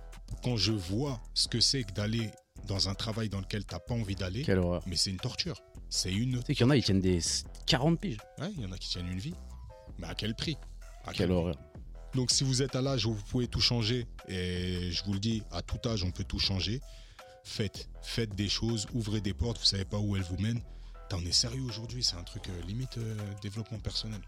quand 0.42 0.56
je 0.56 0.72
vois 0.72 1.20
ce 1.34 1.48
que 1.48 1.60
c'est 1.60 1.84
que 1.84 1.92
d'aller 1.92 2.30
dans 2.66 2.88
un 2.88 2.94
travail 2.94 3.28
dans 3.28 3.40
lequel 3.40 3.64
t'as 3.64 3.78
pas 3.78 3.94
envie 3.94 4.14
d'aller, 4.16 4.42
Quelle 4.42 4.58
horreur. 4.58 4.82
mais 4.86 4.96
c'est 4.96 5.10
une 5.10 5.16
torture. 5.16 5.60
C'est 5.88 6.12
une. 6.12 6.38
Tu 6.40 6.46
sais 6.46 6.54
qu'il 6.54 6.64
y 6.66 6.66
en 6.66 6.70
a, 6.70 6.76
ils 6.76 6.84
tiennent 6.84 7.00
des 7.00 7.20
40 7.66 7.98
piges. 8.00 8.18
Ouais, 8.38 8.52
il 8.56 8.62
y 8.62 8.66
en 8.66 8.72
a 8.72 8.78
qui 8.78 8.88
tiennent 8.88 9.10
une 9.10 9.18
vie. 9.18 9.34
Mais 9.98 10.06
à 10.06 10.14
quel 10.14 10.34
prix? 10.34 10.56
À 11.04 11.12
Quelle 11.12 11.28
quel- 11.28 11.32
horreur. 11.32 11.56
Donc 12.14 12.30
si 12.32 12.42
vous 12.44 12.60
êtes 12.62 12.74
à 12.76 12.82
l'âge 12.82 13.06
où 13.06 13.14
vous 13.14 13.22
pouvez 13.24 13.46
tout 13.48 13.60
changer, 13.60 14.06
et 14.28 14.90
je 14.90 15.04
vous 15.04 15.12
le 15.12 15.20
dis, 15.20 15.42
à 15.52 15.62
tout 15.62 15.78
âge 15.88 16.02
on 16.04 16.10
peut 16.10 16.24
tout 16.24 16.40
changer, 16.40 16.80
faites, 17.44 17.88
faites 18.02 18.34
des 18.34 18.48
choses, 18.48 18.86
ouvrez 18.94 19.20
des 19.20 19.34
portes, 19.34 19.58
vous 19.58 19.64
savez 19.64 19.84
pas 19.84 19.98
où 19.98 20.16
elles 20.16 20.22
vous 20.22 20.38
mènent. 20.38 20.62
T'en 21.08 21.20
es 21.24 21.32
sérieux 21.32 21.62
aujourd'hui, 21.62 22.04
c'est 22.04 22.16
un 22.16 22.22
truc 22.22 22.48
euh, 22.48 22.66
limite 22.66 22.98
euh, 22.98 23.16
développement 23.42 23.78
personnel. 23.78 24.20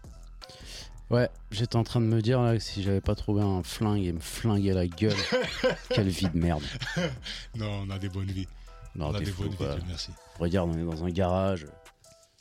Ouais, 1.09 1.29
j'étais 1.51 1.75
en 1.75 1.83
train 1.83 2.01
de 2.01 2.05
me 2.05 2.21
dire 2.21 2.41
là, 2.41 2.55
que 2.55 2.59
si 2.59 2.83
j'avais 2.83 3.01
pas 3.01 3.15
trouvé 3.15 3.41
un 3.41 3.63
flingue 3.63 4.03
et 4.03 4.11
me 4.11 4.19
flinguer 4.19 4.73
la 4.73 4.87
gueule, 4.87 5.15
quelle 5.89 6.09
vie 6.09 6.27
de 6.27 6.37
merde. 6.37 6.63
Non, 7.55 7.85
on 7.85 7.89
a 7.89 7.99
des 7.99 8.09
bonnes 8.09 8.31
vies. 8.31 8.47
Non, 8.95 9.07
on 9.07 9.15
a 9.15 9.19
des 9.19 9.25
fou, 9.25 9.43
bonnes 9.43 9.51
vies, 9.51 9.75
Dieu 9.75 9.83
merci. 9.87 10.11
Regarde, 10.39 10.71
on 10.73 10.77
est 10.77 10.83
dans 10.83 11.03
un 11.03 11.09
garage, 11.09 11.67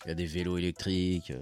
il 0.04 0.08
y 0.08 0.10
a 0.10 0.14
des 0.14 0.26
vélos 0.26 0.58
électriques, 0.58 1.30
euh, 1.30 1.40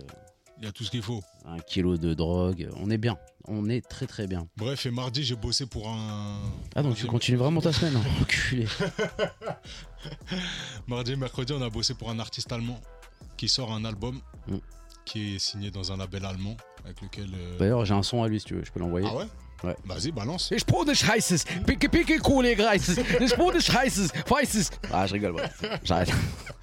Il 0.61 0.67
y 0.67 0.69
a 0.69 0.73
tout 0.73 0.85
ce 0.85 0.91
qu'il 0.91 1.01
faut. 1.03 1.23
un 1.47 1.59
kilo 1.59 1.97
de 1.97 2.13
drogue, 2.13 2.69
on 2.77 2.91
est 2.91 2.99
bien. 2.99 3.17
On 3.49 3.69
est 3.71 3.81
très 3.81 4.07
très 4.07 4.27
bien. 4.27 4.47
Bref, 4.59 4.85
et 4.85 4.91
mardi 4.91 5.25
j'ai 5.25 5.35
bossé 5.35 5.65
pour 5.67 5.89
un... 5.89 6.39
Ah 6.77 6.83
donc 6.83 6.97
tu 6.97 7.07
continues 7.07 7.39
vraiment 7.39 7.63
ta 7.63 7.73
semaine, 7.73 7.97
hein, 7.97 8.03
enculé. 8.21 8.67
Mardi 10.87 11.13
et 11.13 11.17
mercredi 11.17 11.53
on 11.55 11.63
a 11.63 11.71
bossé 11.71 11.95
pour 11.95 12.11
un 12.11 12.19
artiste 12.19 12.53
allemand 12.53 12.81
qui 13.37 13.49
sort 13.49 13.73
un 13.73 13.85
album 13.85 14.21
Mm. 14.49 14.57
qui 15.05 15.37
est 15.37 15.39
signé 15.39 15.71
dans 15.71 15.93
un 15.93 15.97
label 15.99 16.25
allemand 16.25 16.57
avec 16.85 17.01
lequel... 17.03 17.29
euh, 17.35 17.59
D'ailleurs, 17.59 17.85
j'ai 17.85 17.93
un 17.95 18.03
son 18.03 18.23
à 18.23 18.29
lui 18.29 18.41
si 18.41 18.47
tu 18.47 18.55
veux, 18.55 18.65
je 18.65 18.71
peux 18.73 18.81
l'envoyer. 18.81 19.07
Ah 19.11 19.17
ouais 19.17 19.27
Ouais. 19.63 19.77
Vas-y, 19.85 20.11
balance. 20.11 20.51
Ich 20.53 20.65
brauche 20.65 20.87
des 20.87 20.93
Heißes, 21.05 21.45
picke 21.67 21.91
picke 21.91 22.19
coole 22.23 22.55
Greises, 22.57 22.97
ich 23.21 23.35
brauche 23.37 23.53
des 23.53 23.71
Heißes, 23.77 24.11
Weißes. 24.27 24.71
Ah, 24.91 25.07
je 25.07 25.13
rigole, 25.13 25.33
voilà. 25.33 25.51
J'arrête. 25.85 26.11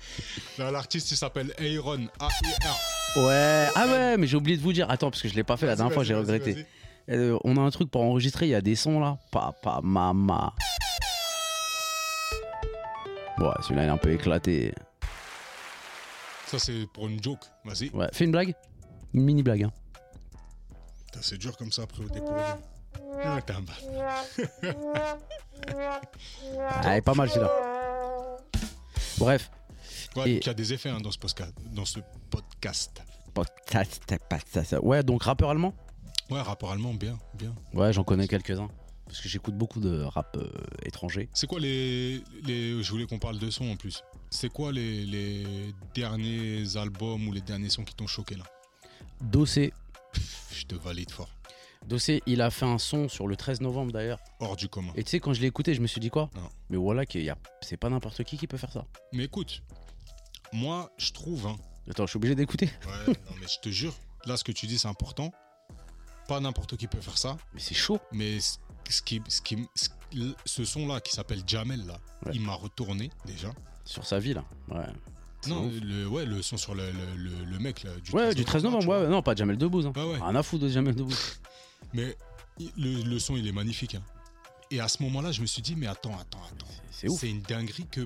Là, 0.58 0.72
L'artiste 0.72 1.12
il 1.12 1.18
s'appelle 1.18 1.54
Aaron, 1.60 2.08
A-I-R. 2.20 2.76
Ouais, 3.18 3.68
ah 3.76 3.88
ouais, 3.88 4.18
mais 4.18 4.28
j'ai 4.28 4.38
oublié 4.38 4.58
de 4.58 4.62
vous 4.62 4.74
dire. 4.74 4.90
Attends, 4.92 5.10
parce 5.10 5.22
que 5.24 5.28
je 5.28 5.34
l'ai 5.34 5.44
pas 5.44 5.58
fait 5.58 5.66
la 5.66 5.76
dernière 5.76 5.94
fois, 5.94 6.04
j'ai 6.04 6.14
regretté. 6.14 6.68
Euh, 7.10 7.38
on 7.44 7.58
a 7.58 7.62
un 7.62 7.70
truc 7.72 7.90
pour 7.90 8.02
enregistrer, 8.02 8.46
il 8.48 8.50
y 8.50 8.56
a 8.56 8.62
des 8.62 8.76
sons 8.76 9.00
là. 9.00 9.18
Papa, 9.32 9.80
mama. 9.82 10.54
Ouais, 13.40 13.48
celui-là 13.62 13.84
il 13.84 13.88
est 13.88 13.92
un 13.92 13.98
peu 13.98 14.12
éclaté. 14.12 14.74
Ça, 16.48 16.60
c'est 16.60 16.86
pour 16.94 17.08
une 17.08 17.22
joke. 17.24 17.40
Vas-y. 17.66 17.90
Ouais, 17.90 18.08
fais 18.14 18.26
une 18.26 18.32
blague 18.32 18.54
Une 19.14 19.24
mini 19.24 19.42
blague. 19.42 19.64
Hein. 19.64 19.72
Putain, 21.08 21.20
C'est 21.22 21.38
dur 21.38 21.56
comme 21.58 21.72
ça 21.72 21.84
après 21.84 22.04
au 22.04 22.10
découvrir. 22.10 22.58
Ah, 23.24 23.40
t'es 23.46 23.54
un 23.54 23.62
bâtard. 23.62 24.24
Ah, 26.60 26.82
elle 26.86 26.98
est 26.98 27.02
pas 27.02 27.14
mal 27.14 27.30
celui-là. 27.30 27.52
Bref, 29.18 29.50
Ouais, 30.18 30.32
Et- 30.32 30.38
il 30.40 30.46
y 30.46 30.50
a 30.50 30.54
des 30.54 30.74
effets 30.74 30.90
hein, 30.90 31.00
dans, 31.00 31.12
ce 31.12 31.18
podcast, 31.20 31.54
dans 31.72 31.86
ce 31.86 32.00
podcast. 32.30 33.02
ouais, 34.82 35.04
donc 35.04 35.24
rappeur 35.24 35.50
allemand? 35.50 35.74
Ouais, 36.30 36.42
rapport 36.42 36.72
allemand, 36.72 36.94
bien, 36.94 37.18
bien. 37.36 37.54
Ouais, 37.74 37.94
j'en 37.94 38.04
connais 38.04 38.28
quelques-uns. 38.28 38.70
Parce 39.06 39.22
que 39.22 39.30
j'écoute 39.30 39.56
beaucoup 39.56 39.80
de 39.80 40.02
rap 40.02 40.36
euh, 40.36 40.50
étranger. 40.84 41.30
C'est 41.34 41.48
quoi 41.48 41.62
les, 41.62 42.22
les. 42.44 42.84
Je 42.84 42.92
voulais 42.92 43.06
qu'on 43.06 43.20
parle 43.20 43.40
de 43.40 43.50
sons 43.50 43.72
en 43.72 43.78
plus. 43.78 44.04
C'est 44.30 44.52
quoi 44.52 44.74
les, 44.74 45.06
les 45.06 45.74
derniers 45.96 46.76
albums 46.76 47.26
ou 47.26 47.32
les 47.32 47.40
derniers 47.40 47.70
sons 47.70 47.86
qui 47.86 47.96
t'ont 47.96 48.08
choqué 48.08 48.36
là? 48.36 48.44
Dossé. 49.22 49.72
Je 50.52 50.66
te 50.66 50.76
valide 50.76 51.10
fort. 51.12 51.30
Dossé, 51.86 52.22
il 52.26 52.42
a 52.42 52.50
fait 52.50 52.66
un 52.66 52.80
son 52.80 53.08
sur 53.08 53.28
le 53.28 53.38
13 53.38 53.62
novembre 53.62 53.94
d'ailleurs. 53.94 54.20
Hors 54.42 54.58
du 54.58 54.68
commun. 54.68 54.92
Et 54.96 55.04
tu 55.06 55.12
sais, 55.12 55.20
quand 55.22 55.32
je 55.32 55.40
l'ai 55.40 55.48
écouté, 55.48 55.74
je 55.74 55.80
me 55.80 55.88
suis 55.88 56.02
dit 56.02 56.10
quoi? 56.10 56.30
Non. 56.36 56.50
Mais 56.70 56.76
voilà, 56.78 57.04
c'est 57.62 57.78
pas 57.78 57.90
n'importe 57.90 58.24
qui 58.26 58.38
qui 58.38 58.48
peut 58.48 58.58
faire 58.58 58.74
ça. 58.74 58.86
Mais 59.14 59.24
écoute, 59.24 59.64
moi, 60.54 60.92
je 60.98 61.12
trouve. 61.12 61.48
Hein, 61.48 61.56
Attends, 61.90 62.06
je 62.06 62.10
suis 62.12 62.18
obligé 62.18 62.36
d'écouter. 62.36 62.66
ouais, 62.86 63.08
non, 63.08 63.36
mais 63.40 63.48
je 63.48 63.60
te 63.60 63.70
jure, 63.70 63.94
là, 64.26 64.36
ce 64.38 64.44
que 64.44 64.52
tu 64.52 64.68
dis, 64.68 64.78
c'est 64.80 64.88
important. 64.88 65.32
Pas 66.28 66.40
n'importe 66.40 66.76
qui 66.76 66.88
peut 66.88 67.00
faire 67.02 67.18
ça. 67.18 67.38
Mais 67.54 67.60
c'est 67.62 67.76
chaud. 67.76 68.00
Mais 68.12 68.40
ce 68.42 69.02
qui, 69.02 69.22
ce 69.30 69.42
qui, 69.42 69.66
ce, 70.46 70.66
son-là 70.66 71.00
qui 71.00 71.14
s'appelle 71.14 71.44
Jamel, 71.48 71.86
là, 71.86 72.00
Ouais. 72.26 72.32
il 72.34 72.42
m'a 72.42 72.54
retourné 72.56 73.10
déjà. 73.26 73.54
Sur 73.86 74.06
sa 74.06 74.20
vie 74.20 74.34
là. 74.34 74.44
Ouais. 74.70 74.86
Non, 75.48 75.72
le, 75.82 76.08
ouais, 76.08 76.26
le 76.26 76.42
son 76.42 76.58
sur 76.58 76.76
le, 76.76 76.92
le, 77.16 77.60
mec 77.60 77.84
là, 77.84 77.92
du 78.04 78.12
Ouais, 78.12 78.34
du 78.36 78.44
13 78.44 78.64
novembre, 78.64 78.88
ouais, 78.90 79.02
ouais, 79.04 79.08
non, 79.08 79.22
pas 79.22 79.34
Jamel 79.36 79.56
Debbouze. 79.58 79.86
Hein. 79.86 79.94
Ouais, 79.96 80.04
ouais. 80.04 80.20
Rien 80.20 80.36
à 80.36 80.44
foutre 80.44 80.64
de 80.64 80.70
Jamel 80.70 80.96
Debbouze. 80.96 81.40
Mais 81.94 82.18
le, 82.76 83.04
le 83.04 83.20
son, 83.20 83.38
il 83.38 83.48
est 83.48 83.52
magnifique. 83.54 83.96
hein. 83.96 84.02
Et 84.72 84.82
à 84.82 84.90
ce 84.90 85.02
moment-là, 85.04 85.32
je 85.32 85.40
me 85.42 85.46
suis 85.46 85.62
dit, 85.62 85.76
mais 85.78 85.88
attends, 85.88 86.18
attends, 86.20 86.42
attends. 86.52 86.68
C'est 86.92 87.30
une 87.30 87.42
dinguerie 87.42 87.86
que 87.90 88.06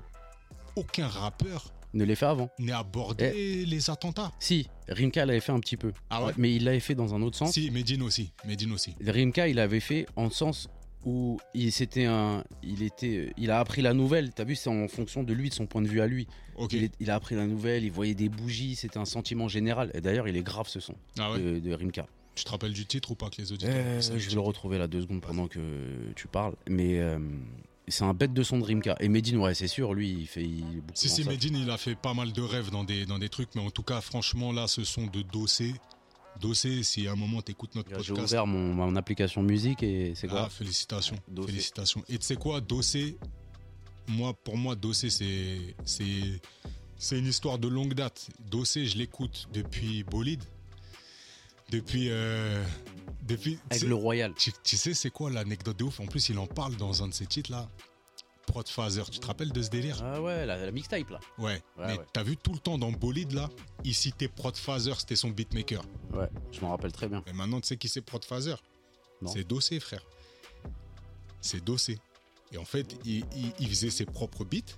aucun 0.76 1.08
rappeur 1.08 1.72
Ne 1.94 2.04
l'ait 2.06 2.16
fait 2.16 2.26
avant. 2.26 2.50
n'ait 2.60 2.72
abordé 2.72 3.66
les 3.66 3.90
attentats. 3.90 4.32
Si, 4.40 4.68
Rimka 4.88 5.26
l'avait 5.26 5.40
fait 5.42 5.52
un 5.52 5.60
petit 5.60 5.78
peu. 5.78 5.92
Ah 6.10 6.24
ouais 6.26 6.34
Mais 6.38 6.56
il 6.56 6.64
l'avait 6.64 6.80
fait 6.80 6.96
dans 6.96 7.14
un 7.16 7.22
autre 7.22 7.38
sens. 7.38 7.52
Si, 7.54 7.70
Medine 7.72 8.02
aussi. 8.02 8.32
Medine 8.46 8.72
aussi. 8.72 8.96
Rimka, 9.06 9.48
il 9.48 9.60
avait 9.60 9.80
fait 9.82 10.06
en 10.16 10.30
sens 10.30 10.70
où 11.04 11.40
il 11.54 11.72
c'était 11.72 12.06
un, 12.06 12.44
il 12.64 12.84
était, 12.84 13.34
il 13.36 13.50
a 13.52 13.60
appris 13.60 13.82
la 13.82 13.94
nouvelle. 13.94 14.32
T'as 14.34 14.44
vu, 14.44 14.56
c'est 14.56 14.70
en 14.70 14.88
fonction 14.88 15.24
de 15.24 15.34
lui, 15.34 15.50
de 15.50 15.54
son 15.54 15.66
point 15.66 15.82
de 15.82 15.88
vue 15.88 16.00
à 16.02 16.08
lui. 16.08 16.28
Il, 16.72 16.84
est- 16.84 16.94
il 17.00 17.10
a 17.10 17.16
appris 17.16 17.36
la 17.36 17.48
nouvelle, 17.48 17.84
il 17.84 17.92
voyait 17.92 18.14
des 18.14 18.30
bougies, 18.30 18.76
c'était 18.76 19.00
un 19.00 19.06
sentiment 19.06 19.48
général. 19.48 19.90
Et 19.96 20.02
d'ailleurs, 20.02 20.28
il 20.28 20.38
est 20.38 20.44
grave 20.44 20.68
ce 20.68 20.80
son 20.80 20.94
Ah 21.18 21.32
ouais. 21.32 21.40
de, 21.40 21.60
de 21.60 21.74
Rimka. 21.74 22.06
Tu 22.36 22.44
te 22.46 22.50
rappelles 22.52 22.72
du 22.74 22.86
titre 22.86 23.12
ou 23.12 23.16
pas 23.16 23.30
que 23.30 23.42
les 23.42 23.52
auditeurs 23.52 23.74
Euh, 23.76 24.00
savent 24.00 24.18
je 24.18 24.30
vais 24.30 24.36
le 24.36 24.40
retrouver 24.42 24.78
là 24.78 24.88
deux 24.88 25.02
secondes 25.02 25.22
pendant 25.22 25.48
que 25.48 25.60
tu 26.16 26.28
parles. 26.28 26.54
Mais 26.70 27.00
euh, 27.00 27.18
c'est 27.92 28.04
un 28.04 28.14
bête 28.14 28.34
de 28.34 28.44
son 28.44 28.58
de 28.60 28.64
Rimka. 28.64 28.96
Et 29.00 29.08
Medine, 29.10 29.38
ouais, 29.38 29.54
c'est 29.54 29.68
sûr, 29.68 29.94
lui, 29.94 30.10
il 30.12 30.28
fait 30.28 30.44
il 30.44 30.82
Si, 30.94 31.10
si. 31.10 31.24
Medine, 31.26 31.56
il 31.56 31.70
a 31.70 31.78
fait 31.78 31.96
pas 31.96 32.14
mal 32.14 32.32
de 32.34 32.42
rêves 32.42 32.70
dans 32.72 32.84
des, 32.84 33.06
dans 33.06 33.20
des 33.20 33.30
trucs, 33.30 33.54
mais 33.56 33.62
en 33.62 33.70
tout 33.72 33.84
cas, 33.84 34.02
franchement, 34.02 34.52
là, 34.52 34.68
ce 34.68 34.84
son 34.84 35.06
de 35.08 35.22
Dossé. 35.22 35.74
Dossé, 36.40 36.82
si 36.84 37.08
à 37.08 37.12
un 37.12 37.16
moment 37.16 37.42
t'écoutes 37.42 37.76
notre 37.76 37.90
J'ai 37.90 37.96
podcast. 38.14 38.20
ouvert 38.32 38.48
mon, 38.48 38.74
mon 38.74 38.96
application 38.96 39.44
musique 39.44 39.84
et 39.84 40.14
c'est 40.16 40.28
quoi 40.28 40.44
Ah, 40.46 40.50
félicitations. 40.50 41.18
Dossé. 41.28 41.50
Félicitations. 41.50 42.04
Et 42.10 42.18
tu 42.18 42.26
sais 42.26 42.36
quoi, 42.38 42.62
Dossé, 42.62 43.18
moi, 44.08 44.34
pour 44.34 44.58
moi, 44.58 44.76
Dossé, 44.76 45.10
c'est, 45.10 45.76
c'est, 45.86 46.42
c'est 46.98 47.20
une 47.20 47.28
histoire 47.28 47.60
de 47.60 47.68
longue 47.68 47.94
date. 47.94 48.30
Dossé, 48.50 48.86
je 48.86 48.98
l'écoute 48.98 49.48
depuis 49.54 50.04
Bolide. 50.04 50.44
Depuis. 51.70 52.08
euh, 52.10 52.64
depuis 53.22 53.60
Avec 53.70 53.84
le 53.84 53.96
Royal. 53.96 54.34
tu, 54.36 54.52
tu 54.64 54.78
sais, 54.78 54.94
c'est 54.94 55.10
quoi 55.12 55.30
l'anecdote 55.30 55.78
de 55.78 55.84
ouf? 55.86 56.00
En 56.00 56.06
plus, 56.08 56.30
il 56.30 56.38
en 56.40 56.48
parle 56.48 56.76
dans 56.78 57.04
un 57.04 57.08
de 57.08 57.14
ses 57.14 57.26
titres 57.28 57.52
là. 57.52 57.70
Prod 58.48 58.68
Phaser. 58.68 59.04
Tu 59.10 59.20
te 59.20 59.28
rappelles 59.28 59.52
de 59.52 59.62
ce 59.62 59.70
délire? 59.70 60.02
Ah 60.04 60.22
ouais, 60.22 60.46
la, 60.46 60.58
la 60.58 60.72
mixtape 60.72 61.10
là. 61.10 61.20
Ouais. 61.38 61.46
Ouais, 61.46 61.62
mais 61.88 61.98
ouais. 62.00 62.06
t'as 62.12 62.24
vu 62.24 62.36
tout 62.36 62.52
le 62.52 62.60
temps 62.60 62.78
dans 62.78 62.92
Bolide 62.92 63.32
là 63.34 63.50
Il 63.84 63.94
citait 63.96 64.28
Prod 64.28 64.56
Phaser, 64.58 64.94
c'était 64.98 65.16
son 65.16 65.30
beatmaker. 65.30 65.84
Ouais, 66.14 66.28
je 66.52 66.60
m'en 66.62 66.72
rappelle 66.72 66.92
très 66.92 67.08
bien. 67.08 67.24
Et 67.28 67.34
maintenant, 67.34 67.62
tu 67.62 67.68
sais 67.68 67.78
qui 67.78 67.88
c'est 67.88 68.02
Prod 68.02 68.24
Phaser? 68.26 68.56
C'est 69.28 69.48
Dossé, 69.48 69.80
frère. 69.80 70.04
C'est 71.40 71.64
Dossé. 71.64 72.00
Et 72.52 72.58
en 72.58 72.66
fait, 72.66 72.98
il, 73.06 73.24
il- 73.36 73.54
il 73.60 73.70
faisait 73.70 73.90
ses 73.92 74.06
propres 74.06 74.44
beats, 74.44 74.74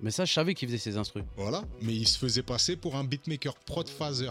Mais 0.00 0.10
ça, 0.10 0.24
je 0.24 0.32
savais 0.32 0.54
qu'il 0.54 0.66
faisait 0.68 0.78
ses 0.78 0.96
instrus. 0.96 1.24
voilà, 1.36 1.62
mais 1.82 1.94
il 1.94 2.08
se 2.08 2.18
faisait 2.18 2.42
passer 2.42 2.76
pour 2.76 2.96
un 2.96 3.04
beatmaker 3.04 3.54
Prod 3.54 3.88
Phaser. 3.88 4.30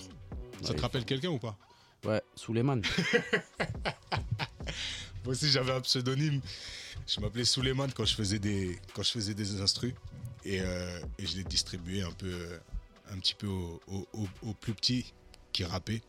Ça 0.61 0.69
Ouais. 0.71 0.75
te 0.75 0.81
rappelle 0.81 1.05
quelqu'un 1.05 1.29
ou 1.29 1.39
pas? 1.39 1.57
Ouais, 2.05 2.21
Suleiman. 2.35 2.81
Moi 5.23 5.33
aussi, 5.33 5.49
j'avais 5.49 5.71
un 5.71 5.81
pseudonyme. 5.81 6.41
Je 7.07 7.19
m'appelais 7.19 7.45
Suleiman 7.45 7.87
quand 7.95 8.05
je 8.05 8.15
faisais 8.15 8.39
des, 8.39 8.79
quand 8.93 9.03
je 9.03 9.11
faisais 9.11 9.33
des 9.33 9.61
instrus. 9.61 9.93
Et, 10.43 10.61
euh, 10.61 10.99
et 11.17 11.25
je 11.25 11.37
les 11.37 11.43
distribuais 11.43 12.03
un 12.03 12.11
peu, 12.11 12.31
euh, 12.31 12.59
un 13.11 13.17
petit 13.17 13.33
peu 13.33 13.47
aux, 13.47 14.53
plus 14.59 14.73
petits 14.73 15.13
qui 15.51 15.63
rappaient. 15.63 16.01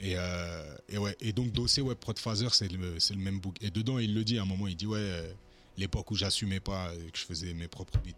Et, 0.00 0.14
euh, 0.16 0.76
et 0.90 0.98
ouais. 0.98 1.16
Et 1.20 1.32
donc, 1.32 1.52
Dossé, 1.52 1.80
ouais, 1.80 1.94
c'est 2.52 2.70
le, 2.70 2.94
le 2.94 3.16
même 3.16 3.40
book. 3.40 3.56
Et 3.62 3.70
dedans, 3.70 3.98
il 3.98 4.14
le 4.14 4.24
dit 4.24 4.38
à 4.38 4.42
un 4.42 4.46
moment, 4.46 4.66
il 4.66 4.76
dit, 4.76 4.86
ouais, 4.86 5.34
l'époque 5.78 6.10
où 6.10 6.14
j'assumais 6.14 6.60
pas, 6.60 6.92
que 7.12 7.18
je 7.18 7.24
faisais 7.24 7.54
mes 7.54 7.68
propres 7.68 7.98
beats. 7.98 8.12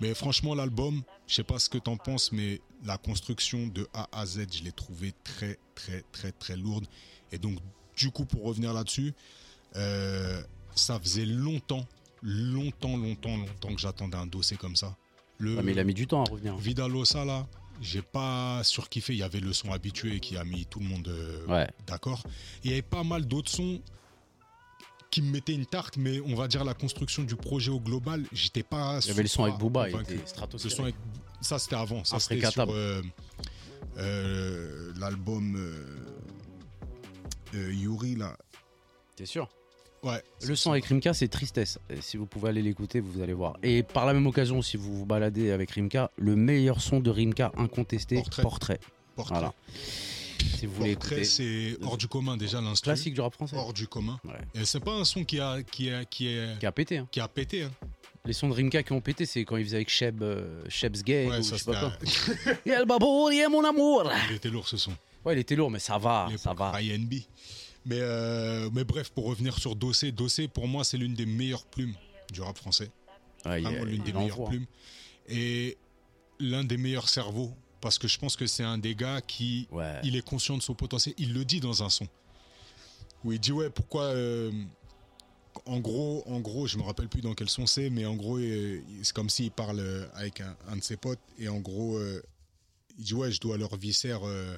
Mais 0.00 0.14
franchement, 0.14 0.54
l'album, 0.54 1.02
je 1.26 1.34
sais 1.36 1.44
pas 1.44 1.58
ce 1.58 1.68
que 1.68 1.78
t'en 1.78 1.96
penses, 1.96 2.32
mais 2.32 2.60
la 2.84 2.98
construction 2.98 3.66
de 3.68 3.86
A 3.94 4.08
à 4.12 4.26
Z, 4.26 4.46
je 4.52 4.62
l'ai 4.64 4.72
trouvé 4.72 5.12
très, 5.24 5.58
très, 5.74 6.02
très, 6.12 6.32
très 6.32 6.56
lourde. 6.56 6.86
Et 7.32 7.38
donc, 7.38 7.58
du 7.96 8.10
coup, 8.10 8.24
pour 8.24 8.42
revenir 8.44 8.72
là-dessus, 8.72 9.14
euh, 9.76 10.42
ça 10.74 10.98
faisait 11.00 11.24
longtemps, 11.26 11.86
longtemps, 12.22 12.96
longtemps, 12.96 13.36
longtemps 13.36 13.74
que 13.74 13.80
j'attendais 13.80 14.16
un 14.16 14.26
dossier 14.26 14.56
comme 14.56 14.76
ça. 14.76 14.96
Le 15.38 15.56
Ouais, 15.56 15.62
mais 15.62 15.72
il 15.72 15.78
a 15.78 15.84
mis 15.84 15.94
du 15.94 16.06
temps 16.06 16.24
à 16.24 16.30
revenir. 16.30 16.56
Vidalosa, 16.56 17.24
là, 17.24 17.46
j'ai 17.80 18.02
pas 18.02 18.62
surkiffé. 18.64 19.12
Il 19.14 19.18
y 19.18 19.22
avait 19.22 19.40
le 19.40 19.52
son 19.52 19.72
habitué 19.72 20.20
qui 20.20 20.36
a 20.36 20.44
mis 20.44 20.64
tout 20.66 20.78
le 20.80 20.86
monde 20.86 21.08
euh, 21.08 21.46
Ouais. 21.46 21.68
d'accord. 21.86 22.22
Il 22.62 22.70
y 22.70 22.72
avait 22.72 22.82
pas 22.82 23.02
mal 23.04 23.26
d'autres 23.26 23.50
sons 23.50 23.80
qui 25.14 25.22
me 25.22 25.30
mettaient 25.30 25.54
une 25.54 25.64
tarte, 25.66 25.96
mais 25.96 26.20
on 26.26 26.34
va 26.34 26.48
dire 26.48 26.64
la 26.64 26.74
construction 26.74 27.22
du 27.22 27.36
projet 27.36 27.70
au 27.70 27.78
global, 27.78 28.24
j'étais 28.32 28.64
pas. 28.64 28.98
Il 29.04 29.06
y 29.08 29.10
avait 29.12 29.22
le 29.22 29.28
son 29.28 29.44
avec 29.44 29.58
Booba, 29.58 29.88
il 29.88 29.94
était 30.00 30.14
Le 30.16 30.26
stratosphérique. 30.26 30.76
son 30.76 30.82
avec- 30.82 30.96
Ça, 31.40 31.60
c'était 31.60 31.76
avant. 31.76 32.02
Ça, 32.02 32.18
c'était 32.18 32.50
sur 32.50 32.66
euh, 32.68 33.00
euh, 33.98 34.92
l'album 34.98 35.54
euh, 35.56 35.86
euh, 37.54 37.72
Yuri, 37.72 38.16
là. 38.16 38.36
T'es 39.14 39.24
sûr? 39.26 39.48
Ouais. 40.02 40.20
Le 40.44 40.56
son 40.56 40.72
avec 40.72 40.84
Rimka, 40.86 41.14
c'est 41.14 41.28
tristesse. 41.28 41.78
Et 41.88 42.00
si 42.00 42.16
vous 42.16 42.26
pouvez 42.26 42.48
aller 42.48 42.62
l'écouter, 42.62 42.98
vous 42.98 43.20
allez 43.22 43.32
voir. 43.34 43.56
Et 43.62 43.84
par 43.84 44.06
la 44.06 44.14
même 44.14 44.26
occasion, 44.26 44.62
si 44.62 44.76
vous 44.76 44.96
vous 44.98 45.06
baladez 45.06 45.52
avec 45.52 45.70
Rimka, 45.70 46.10
le 46.16 46.34
meilleur 46.34 46.80
son 46.80 46.98
de 46.98 47.08
Rimka 47.10 47.52
incontesté, 47.56 48.16
Portrait. 48.16 48.42
Portrait. 48.42 48.80
Portrait. 49.14 49.34
Voilà. 49.38 49.54
Si 50.58 50.66
vous 50.66 50.84
Portrait, 50.84 51.24
c'est 51.24 51.76
hors 51.82 51.96
du 51.96 52.08
commun 52.08 52.36
déjà 52.36 52.60
l'instru. 52.60 52.88
Classique 52.90 53.14
du 53.14 53.20
rap 53.20 53.34
français. 53.34 53.56
Hors 53.56 53.72
du 53.72 53.86
commun. 53.86 54.18
Ouais. 54.24 54.32
Et 54.60 54.64
c'est 54.64 54.80
pas 54.80 54.92
un 54.92 55.04
son 55.04 55.24
qui 55.24 55.40
a, 55.40 55.62
qui 55.62 55.90
a, 55.90 56.04
qui 56.04 56.28
est, 56.28 56.58
Qui 56.58 56.66
a 56.66 56.72
pété. 56.72 56.98
hein. 56.98 57.08
qui 57.10 57.20
a 57.20 57.28
pété. 57.28 57.62
Hein. 57.64 57.70
Les 58.26 58.32
sons 58.32 58.48
de 58.48 58.54
Rimka 58.54 58.82
qui 58.82 58.92
ont 58.92 59.00
pété, 59.02 59.26
c'est 59.26 59.44
quand 59.44 59.56
il 59.56 59.64
faisait 59.64 59.76
avec 59.76 59.90
Sheb, 59.90 60.22
euh, 60.22 60.62
Sheb's 60.68 61.02
Gay. 61.02 61.28
Ouais, 61.28 61.38
ou 61.38 61.42
ça 61.42 61.56
je 61.56 61.62
sais 61.64 61.70
pas 61.72 61.80
quoi. 61.80 62.54
El 62.66 62.86
Babour, 62.86 63.30
mon 63.50 63.64
amour. 63.64 64.10
Il 64.30 64.36
était 64.36 64.48
lourd 64.48 64.66
ce 64.66 64.76
son. 64.78 64.92
Ouais, 65.24 65.34
il 65.34 65.38
était 65.38 65.56
lourd, 65.56 65.70
mais 65.70 65.78
ça 65.78 65.98
va, 65.98 66.28
ça 66.38 66.54
va. 66.54 66.72
INB. 66.80 67.12
Mais, 67.86 67.98
euh, 68.00 68.70
mais 68.72 68.84
bref, 68.84 69.10
pour 69.10 69.26
revenir 69.26 69.58
sur 69.58 69.76
Dossé, 69.76 70.10
Dossé 70.10 70.48
pour 70.48 70.66
moi 70.66 70.84
c'est 70.84 70.96
l'une 70.96 71.12
des 71.12 71.26
meilleures 71.26 71.66
plumes 71.66 71.94
du 72.32 72.40
rap 72.40 72.56
français. 72.56 72.90
Vraiment 73.44 73.84
l'une 73.84 74.02
des 74.02 74.10
il 74.10 74.16
meilleures 74.16 74.40
envoie. 74.40 74.48
plumes. 74.48 74.64
Et 75.28 75.76
l'un 76.40 76.64
des 76.64 76.78
meilleurs 76.78 77.10
cerveaux. 77.10 77.52
Parce 77.84 77.98
que 77.98 78.08
je 78.08 78.18
pense 78.18 78.34
que 78.34 78.46
c'est 78.46 78.62
un 78.64 78.78
des 78.78 78.94
gars 78.94 79.20
qui 79.20 79.68
Ouais. 79.70 80.00
il 80.04 80.16
est 80.16 80.22
conscient 80.26 80.56
de 80.56 80.62
son 80.62 80.74
potentiel. 80.74 81.14
Il 81.18 81.34
le 81.34 81.44
dit 81.44 81.60
dans 81.60 81.82
un 81.82 81.90
son. 81.90 82.08
Où 83.24 83.32
il 83.32 83.38
dit 83.38 83.52
ouais 83.52 83.68
pourquoi 83.70 84.04
euh, 84.04 84.50
en 85.66 85.80
gros 85.80 86.22
en 86.26 86.40
gros 86.40 86.66
je 86.66 86.78
me 86.78 86.82
rappelle 86.82 87.08
plus 87.08 87.20
dans 87.20 87.34
quel 87.34 87.48
son 87.48 87.66
c'est 87.66 87.88
mais 87.90 88.04
en 88.06 88.16
gros 88.16 88.38
euh, 88.38 88.80
c'est 89.02 89.12
comme 89.14 89.28
s'il 89.30 89.50
parle 89.50 89.80
euh, 89.80 90.06
avec 90.14 90.40
un, 90.40 90.56
un 90.68 90.76
de 90.76 90.82
ses 90.82 90.96
potes 90.96 91.20
et 91.38 91.48
en 91.48 91.60
gros 91.60 91.96
euh, 91.98 92.22
il 92.98 93.04
dit 93.04 93.14
ouais 93.14 93.30
je 93.32 93.40
dois 93.40 93.56
leur 93.56 93.76
viscère 93.76 94.26
euh, 94.26 94.56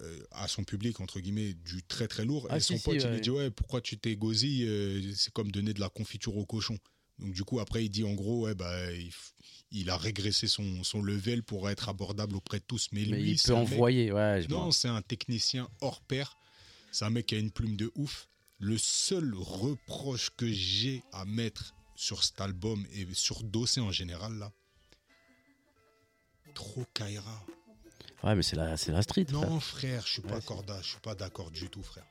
euh, 0.00 0.18
à 0.32 0.48
son 0.48 0.64
public 0.64 1.00
entre 1.00 1.20
guillemets 1.20 1.54
du 1.54 1.82
très 1.84 2.08
très 2.08 2.24
lourd 2.24 2.46
Ah, 2.50 2.56
et 2.56 2.60
si, 2.60 2.72
son 2.72 2.78
si, 2.78 2.84
pote 2.84 2.94
il 2.96 3.02
ouais. 3.04 3.12
lui 3.14 3.20
dit 3.20 3.30
ouais 3.30 3.50
pourquoi 3.50 3.80
tu 3.80 3.96
t'es 3.98 4.16
euh, 4.20 5.12
c'est 5.14 5.32
comme 5.32 5.50
donner 5.52 5.72
de 5.74 5.80
la 5.80 5.88
confiture 5.88 6.36
au 6.36 6.44
cochon 6.46 6.78
donc 7.18 7.32
du 7.32 7.44
coup 7.44 7.60
après 7.60 7.84
il 7.84 7.88
dit 7.90 8.04
en 8.04 8.12
gros 8.14 8.44
ouais 8.46 8.54
bah 8.54 8.76
il, 9.70 9.90
a 9.90 9.96
régressé 9.96 10.46
son, 10.46 10.82
son 10.84 11.02
level 11.02 11.42
pour 11.42 11.68
être 11.70 11.88
abordable 11.88 12.36
auprès 12.36 12.58
de 12.58 12.64
tous 12.64 12.88
mais, 12.92 13.04
Mais 13.06 13.18
lui 13.18 13.32
il 13.32 13.40
peut 13.40 13.52
mec- 13.52 13.60
envoyer, 13.72 14.12
ouais. 14.12 14.42
je 14.42 14.48
non, 14.48 14.70
c'est 14.70 14.88
un 14.88 15.02
technicien 15.02 15.68
hors 15.80 16.00
pair. 16.00 16.36
C'est 16.92 17.04
un 17.04 17.10
mec 17.10 17.26
qui 17.26 17.34
a 17.34 17.38
une 17.38 17.50
plume 17.50 17.76
de 17.76 17.90
ouf. 17.96 18.28
Le 18.60 18.78
seul 18.78 19.34
reproche 19.34 20.30
que 20.36 20.46
j'ai 20.50 21.02
à 21.12 21.24
mettre 21.24 21.74
sur 21.96 22.22
cet 22.22 22.40
album 22.40 22.86
et 22.92 23.04
sur 23.12 23.42
Dossé 23.42 23.80
en 23.80 23.90
général, 23.90 24.34
là, 24.38 24.52
trop 26.54 26.84
Kaira. 26.94 27.44
Ouais, 28.22 28.34
mais 28.36 28.42
c'est 28.42 28.56
la, 28.56 28.76
c'est 28.76 28.92
la 28.92 29.02
street. 29.02 29.26
frère. 29.28 29.40
Non, 29.40 29.60
frère, 29.60 30.06
je 30.06 30.12
suis 30.12 30.22
pas 30.22 30.34
Ouais, 30.34 30.40
c'est- 30.40 30.46
corda, 30.46 30.80
je 30.82 30.88
suis 30.90 31.00
pas 31.00 31.14
d'accord 31.14 31.50
du 31.50 31.68
tout, 31.68 31.82
frère. 31.82 32.06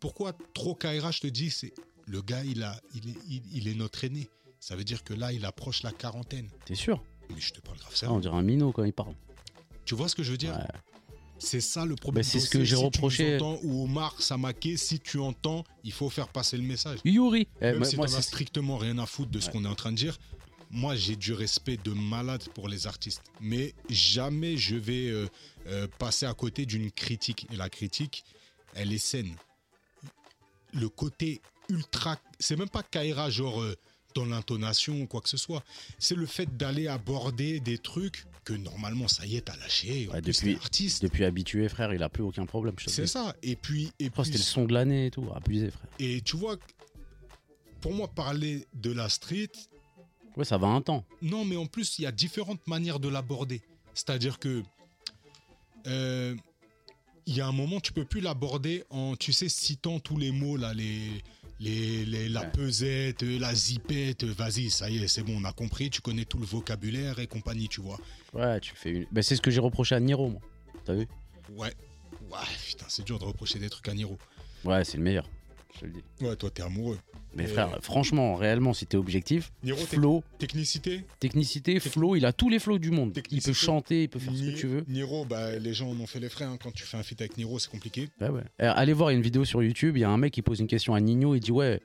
Pourquoi 0.00 0.32
trop 0.52 0.74
Kaira 0.74 1.10
Je 1.12 1.20
te 1.20 1.26
dis, 1.28 1.50
c'est 1.50 1.72
le 2.06 2.20
gars, 2.22 2.44
il 2.44 2.62
a, 2.64 2.78
il 2.94 3.08
est, 3.10 3.16
il, 3.28 3.42
il 3.56 3.68
est 3.68 3.74
notre 3.74 4.04
aîné. 4.04 4.28
Ça 4.64 4.76
veut 4.76 4.84
dire 4.84 5.04
que 5.04 5.12
là, 5.12 5.30
il 5.30 5.44
approche 5.44 5.82
la 5.82 5.92
quarantaine. 5.92 6.48
T'es 6.64 6.74
sûr? 6.74 7.02
Mais 7.28 7.38
je 7.38 7.52
te 7.52 7.60
parle 7.60 7.76
grave 7.76 7.90
Ah, 7.92 7.96
ça. 7.96 8.10
On 8.10 8.18
dirait 8.18 8.34
un 8.34 8.40
minot 8.42 8.72
quand 8.72 8.84
il 8.84 8.94
parle. 8.94 9.14
Tu 9.84 9.94
vois 9.94 10.08
ce 10.08 10.14
que 10.14 10.22
je 10.22 10.30
veux 10.30 10.38
dire? 10.38 10.54
Ouais. 10.56 10.80
C'est 11.38 11.60
ça 11.60 11.84
le 11.84 11.96
problème. 11.96 12.22
Bah, 12.24 12.26
c'est 12.30 12.40
ce 12.40 12.48
que 12.48 12.64
j'ai 12.64 12.76
si 12.76 12.80
tu 12.80 12.86
reproché. 12.86 13.36
entends, 13.36 13.58
ou 13.62 13.84
Omar 13.84 14.22
Samake, 14.22 14.68
si 14.78 15.00
tu 15.00 15.18
entends, 15.18 15.64
il 15.82 15.92
faut 15.92 16.08
faire 16.08 16.28
passer 16.28 16.56
le 16.56 16.62
message. 16.62 17.00
Yuri 17.04 17.46
Eh, 17.60 17.64
Même 17.66 17.76
moi, 17.80 17.86
si 17.86 17.96
moi, 17.96 18.06
as 18.06 18.22
strictement 18.22 18.78
rien 18.78 18.96
à 18.96 19.04
foutre 19.04 19.30
de 19.30 19.38
ce 19.38 19.48
Ouais. 19.48 19.52
qu'on 19.52 19.66
est 19.66 19.68
en 19.68 19.74
train 19.74 19.92
de 19.92 19.96
dire, 19.98 20.16
moi 20.70 20.96
j'ai 20.96 21.16
du 21.16 21.34
respect 21.34 21.76
de 21.76 21.90
malade 21.90 22.48
pour 22.54 22.66
les 22.68 22.86
artistes. 22.86 23.20
Mais 23.42 23.74
jamais 23.90 24.56
je 24.56 24.76
vais 24.76 25.08
euh, 25.10 25.28
euh, 25.66 25.86
passer 25.98 26.24
à 26.24 26.32
côté 26.32 26.64
d'une 26.64 26.90
critique. 26.90 27.46
Et 27.52 27.56
la 27.56 27.68
critique, 27.68 28.24
elle 28.74 28.94
est 28.94 28.98
saine. 28.98 29.36
Le 30.72 30.88
côté 30.88 31.42
ultra. 31.68 32.16
C'est 32.38 32.56
même 32.56 32.70
pas 32.70 32.82
Kaira, 32.82 33.28
genre 33.28 33.60
euh, 33.60 33.76
dans 34.14 34.24
l'intonation 34.24 35.02
ou 35.02 35.06
quoi 35.06 35.20
que 35.20 35.28
ce 35.28 35.36
soit. 35.36 35.64
C'est 35.98 36.14
le 36.14 36.26
fait 36.26 36.56
d'aller 36.56 36.88
aborder 36.88 37.60
des 37.60 37.78
trucs 37.78 38.26
que 38.44 38.52
normalement, 38.52 39.08
ça 39.08 39.26
y 39.26 39.36
est, 39.36 39.42
t'as 39.42 39.56
lâché. 39.56 40.08
Ouais, 40.08 40.20
depuis- 40.20 40.56
artiste. 40.56 41.02
Depuis 41.02 41.24
habitué, 41.24 41.68
frère, 41.68 41.92
il 41.94 42.02
a 42.02 42.08
plus 42.08 42.22
aucun 42.22 42.46
problème. 42.46 42.74
C'est 42.86 43.06
ça. 43.06 43.34
Et 43.42 43.56
puis. 43.56 43.90
Et, 43.98 44.10
que 44.10 44.22
c'était 44.24 44.38
le 44.38 44.44
son 44.44 44.64
de 44.66 44.74
l'année 44.74 45.06
et 45.06 45.10
tout. 45.10 45.26
Abusé, 45.34 45.70
frère. 45.70 45.88
et 45.98 46.20
tu 46.20 46.36
vois, 46.36 46.56
pour 47.80 47.92
moi, 47.92 48.08
parler 48.08 48.66
de 48.74 48.92
la 48.92 49.08
street, 49.08 49.50
Ouais, 50.36 50.44
ça 50.44 50.58
va 50.58 50.66
un 50.66 50.80
temps. 50.80 51.04
Non, 51.22 51.44
mais 51.44 51.56
en 51.56 51.66
plus, 51.66 51.98
il 51.98 52.02
y 52.02 52.06
a 52.06 52.12
différentes 52.12 52.66
manières 52.66 52.98
de 52.98 53.08
l'aborder. 53.08 53.62
C'est-à-dire 53.94 54.40
que 54.40 54.64
euh, 55.86 56.34
il 57.26 57.36
y 57.36 57.40
a 57.40 57.46
un 57.46 57.52
moment, 57.52 57.80
tu 57.80 57.92
peux 57.92 58.04
plus 58.04 58.20
l'aborder 58.20 58.84
en, 58.90 59.14
tu 59.16 59.32
sais, 59.32 59.48
citant 59.48 60.00
tous 60.00 60.16
les 60.16 60.32
mots 60.32 60.56
là, 60.56 60.74
les, 60.74 61.22
les, 61.60 62.04
les- 62.04 62.28
la 62.28 62.40
Ouais. 62.42 62.50
pesette, 62.50 63.22
la 63.22 63.54
zipette. 63.54 64.24
Vas-y, 64.24 64.70
ça 64.70 64.90
y 64.90 65.02
est, 65.02 65.08
c'est 65.08 65.22
bon, 65.22 65.40
on 65.40 65.44
a 65.44 65.52
compris. 65.52 65.90
Tu 65.90 66.00
connais 66.00 66.24
tout 66.24 66.38
le 66.38 66.46
vocabulaire 66.46 67.18
et 67.18 67.26
compagnie, 67.26 67.68
tu 67.68 67.80
vois. 67.80 67.98
Ouais, 68.32 68.60
tu 68.60 68.74
fais 68.74 68.90
une. 68.90 69.06
Bah, 69.12 69.22
c'est 69.22 69.36
ce 69.36 69.40
que 69.42 69.50
j'ai 69.50 69.60
reproché 69.60 69.94
à 69.94 70.00
Niro, 70.00 70.28
moi. 70.28 70.40
T'as 70.84 70.94
vu? 70.94 71.06
Ouais, 71.50 71.72
ouais, 72.30 72.38
putain, 72.66 72.86
c'est 72.88 73.04
dur 73.04 73.18
de 73.18 73.24
reprocher 73.24 73.58
des 73.58 73.70
trucs 73.70 73.88
à 73.88 73.94
Niro. 73.94 74.18
Ouais, 74.64 74.84
c'est 74.84 74.96
le 74.96 75.02
meilleur. 75.02 75.28
Je 75.74 75.80
te 75.80 75.84
le 75.86 75.92
dis. 75.92 76.02
Ouais, 76.20 76.36
toi, 76.36 76.50
t'es 76.50 76.62
amoureux. 76.62 76.98
Mais 77.36 77.46
frère, 77.46 77.78
franchement, 77.82 78.36
réellement, 78.36 78.72
si 78.72 78.86
t'es 78.86 78.96
objectif, 78.96 79.50
Niro, 79.62 79.78
flow, 79.78 80.22
technicité. 80.38 81.04
technicité, 81.20 81.80
flow, 81.80 82.16
il 82.16 82.24
a 82.26 82.32
tous 82.32 82.48
les 82.48 82.58
flows 82.58 82.78
du 82.78 82.90
monde. 82.90 83.12
Il 83.30 83.42
peut 83.42 83.52
chanter, 83.52 84.04
il 84.04 84.08
peut 84.08 84.18
faire 84.18 84.34
ce 84.34 84.42
que 84.50 84.56
tu 84.56 84.66
veux. 84.66 84.84
Niro, 84.88 85.24
bah, 85.24 85.58
les 85.58 85.74
gens 85.74 85.90
en 85.90 85.98
ont 86.00 86.06
fait 86.06 86.20
les 86.20 86.28
frais. 86.28 86.44
hein. 86.44 86.56
Quand 86.62 86.70
tu 86.72 86.84
fais 86.84 86.96
un 86.96 87.02
feat 87.02 87.20
avec 87.20 87.36
Niro, 87.36 87.58
c'est 87.58 87.70
compliqué. 87.70 88.08
Ouais, 88.20 88.28
ouais. 88.28 88.42
Euh, 88.62 88.72
allez 88.74 88.92
voir, 88.92 89.10
il 89.10 89.14
y 89.14 89.16
a 89.16 89.18
une 89.18 89.22
vidéo 89.24 89.44
sur 89.44 89.62
YouTube, 89.62 89.96
il 89.96 90.00
y 90.00 90.04
a 90.04 90.10
un 90.10 90.16
mec 90.18 90.32
qui 90.32 90.42
pose 90.42 90.60
une 90.60 90.66
question 90.66 90.94
à 90.94 91.00
Nino, 91.00 91.34
il 91.34 91.40
dit 91.40 91.52
ouais. 91.52 91.80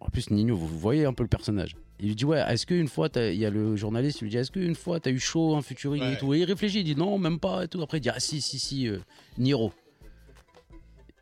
En 0.00 0.08
plus, 0.10 0.30
Nino, 0.30 0.54
vous 0.56 0.66
voyez 0.68 1.04
un 1.06 1.12
peu 1.14 1.22
le 1.22 1.28
personnage. 1.28 1.74
Il 2.00 2.08
lui 2.08 2.14
dit 2.16 2.24
ouais, 2.24 2.42
est-ce 2.48 2.66
qu'une 2.66 2.88
fois, 2.88 3.08
il 3.16 3.34
y 3.36 3.46
a 3.46 3.50
le 3.50 3.76
journaliste, 3.76 4.20
il 4.20 4.24
lui 4.24 4.30
dit 4.30 4.36
est-ce 4.36 4.50
qu'une 4.50 4.74
fois 4.74 5.00
t'as 5.00 5.10
eu 5.10 5.18
chaud, 5.18 5.54
un 5.56 5.62
Ouais. 6.00 6.12
et 6.14 6.16
tout? 6.18 6.34
Et 6.34 6.40
il 6.40 6.44
réfléchit, 6.44 6.80
il 6.80 6.84
dit 6.84 6.96
non, 6.96 7.18
même 7.18 7.38
pas 7.38 7.64
et 7.64 7.68
tout. 7.68 7.80
Après, 7.82 7.98
il 7.98 8.00
dit 8.02 8.10
ah 8.10 8.18
si, 8.20 8.40
si, 8.40 8.58
si, 8.58 8.88
euh, 8.88 8.98
Niro. 9.38 9.72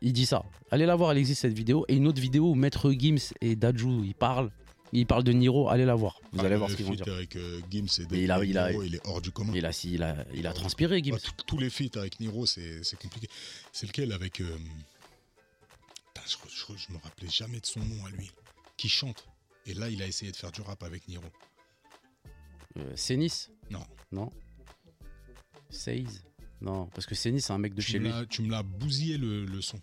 Il 0.03 0.11
dit 0.13 0.25
ça. 0.25 0.43
Allez 0.69 0.85
la 0.85 0.95
voir, 0.95 1.11
elle 1.11 1.17
existe 1.17 1.41
cette 1.41 1.53
vidéo. 1.53 1.85
Et 1.87 1.95
une 1.95 2.07
autre 2.07 2.19
vidéo 2.21 2.51
où 2.51 2.55
Maître 2.55 2.91
Gims 2.91 3.33
et 3.41 3.55
Dajou, 3.55 4.03
ils 4.03 4.13
parlent. 4.13 4.51
Ils 4.91 5.07
parlent 5.07 5.23
de 5.23 5.31
Niro, 5.31 5.69
allez 5.69 5.85
la 5.85 5.95
voir. 5.95 6.19
Vous 6.33 6.41
Ah, 6.41 6.45
allez 6.45 6.55
voir 6.57 6.69
ce 6.69 6.75
qu'ils 6.75 6.85
vont 6.85 6.93
dire. 6.93 7.07
avec 7.11 7.35
euh, 7.35 7.59
Gims 7.71 7.87
et 8.11 8.21
il 8.23 8.29
a- 8.31 8.43
il 8.43 8.57
a- 8.59 8.69
Niro, 8.69 8.83
il 8.83 8.95
est 8.95 9.07
hors 9.07 9.21
du 9.21 9.31
commun. 9.31 9.51
Il 9.55 9.65
a, 9.65 9.71
il 9.85 10.03
a, 10.03 10.23
il 10.35 10.45
a 10.45 10.53
transpiré, 10.53 11.01
Gims. 11.01 11.13
Bah, 11.13 11.19
tout- 11.19 11.31
tous 11.47 11.57
les 11.57 11.69
feats 11.71 11.97
avec 11.97 12.19
Niro, 12.19 12.45
c'est 12.45 12.81
compliqué. 13.01 13.27
C'est 13.71 13.87
lequel 13.87 14.11
avec. 14.11 14.39
euh, 14.41 14.55
putain, 16.13 16.27
je, 16.27 16.35
je- 16.73 16.77
je 16.77 16.91
me 16.93 16.97
rappelais 16.99 17.29
jamais 17.29 17.59
de 17.59 17.65
son 17.65 17.79
nom 17.79 18.05
à 18.05 18.09
lui. 18.11 18.29
Qui 18.77 18.89
chante. 18.89 19.25
Et 19.65 19.73
là, 19.73 19.89
il 19.89 20.01
a 20.03 20.05
essayé 20.07 20.31
de 20.31 20.35
faire 20.37 20.51
du 20.51 20.61
rap 20.61 20.83
avec 20.83 21.07
Niro. 21.07 21.23
Euh, 22.77 22.91
Sénis 22.95 23.47
Non. 23.71 23.85
Non. 24.11 24.29
Seize 25.69 26.23
Non, 26.61 26.85
parce 26.87 27.05
que 27.07 27.15
Sénis, 27.15 27.41
c'est 27.41 27.53
un 27.53 27.57
mec 27.57 27.73
de 27.73 27.81
Tu 27.81 27.91
chez 27.93 27.99
lui. 27.99 28.11
tu 28.29 28.41
me 28.43 28.51
l'as 28.51 28.63
bousillé 28.63 29.17
le, 29.17 29.45
le 29.45 29.61
son. 29.61 29.79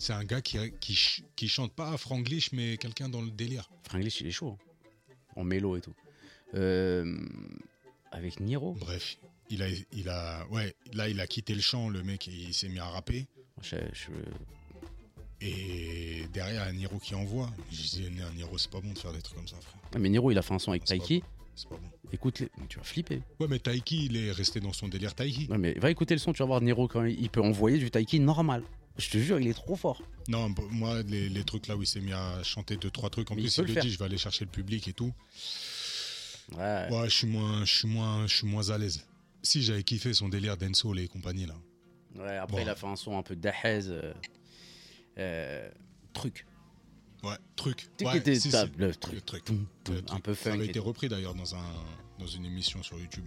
C'est 0.00 0.14
un 0.14 0.24
gars 0.24 0.40
qui, 0.40 0.56
qui, 0.80 0.94
ch- 0.94 1.22
qui 1.36 1.46
chante 1.46 1.72
pas 1.74 1.94
franglish, 1.98 2.52
mais 2.52 2.76
quelqu'un 2.78 3.08
dans 3.10 3.20
le 3.20 3.30
délire. 3.30 3.68
Franglish, 3.84 4.20
il 4.22 4.26
est 4.28 4.32
chaud. 4.32 4.56
hein. 4.58 5.14
En 5.36 5.44
mélo 5.44 5.76
et 5.76 5.80
tout. 5.82 5.94
Euh, 6.54 7.16
avec 8.10 8.40
Niro 8.40 8.72
Bref, 8.80 9.18
il 9.50 9.62
a, 9.62 9.66
il 9.92 10.08
a, 10.08 10.46
ouais, 10.50 10.74
là 10.94 11.08
il 11.08 11.20
a 11.20 11.26
quitté 11.26 11.54
le 11.54 11.60
chant, 11.60 11.88
le 11.90 12.02
mec, 12.02 12.26
il 12.26 12.52
s'est 12.54 12.68
mis 12.68 12.78
à 12.78 12.86
rapper. 12.86 13.26
Je- 13.62 13.76
je- 13.92 14.10
Et 15.42 16.26
derrière, 16.32 16.62
un 16.62 16.72
Niro 16.72 16.98
qui 16.98 17.14
envoie. 17.14 17.50
Je 17.70 17.76
disais, 17.82 18.06
un 18.22 18.32
Niro, 18.34 18.58
c'est 18.58 18.70
pas 18.70 18.80
bon 18.80 18.92
de 18.92 18.98
faire 18.98 19.12
des 19.12 19.22
trucs 19.22 19.36
comme 19.36 19.48
ça, 19.48 19.56
frère. 19.60 19.80
Ah, 19.94 19.98
mais 19.98 20.08
Niro, 20.08 20.30
il 20.30 20.38
a 20.38 20.42
fait 20.42 20.54
un 20.54 20.58
son 20.58 20.70
avec 20.72 20.84
Taiki. 20.84 21.22
C'est 21.54 21.68
pas 21.68 21.76
bon. 21.76 21.88
Écoute, 22.12 22.40
les... 22.40 22.48
tu 22.68 22.78
vas 22.78 22.84
flipper. 22.84 23.22
Ouais, 23.38 23.46
mais 23.48 23.58
Taiki, 23.58 24.06
il 24.06 24.16
est 24.16 24.32
resté 24.32 24.60
dans 24.60 24.72
son 24.72 24.88
délire 24.88 25.14
Taiki. 25.14 25.46
Ouais, 25.50 25.58
mais 25.58 25.72
va 25.74 25.90
écouter 25.90 26.14
le 26.14 26.18
son, 26.18 26.32
tu 26.32 26.38
vas 26.42 26.46
voir 26.46 26.60
Niro 26.60 26.88
quand 26.88 27.04
il 27.04 27.30
peut 27.30 27.42
envoyer 27.42 27.78
du 27.78 27.90
Taiki 27.90 28.18
normal. 28.20 28.62
Je 28.98 29.08
te 29.10 29.18
jure, 29.18 29.38
il 29.40 29.46
est 29.48 29.54
trop 29.54 29.76
fort. 29.76 30.02
Non, 30.28 30.50
b- 30.50 30.68
moi, 30.70 31.02
les, 31.02 31.28
les 31.28 31.44
trucs 31.44 31.66
là 31.68 31.76
où 31.76 31.82
il 31.82 31.86
s'est 31.86 32.00
mis 32.00 32.12
à 32.12 32.42
chanter 32.42 32.76
deux, 32.76 32.90
trois 32.90 33.08
trucs, 33.10 33.30
en 33.30 33.34
Mais 33.34 33.42
il 33.42 33.44
plus, 33.46 33.56
peut 33.56 33.62
il 33.62 33.68
le 33.68 33.74
faire. 33.74 33.82
dit, 33.84 33.90
je 33.90 33.98
vais 33.98 34.04
aller 34.04 34.18
chercher 34.18 34.44
le 34.44 34.50
public 34.50 34.86
et 34.88 34.92
tout. 34.92 35.12
Ouais. 36.52 36.88
Ouais, 36.90 37.04
je 37.08 37.14
suis 37.14 37.26
moins, 37.26 37.64
je 37.64 37.74
suis 37.74 37.88
moins, 37.88 38.26
je 38.26 38.34
suis 38.36 38.46
moins 38.46 38.70
à 38.70 38.78
l'aise. 38.78 39.06
Si 39.42 39.62
j'avais 39.62 39.82
kiffé 39.84 40.12
son 40.12 40.28
délire 40.28 40.56
d'Enso 40.56 40.94
et 40.96 41.08
compagnie 41.08 41.46
là. 41.46 41.54
Ouais, 42.16 42.36
après, 42.36 42.56
Bon. 42.58 42.62
il 42.62 42.68
a 42.68 42.74
fait 42.74 42.86
un 42.86 42.96
son 42.96 43.16
un 43.16 43.22
peu 43.22 43.36
Dahez. 43.36 43.86
euh, 43.88 44.12
euh, 45.18 45.70
truc. 46.12 46.44
Ouais, 47.22 47.36
truc. 47.56 47.88
Ouais, 48.02 48.22
si, 48.38 48.50
ça, 48.50 48.66
si. 48.66 48.72
le 48.78 48.94
truc. 48.94 49.14
Le 49.14 49.20
truc. 49.20 49.44
Toum, 49.44 49.66
toum, 49.84 49.94
Le 49.96 50.02
un 50.12 50.20
peu 50.20 50.34
Ça 50.34 50.50
funk. 50.50 50.54
avait 50.56 50.66
et 50.66 50.70
été 50.70 50.78
repris 50.78 51.08
d'ailleurs 51.08 51.34
dans, 51.34 51.54
un, 51.54 51.64
dans 52.18 52.26
une 52.26 52.44
émission 52.44 52.82
sur 52.82 52.98
YouTube. 52.98 53.26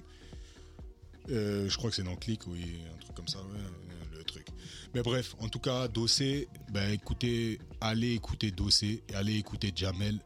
Euh, 1.29 1.69
je 1.69 1.77
crois 1.77 1.89
que 1.89 1.95
c'est 1.95 2.03
dans 2.03 2.15
Click, 2.17 2.45
oui, 2.47 2.81
un 2.93 2.97
truc 2.99 3.15
comme 3.15 3.27
ça, 3.27 3.39
ouais, 3.39 3.92
le 4.23 4.31
truc. 4.31 4.47
Mais 4.93 5.01
bref, 5.01 5.35
en 5.39 5.47
tout 5.49 5.59
cas, 5.59 5.87
Dossé, 5.87 6.47
ben 6.71 6.91
écoutez, 6.91 7.59
allez 7.81 8.13
écouter 8.13 8.51
Dossé 8.51 9.03
et 9.09 9.15
allez 9.15 9.35
écouter 9.37 9.71
Jamel. 9.75 10.19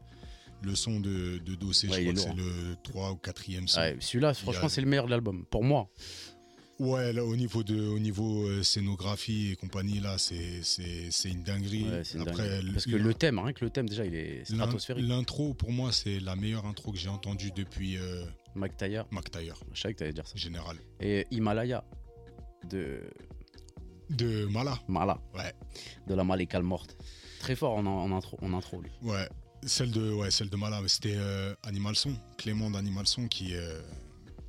Le 0.62 0.74
son 0.74 0.98
de, 0.98 1.38
de 1.38 1.54
Dossé, 1.54 1.86
Ouais, 1.88 1.98
je 1.98 2.00
crois 2.02 2.14
que 2.14 2.20
c'est 2.20 2.26
lourd, 2.34 2.36
le 2.36 2.76
3 2.82 3.12
ou 3.12 3.14
4e 3.14 3.68
son. 3.68 3.78
Ouais, 3.80 3.96
Celui-là, 4.00 4.34
franchement, 4.34 4.66
a- 4.66 4.68
c'est 4.68 4.80
le 4.80 4.88
meilleur 4.88 5.06
de 5.06 5.10
l'album. 5.12 5.44
Pour 5.48 5.62
moi. 5.62 5.88
Ouais, 6.80 7.12
là, 7.12 7.24
au 7.24 7.34
niveau 7.36 7.62
de 7.64 7.86
au 7.88 7.98
niveau 7.98 8.46
euh, 8.46 8.62
scénographie 8.64 9.50
et 9.52 9.56
compagnie, 9.56 9.98
là, 10.00 10.16
c'est 10.18 10.62
c'est 10.62 11.10
c'est 11.10 11.28
une 11.30 11.42
dinguerie. 11.42 11.84
Ouais, 11.84 12.02
une 12.14 12.20
Après, 12.22 12.48
dinguerie. 12.48 12.72
Parce 12.72 12.84
que 12.86 12.96
le 12.96 13.14
thème, 13.14 13.38
rien 13.40 13.52
que 13.52 13.64
le 13.64 13.70
thème, 13.70 13.88
déjà, 13.88 14.04
il 14.04 14.14
est 14.14 14.44
stratosphérique. 14.44 15.06
L'intro, 15.08 15.54
pour 15.54 15.72
moi, 15.72 15.90
c'est 15.92 16.20
la 16.20 16.34
meilleure 16.36 16.66
intro 16.66 16.92
que 16.92 16.98
j'ai 16.98 17.08
entendue 17.08 17.50
depuis 17.54 17.96
euh, 17.96 18.24
Taylor, 18.76 19.06
McTyre, 19.10 19.56
je 19.72 19.80
savais 19.80 19.94
que 19.94 19.98
t'allais 20.00 20.12
dire 20.12 20.26
ça. 20.26 20.36
général. 20.36 20.76
Et 21.00 21.26
Himalaya, 21.30 21.84
de 22.68 23.00
De 24.10 24.46
Mala, 24.46 24.78
Mala, 24.88 25.18
ouais. 25.34 25.52
de 26.06 26.14
la 26.14 26.24
Malécale 26.24 26.62
morte. 26.62 26.96
Très 27.40 27.54
fort 27.54 27.74
en, 27.76 27.86
en 27.86 28.10
intro, 28.12 28.38
en 28.42 28.52
intro, 28.54 28.80
lui. 28.80 28.90
Ouais, 29.02 29.28
celle 29.64 29.90
de, 29.90 30.12
ouais, 30.12 30.30
celle 30.30 30.48
de 30.50 30.56
Mala, 30.56 30.80
c'était 30.86 31.14
euh, 31.16 31.54
Animal 31.62 31.94
Son, 31.94 32.14
Clément 32.36 32.70
d'Animal 32.70 33.06
Son 33.06 33.28
qui, 33.28 33.54
euh, 33.54 33.80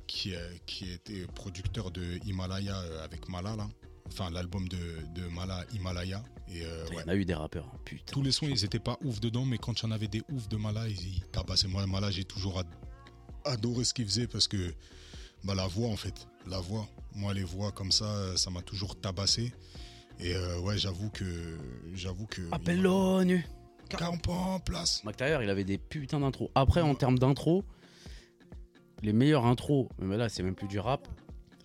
qui, 0.06 0.34
euh, 0.34 0.48
qui 0.66 0.90
était 0.90 1.26
producteur 1.34 1.90
de 1.90 2.18
Himalaya 2.26 2.76
euh, 2.80 3.04
avec 3.04 3.28
Mala, 3.28 3.54
là. 3.56 3.68
Enfin, 4.08 4.30
l'album 4.30 4.66
de, 4.68 4.78
de 5.14 5.28
Mala, 5.28 5.64
Himalaya. 5.72 6.22
Et 6.48 6.62
Il 6.88 6.92
y 6.92 6.96
ouais. 6.96 7.04
en 7.04 7.08
a 7.08 7.14
eu 7.14 7.24
des 7.24 7.34
rappeurs, 7.34 7.66
hein, 7.72 7.78
putain. 7.84 8.12
Tous 8.12 8.22
les 8.22 8.32
sons, 8.32 8.48
ils 8.48 8.64
étaient 8.64 8.80
pas 8.80 8.98
ouf 9.04 9.20
dedans, 9.20 9.44
mais 9.44 9.56
quand 9.58 9.80
il 9.80 9.84
y 9.84 9.86
en 9.86 9.92
avait 9.92 10.08
des 10.08 10.22
ouf 10.32 10.48
de 10.48 10.56
Mala, 10.56 10.88
ils, 10.88 10.98
ils 11.16 11.24
tabassaient. 11.30 11.68
Moi, 11.68 11.86
Mala, 11.86 12.10
j'ai 12.10 12.24
toujours 12.24 12.58
ad- 12.58 12.66
adoré 13.44 13.84
ce 13.84 13.94
qu'il 13.94 14.04
faisait 14.06 14.26
parce 14.26 14.48
que 14.48 14.74
bah, 15.44 15.54
la 15.54 15.66
voix, 15.66 15.88
en 15.88 15.96
fait, 15.96 16.26
la 16.46 16.60
voix. 16.60 16.86
Moi, 17.14 17.34
les 17.34 17.42
voix 17.44 17.72
comme 17.72 17.90
ça, 17.92 18.04
euh, 18.04 18.36
ça 18.36 18.50
m'a 18.50 18.62
toujours 18.62 19.00
tabassé. 19.00 19.52
Et 20.20 20.34
euh, 20.34 20.58
ouais, 20.60 20.78
j'avoue 20.78 21.10
que. 21.10 21.58
J'avoue 21.94 22.26
que. 22.26 22.42
Appelle-le 22.52 23.24
nu. 23.24 23.46
Camp 23.98 24.18
en 24.28 24.60
place. 24.60 25.02
Mac 25.02 25.16
Taylor, 25.16 25.42
il 25.42 25.50
avait 25.50 25.64
des 25.64 25.76
putains 25.78 26.20
d'intros. 26.20 26.50
Après, 26.54 26.80
en 26.80 26.94
termes 26.94 27.18
d'intro, 27.18 27.64
les 29.02 29.12
meilleurs 29.12 29.46
intros, 29.46 29.88
mais 29.98 30.16
là, 30.16 30.28
c'est 30.28 30.44
même 30.44 30.54
plus 30.54 30.68
du 30.68 30.78
rap, 30.78 31.08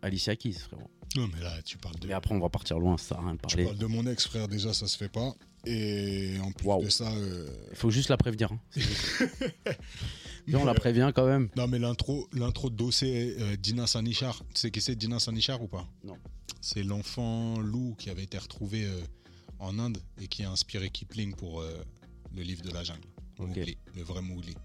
Alicia 0.02 0.36
Keys, 0.36 0.54
frérot. 0.54 0.90
Non, 1.18 1.30
mais 1.34 1.42
là, 1.44 1.62
tu 1.64 1.78
parles 1.78 2.00
de. 2.00 2.08
Et 2.10 2.14
après, 2.14 2.34
on 2.34 2.40
va 2.40 2.50
partir 2.50 2.80
loin, 2.80 2.98
ça 2.98 3.20
rien 3.20 3.34
de 3.36 3.40
Tu 3.40 3.56
parler. 3.56 3.64
parles 3.66 3.78
de 3.78 3.86
mon 3.86 4.08
ex, 4.08 4.26
frère, 4.26 4.48
déjà, 4.48 4.74
ça 4.74 4.88
se 4.88 4.98
fait 4.98 5.08
pas. 5.10 5.34
Et 5.68 6.36
en 6.44 6.52
plus 6.52 6.68
de 6.86 6.90
ça. 6.90 7.12
euh, 7.12 7.48
Il 7.72 7.78
faut 7.78 7.92
juste 7.92 8.10
la 8.10 8.18
prévenir. 8.18 8.52
hein. 8.52 8.60
Puis 10.46 10.56
on 10.56 10.66
la 10.66 10.72
euh, 10.72 10.76
prévient 10.76 11.12
quand 11.16 11.26
même. 11.26 11.50
Non, 11.56 11.68
mais 11.68 11.80
l'intro, 11.80 12.28
l'intro 12.34 12.70
de 12.70 12.76
Dossé, 12.76 13.36
euh, 13.40 13.56
Dina 13.58 13.88
Sanichar. 13.88 14.38
Tu 14.54 14.62
sais 14.62 14.72
qui 14.72 14.82
c'est 14.82 14.96
Dina 14.96 15.20
Sanichar 15.20 15.62
ou 15.62 15.68
pas? 15.68 15.88
Non. 16.04 16.18
C'est 16.62 16.84
l'enfant 16.84 17.60
loup 17.60 17.96
qui 17.98 18.10
avait 18.10 18.24
été 18.24 18.38
retrouvé 18.38 18.86
euh, 18.86 19.02
en 19.60 19.78
Inde 19.80 19.98
et 20.22 20.28
qui 20.28 20.44
a 20.44 20.52
inspiré 20.52 20.90
Kipling 20.90 21.34
pour 21.36 21.62
euh, 21.62 21.74
le 22.36 22.42
livre 22.44 22.62
de 22.64 22.72
la 22.72 22.84
jungle. 22.84 23.08
Mowgli, 23.40 23.78
le 23.96 24.04
vrai 24.04 24.22
Mowgli. 24.22 24.56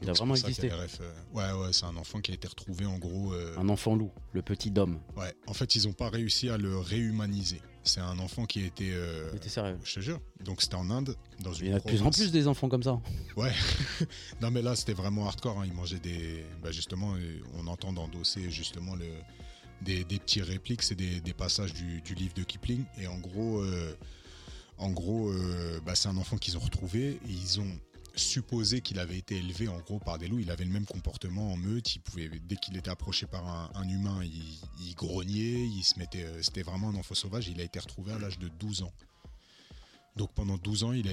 Il 0.00 0.06
Donc, 0.06 0.16
a 0.16 0.18
vraiment 0.18 0.34
existé. 0.36 0.70
ouais, 0.70 1.52
ouais, 1.52 1.72
c'est 1.72 1.86
un 1.86 1.96
enfant 1.96 2.20
qui 2.20 2.30
a 2.30 2.34
été 2.34 2.46
retrouvé 2.46 2.86
en 2.86 2.98
gros. 2.98 3.32
Un 3.56 3.68
enfant 3.68 3.96
loup, 3.96 4.12
le 4.32 4.42
petit 4.42 4.70
dôme. 4.70 5.00
ouais. 5.16 5.34
En 5.48 5.54
fait, 5.54 5.74
ils 5.74 5.86
n'ont 5.88 5.92
pas 5.92 6.08
réussi 6.08 6.48
à 6.50 6.56
le 6.56 6.78
réhumaniser. 6.78 7.60
C'est 7.88 8.00
un 8.00 8.18
enfant 8.18 8.44
qui 8.46 8.62
a 8.62 8.66
été. 8.66 8.90
euh, 8.92 9.30
Mais 9.32 9.38
t'es 9.40 9.48
sérieux 9.48 9.78
je 9.82 9.94
te 9.94 10.00
jure. 10.00 10.20
Donc 10.44 10.62
c'était 10.62 10.76
en 10.76 10.90
Inde, 10.90 11.16
dans 11.40 11.52
une 11.52 11.66
Il 11.66 11.70
y 11.70 11.72
en 11.72 11.76
a 11.76 11.80
de 11.80 11.84
plus 11.84 12.02
en 12.02 12.10
plus 12.10 12.30
des 12.30 12.46
enfants 12.46 12.68
comme 12.68 12.82
ça. 12.82 13.00
Ouais. 13.36 13.52
non, 14.40 14.50
mais 14.50 14.62
là, 14.62 14.76
c'était 14.76 14.92
vraiment 14.92 15.26
hardcore. 15.26 15.58
hein. 15.60 15.64
Ils 15.66 15.72
mangeaient 15.72 15.98
des. 15.98 16.44
Bah, 16.62 16.70
justement, 16.70 17.14
euh, 17.16 17.40
on 17.54 17.66
entend 17.66 17.92
dans 17.92 18.06
Dossé, 18.08 18.50
justement, 18.50 18.94
le... 18.94 19.06
des, 19.82 20.04
des 20.04 20.18
petits 20.18 20.42
répliques. 20.42 20.82
C'est 20.82 20.94
des, 20.94 21.20
des 21.20 21.34
passages 21.34 21.72
du, 21.74 22.00
du 22.02 22.14
livre 22.14 22.34
de 22.34 22.42
Kipling. 22.44 22.84
Et 23.00 23.06
en 23.06 23.18
gros, 23.18 23.60
euh, 23.62 23.96
en 24.76 24.90
gros 24.90 25.30
euh, 25.30 25.80
bah, 25.84 25.94
c'est 25.94 26.08
un 26.08 26.16
enfant 26.18 26.36
qu'ils 26.36 26.56
ont 26.56 26.60
retrouvé. 26.60 27.12
Et 27.26 27.30
ils 27.30 27.58
ont 27.60 27.78
supposé 28.18 28.80
qu'il 28.80 28.98
avait 28.98 29.18
été 29.18 29.36
élevé, 29.36 29.68
en 29.68 29.78
gros, 29.78 29.98
par 29.98 30.18
des 30.18 30.28
loups. 30.28 30.40
Il 30.40 30.50
avait 30.50 30.64
le 30.64 30.70
même 30.70 30.86
comportement 30.86 31.52
en 31.52 31.56
meute. 31.56 31.94
Il 31.94 32.00
pouvait, 32.00 32.28
dès 32.28 32.56
qu'il 32.56 32.76
était 32.76 32.90
approché 32.90 33.26
par 33.26 33.46
un, 33.74 33.88
humain, 33.88 34.20
il, 34.24 34.94
grognait. 34.94 35.66
Il 35.66 35.82
se 35.82 35.98
mettait. 35.98 36.24
euh, 36.24 36.42
C'était 36.42 36.62
vraiment 36.62 36.90
un 36.90 36.96
enfant 36.96 37.14
sauvage. 37.14 37.48
Il 37.48 37.60
a 37.60 37.64
été 37.64 37.78
retrouvé 37.78 38.12
à 38.12 38.18
l'âge 38.18 38.38
de 38.38 38.48
12 38.48 38.82
ans. 38.82 38.92
Donc 40.16 40.32
pendant 40.34 40.56
12 40.56 40.82
ans, 40.82 40.92
il 40.92 41.06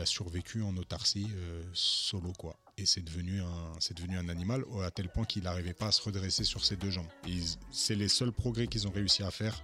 a, 0.00 0.06
survécu 0.06 0.62
en 0.62 0.76
autarcie 0.76 1.28
euh, 1.36 1.62
solo 1.72 2.32
quoi. 2.32 2.56
Et 2.76 2.84
c'est 2.84 3.02
devenu 3.02 3.40
un, 3.40 3.72
c'est 3.78 3.96
devenu 3.96 4.18
un 4.18 4.28
animal 4.28 4.64
à 4.82 4.90
tel 4.90 5.08
point 5.08 5.24
qu'il 5.24 5.44
n'arrivait 5.44 5.72
pas 5.72 5.86
à 5.86 5.92
se 5.92 6.02
redresser 6.02 6.42
sur 6.42 6.64
ses 6.64 6.74
deux 6.74 6.90
jambes. 6.90 7.06
C'est 7.70 7.94
les 7.94 8.08
seuls 8.08 8.32
progrès 8.32 8.66
qu'ils 8.66 8.88
ont 8.88 8.90
réussi 8.90 9.22
à 9.22 9.30
faire. 9.30 9.62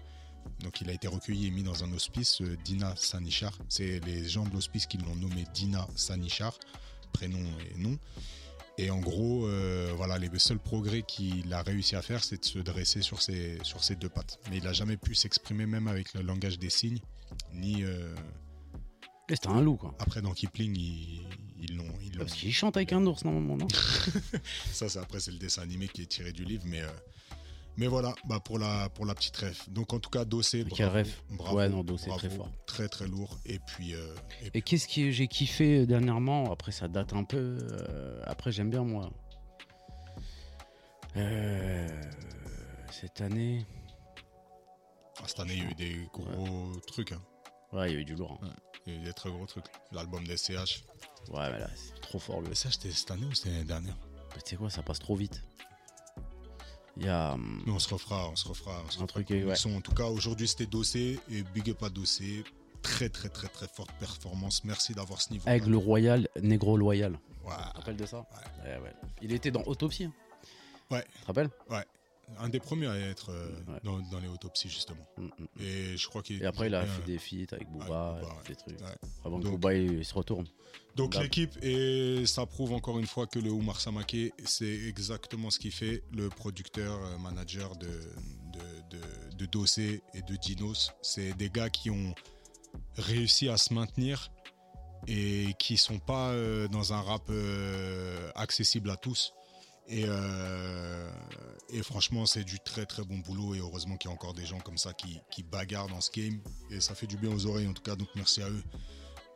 Donc 0.61 0.81
il 0.81 0.91
a 0.91 0.93
été 0.93 1.07
recueilli 1.09 1.47
et 1.47 1.51
mis 1.51 1.63
dans 1.63 1.85
un 1.85 1.93
hospice, 1.93 2.41
euh, 2.43 2.57
Dina 2.65 2.95
Sanichar. 2.97 3.57
C'est 3.69 4.01
les 4.05 4.29
gens 4.29 4.45
de 4.45 4.53
l'hospice 4.53 4.87
qui 4.87 4.99
l'ont 4.99 5.15
nommé 5.15 5.45
Dina 5.55 5.87
Sanichar, 5.97 6.59
prénom 7.13 7.39
et 7.75 7.79
nom. 7.79 7.97
Et 8.81 8.91
en 8.91 8.99
gros, 9.01 9.47
euh, 9.47 9.93
voilà, 9.97 10.19
les 10.19 10.31
seuls 10.39 10.59
progrès 10.61 11.03
qu'il 11.03 11.53
a 11.53 11.63
réussi 11.63 11.97
à 11.97 12.03
faire, 12.03 12.23
c'est 12.23 12.41
de 12.41 12.45
se 12.45 12.59
dresser 12.61 13.03
sur 13.03 13.21
ses, 13.23 13.59
sur 13.63 13.83
ses 13.83 13.97
deux 13.97 14.09
pattes. 14.09 14.39
Mais 14.51 14.59
il 14.59 14.65
n'a 14.65 14.73
jamais 14.73 14.97
pu 14.97 15.15
s'exprimer 15.17 15.67
même 15.67 15.89
avec 15.89 16.15
le 16.15 16.23
langage 16.23 16.59
des 16.61 16.71
signes, 16.71 17.01
ni 17.55 17.83
euh, 17.83 18.15
C'était 19.29 19.49
un 19.49 19.61
loup, 19.61 19.77
quoi. 19.77 19.95
après 19.99 20.23
dans 20.23 20.33
Kipling, 20.33 20.77
ils 20.77 21.77
l'ont. 21.77 21.85
ils 22.05 22.13
l'ont- 22.15 22.19
Parce 22.25 22.35
qu'il 22.35 22.53
chante 22.55 22.77
avec 22.77 22.93
un 22.93 23.05
ours, 23.07 23.25
normalement, 23.25 23.57
non 23.57 23.67
Ça, 24.73 24.89
c'est 24.89 24.99
après, 25.01 25.19
c'est 25.21 25.33
le 25.33 25.39
dessin 25.39 25.63
animé 25.63 25.89
qui 25.89 26.03
est 26.03 26.07
tiré 26.07 26.33
du 26.33 26.45
livre, 26.45 26.63
mais. 26.67 26.83
euh, 26.83 26.89
mais 27.79 27.87
voilà, 27.87 28.15
bah 28.25 28.41
pour 28.41 28.59
la 28.59 28.89
pour 28.91 29.07
la 29.07 29.15
petite 29.15 29.37
ref. 29.39 29.69
Donc 29.71 29.93
en 29.95 30.01
tout 30.01 30.11
cas, 30.11 30.25
Dossé. 30.27 30.65
Bravo, 30.65 30.93
ref 30.99 31.23
bravo, 31.31 31.57
Ouais, 31.57 31.69
non, 31.69 31.83
Dossé, 31.85 32.09
bravo, 32.09 32.19
très 32.27 32.31
fort. 32.37 32.51
Très 32.67 32.89
très 32.89 33.07
lourd. 33.07 33.39
Et 33.47 33.59
puis. 33.61 33.95
euh, 33.95 34.15
et 34.43 34.59
Et 34.59 34.63
qu'est-ce 34.63 34.87
que 34.89 35.11
j'ai 35.11 35.29
kiffé 35.29 35.87
dernièrement? 35.87 36.53
Après, 36.53 36.73
ça 36.73 36.89
date 36.89 37.13
un 37.15 37.25
peu. 37.25 37.59
euh, 37.63 38.21
après, 38.27 38.53
j'aime 38.53 38.69
bien, 38.71 38.83
moi. 38.85 39.11
Euh, 41.17 41.89
cette 42.91 43.21
année. 43.21 43.65
ah, 45.21 45.25
cette 45.27 45.41
année, 45.41 45.55
il 45.55 45.63
y 45.63 45.67
a 45.67 45.71
eu 45.71 45.75
des 45.75 46.09
gros 46.13 46.73
trucs. 46.87 47.13
hein. 47.13 47.23
Ouais, 47.73 47.91
il 47.91 47.95
y 47.95 47.97
a 47.97 48.01
eu 48.01 48.05
du 48.05 48.15
lourd. 48.15 48.39
hein. 48.43 48.51
Il 48.87 48.93
y 48.95 48.97
a 48.97 49.01
eu 49.01 49.05
des 49.05 49.13
très 49.13 49.31
gros 49.31 49.47
trucs. 49.47 49.67
L'album 49.93 50.25
des 50.27 50.37
CH. 50.37 50.85
Ouais, 51.31 51.51
mais 51.53 51.59
là, 51.59 51.69
c'est 51.75 52.01
trop 52.01 52.19
fort, 52.19 52.41
le. 52.41 52.55
C'était 52.55 52.91
cette 52.91 53.11
année 53.11 53.27
ou 53.27 53.35
c'était 53.35 53.51
l'année 53.51 53.65
dernière? 53.65 53.97
Tu 54.35 54.41
sais 54.51 54.57
quoi, 54.57 54.71
ça 54.71 54.83
passe 54.83 54.99
trop 54.99 55.17
vite. 55.17 55.43
Il 56.99 57.07
y 57.07 57.09
a. 57.09 57.37
Mais 57.67 57.73
on 57.73 57.79
se 57.79 57.89
refera, 57.93 58.29
on 58.31 58.37
se 58.37 58.49
refera. 58.49 58.83
on 58.87 58.91
se 58.91 58.99
Un 58.99 59.03
refera 59.03 59.07
truc, 59.07 59.31
ouais. 59.31 59.77
En 59.77 59.81
tout 59.81 59.95
cas, 59.95 60.07
aujourd'hui, 60.07 60.49
c'était 60.49 60.67
Dossé 60.67 61.21
et 61.31 61.43
Big 61.55 61.71
Up 61.71 61.83
à 61.83 61.89
Dossé. 61.89 62.45
Très 62.83 63.09
très 63.09 63.29
très 63.29 63.49
très 63.49 63.67
forte 63.69 63.91
performance. 63.99 64.63
Merci 64.65 64.95
d'avoir 64.95 65.21
ce 65.21 65.33
niveau. 65.33 65.49
Aigle 65.49 65.75
Royal, 65.75 66.29
Negro 66.41 66.77
Loyal. 66.77 67.13
Ouais. 67.45 67.53
Tu 67.67 67.73
te 67.73 67.77
rappelles 67.79 67.97
de 67.97 68.07
ça 68.07 68.19
ouais. 68.65 68.79
ouais. 68.79 68.93
Il 69.23 69.33
était 69.33 69.51
dans 69.51 69.63
Autopsie. 69.63 70.05
hein. 70.05 70.13
Ouais. 70.91 71.05
Tu 71.15 71.21
te 71.23 71.27
rappelles? 71.27 71.51
Ouais. 71.71 71.85
Un 72.39 72.49
des 72.49 72.61
premiers 72.61 72.87
à 72.89 72.97
être 72.99 73.31
euh, 73.31 73.49
Ouais. 73.69 73.81
dans, 73.85 73.99
dans 74.11 74.21
les 74.21 74.29
autopsies, 74.29 74.69
justement. 74.69 75.07
Mm, 75.17 75.25
mm. 75.25 75.47
Et 75.61 75.97
je 75.97 76.09
crois 76.09 76.23
qu'il 76.23 76.43
Et 76.43 76.47
après, 76.47 76.67
il 76.69 76.75
a 76.75 76.85
fait 76.87 77.03
des 77.05 77.19
feats 77.19 77.53
avec 77.53 77.69
Booba, 77.71 77.85
Booba, 77.87 78.19
il 78.21 78.25
a 78.25 78.29
ouais. 78.29 78.35
fait 78.45 78.49
des 78.53 78.57
trucs. 78.57 78.81
Ouais. 78.81 78.95
Avant 79.25 79.39
que 79.39 79.45
Donc- 79.45 79.53
Booba 79.53 79.75
il, 79.75 79.93
il 79.99 80.05
se 80.05 80.15
retourne. 80.15 80.47
Donc 80.97 81.15
l'équipe, 81.17 81.57
et 81.63 82.27
ça 82.27 82.45
prouve 82.45 82.73
encore 82.73 82.99
une 82.99 83.07
fois 83.07 83.27
que 83.29 83.39
le 83.39 83.51
Oumar 83.53 83.81
Samake, 83.81 84.33
c'est 84.45 84.67
exactement 84.89 85.49
ce 85.51 85.59
qu'il 85.61 85.71
fait, 85.73 86.03
le 86.13 86.29
producteur, 86.29 86.93
euh, 87.05 87.19
manager 87.19 87.77
de, 87.77 87.87
de, 87.87 88.97
de, 88.99 89.37
de 89.37 89.47
Dossé 89.47 90.03
et 90.15 90.23
de 90.23 90.35
Dinos. 90.37 90.91
C'est 91.03 91.35
des 91.37 91.51
gars 91.51 91.71
qui 91.71 91.91
ont 91.91 92.15
réussi 92.97 93.49
à 93.49 93.57
se 93.57 93.73
maintenir 93.73 94.33
et 95.07 95.55
qui 95.61 95.77
sont 95.77 96.01
pas 96.01 96.31
euh, 96.31 96.67
dans 96.67 96.93
un 96.93 97.01
rap 97.01 97.31
accessible 98.35 98.91
à 98.91 98.97
tous. 98.97 99.33
Et, 99.89 100.05
euh, 100.07 101.11
et 101.71 101.83
franchement, 101.83 102.27
c'est 102.27 102.45
du 102.45 102.59
très 102.61 102.87
très 102.87 103.03
bon 103.03 103.19
boulot. 103.19 103.55
Et 103.55 103.59
heureusement 103.59 103.97
qu'il 103.97 104.11
y 104.11 104.13
a 104.13 104.15
encore 104.15 104.35
des 104.35 104.47
gens 104.47 104.59
comme 104.61 104.79
ça 104.79 104.93
qui, 104.93 105.21
qui 105.31 105.43
bagarrent 105.43 105.89
dans 105.89 106.01
ce 106.01 106.11
game. 106.11 106.41
Et 106.71 106.81
ça 106.81 106.95
fait 106.95 107.07
du 107.07 107.17
bien 107.17 107.31
aux 107.31 107.47
oreilles 107.47 107.69
en 107.69 107.73
tout 107.73 107.83
cas. 107.83 107.97
Donc 107.97 108.09
merci 108.15 108.43
à 108.43 108.49
eux. 108.51 108.63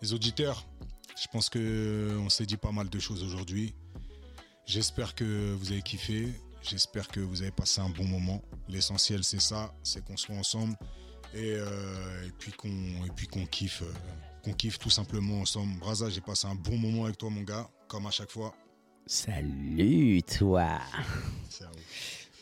Les 0.02 0.12
auditeurs, 0.12 0.66
je 1.20 1.26
pense 1.28 1.48
que 1.48 2.18
on 2.20 2.28
s'est 2.28 2.46
dit 2.46 2.56
pas 2.56 2.72
mal 2.72 2.88
de 2.88 2.98
choses 2.98 3.22
aujourd'hui. 3.22 3.74
J'espère 4.66 5.14
que 5.14 5.54
vous 5.54 5.72
avez 5.72 5.82
kiffé. 5.82 6.28
J'espère 6.62 7.08
que 7.08 7.20
vous 7.20 7.42
avez 7.42 7.50
passé 7.50 7.80
un 7.80 7.88
bon 7.88 8.04
moment. 8.04 8.42
L'essentiel, 8.68 9.24
c'est 9.24 9.40
ça, 9.40 9.74
c'est 9.82 10.04
qu'on 10.04 10.16
soit 10.16 10.36
ensemble 10.36 10.76
et, 11.34 11.54
euh, 11.54 12.28
puis 12.38 12.52
qu'on 12.52 12.70
puis 13.16 13.26
qu'on 13.26 13.46
kiffe, 13.46 13.82
euh, 13.82 13.92
qu'on 14.44 14.52
kiffe 14.52 14.78
tout 14.78 14.90
simplement 14.90 15.40
ensemble. 15.40 15.78
Braza, 15.78 16.08
j'ai 16.10 16.20
passé 16.20 16.46
un 16.46 16.54
bon 16.54 16.76
moment 16.76 17.04
avec 17.04 17.18
toi, 17.18 17.30
mon 17.30 17.42
gars, 17.42 17.68
comme 17.88 18.06
à 18.06 18.10
chaque 18.10 18.30
fois. 18.30 18.54
Salut 19.06 20.22
toi. 20.22 20.78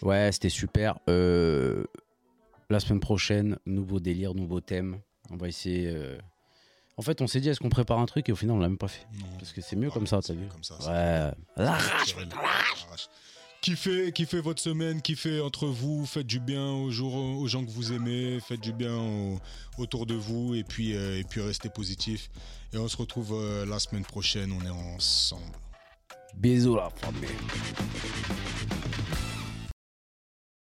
Ouais, 0.02 0.30
c'était 0.32 0.48
super. 0.48 0.98
Euh, 1.08 1.84
la 2.68 2.80
semaine 2.80 3.00
prochaine, 3.00 3.58
nouveau 3.66 4.00
délire, 4.00 4.34
nouveau 4.34 4.60
thème. 4.60 5.00
On 5.30 5.36
va 5.36 5.48
essayer. 5.48 5.88
euh, 5.88 6.18
En 6.96 7.02
fait, 7.02 7.20
on 7.22 7.26
s'est 7.26 7.40
dit, 7.40 7.48
est-ce 7.48 7.60
qu'on 7.60 7.68
prépare 7.70 7.98
un 7.98 8.06
truc 8.06 8.28
et 8.28 8.32
au 8.32 8.36
final, 8.36 8.56
on 8.56 8.60
l'a 8.60 8.68
même 8.68 8.78
pas 8.78 8.88
fait. 8.88 9.06
Non. 9.18 9.26
Parce 9.38 9.52
que 9.52 9.60
c'est 9.60 9.76
mieux 9.76 9.90
comme 9.90 10.06
ça, 10.06 10.20
t'as 10.22 10.34
vu 10.34 10.46
Comme 10.48 10.64
ça. 10.64 10.76
Ouais. 10.80 11.32
L'arrache 11.56 11.98
naturel. 12.16 12.28
Arrache. 12.32 13.08
Kiffez, 13.62 14.10
kiffez 14.12 14.40
votre 14.40 14.62
semaine, 14.62 15.02
kiffez 15.02 15.38
entre 15.42 15.66
vous, 15.66 16.06
faites 16.06 16.26
du 16.26 16.40
bien 16.40 16.66
aux, 16.70 16.90
jours, 16.90 17.14
aux 17.14 17.46
gens 17.46 17.62
que 17.62 17.70
vous 17.70 17.92
aimez, 17.92 18.40
faites 18.40 18.60
du 18.60 18.72
bien 18.72 18.96
au- 18.96 19.38
autour 19.76 20.06
de 20.06 20.14
vous 20.14 20.54
et 20.54 20.64
puis, 20.64 20.96
euh, 20.96 21.18
et 21.18 21.24
puis 21.24 21.42
restez 21.42 21.68
positifs. 21.68 22.30
Et 22.72 22.78
on 22.78 22.88
se 22.88 22.96
retrouve 22.96 23.34
la 23.66 23.78
semaine 23.78 24.04
prochaine, 24.04 24.50
on 24.52 24.64
est 24.64 24.70
ensemble. 24.96 25.44
Bezura 26.34 26.90
for 26.90 27.12
me. 27.12 27.28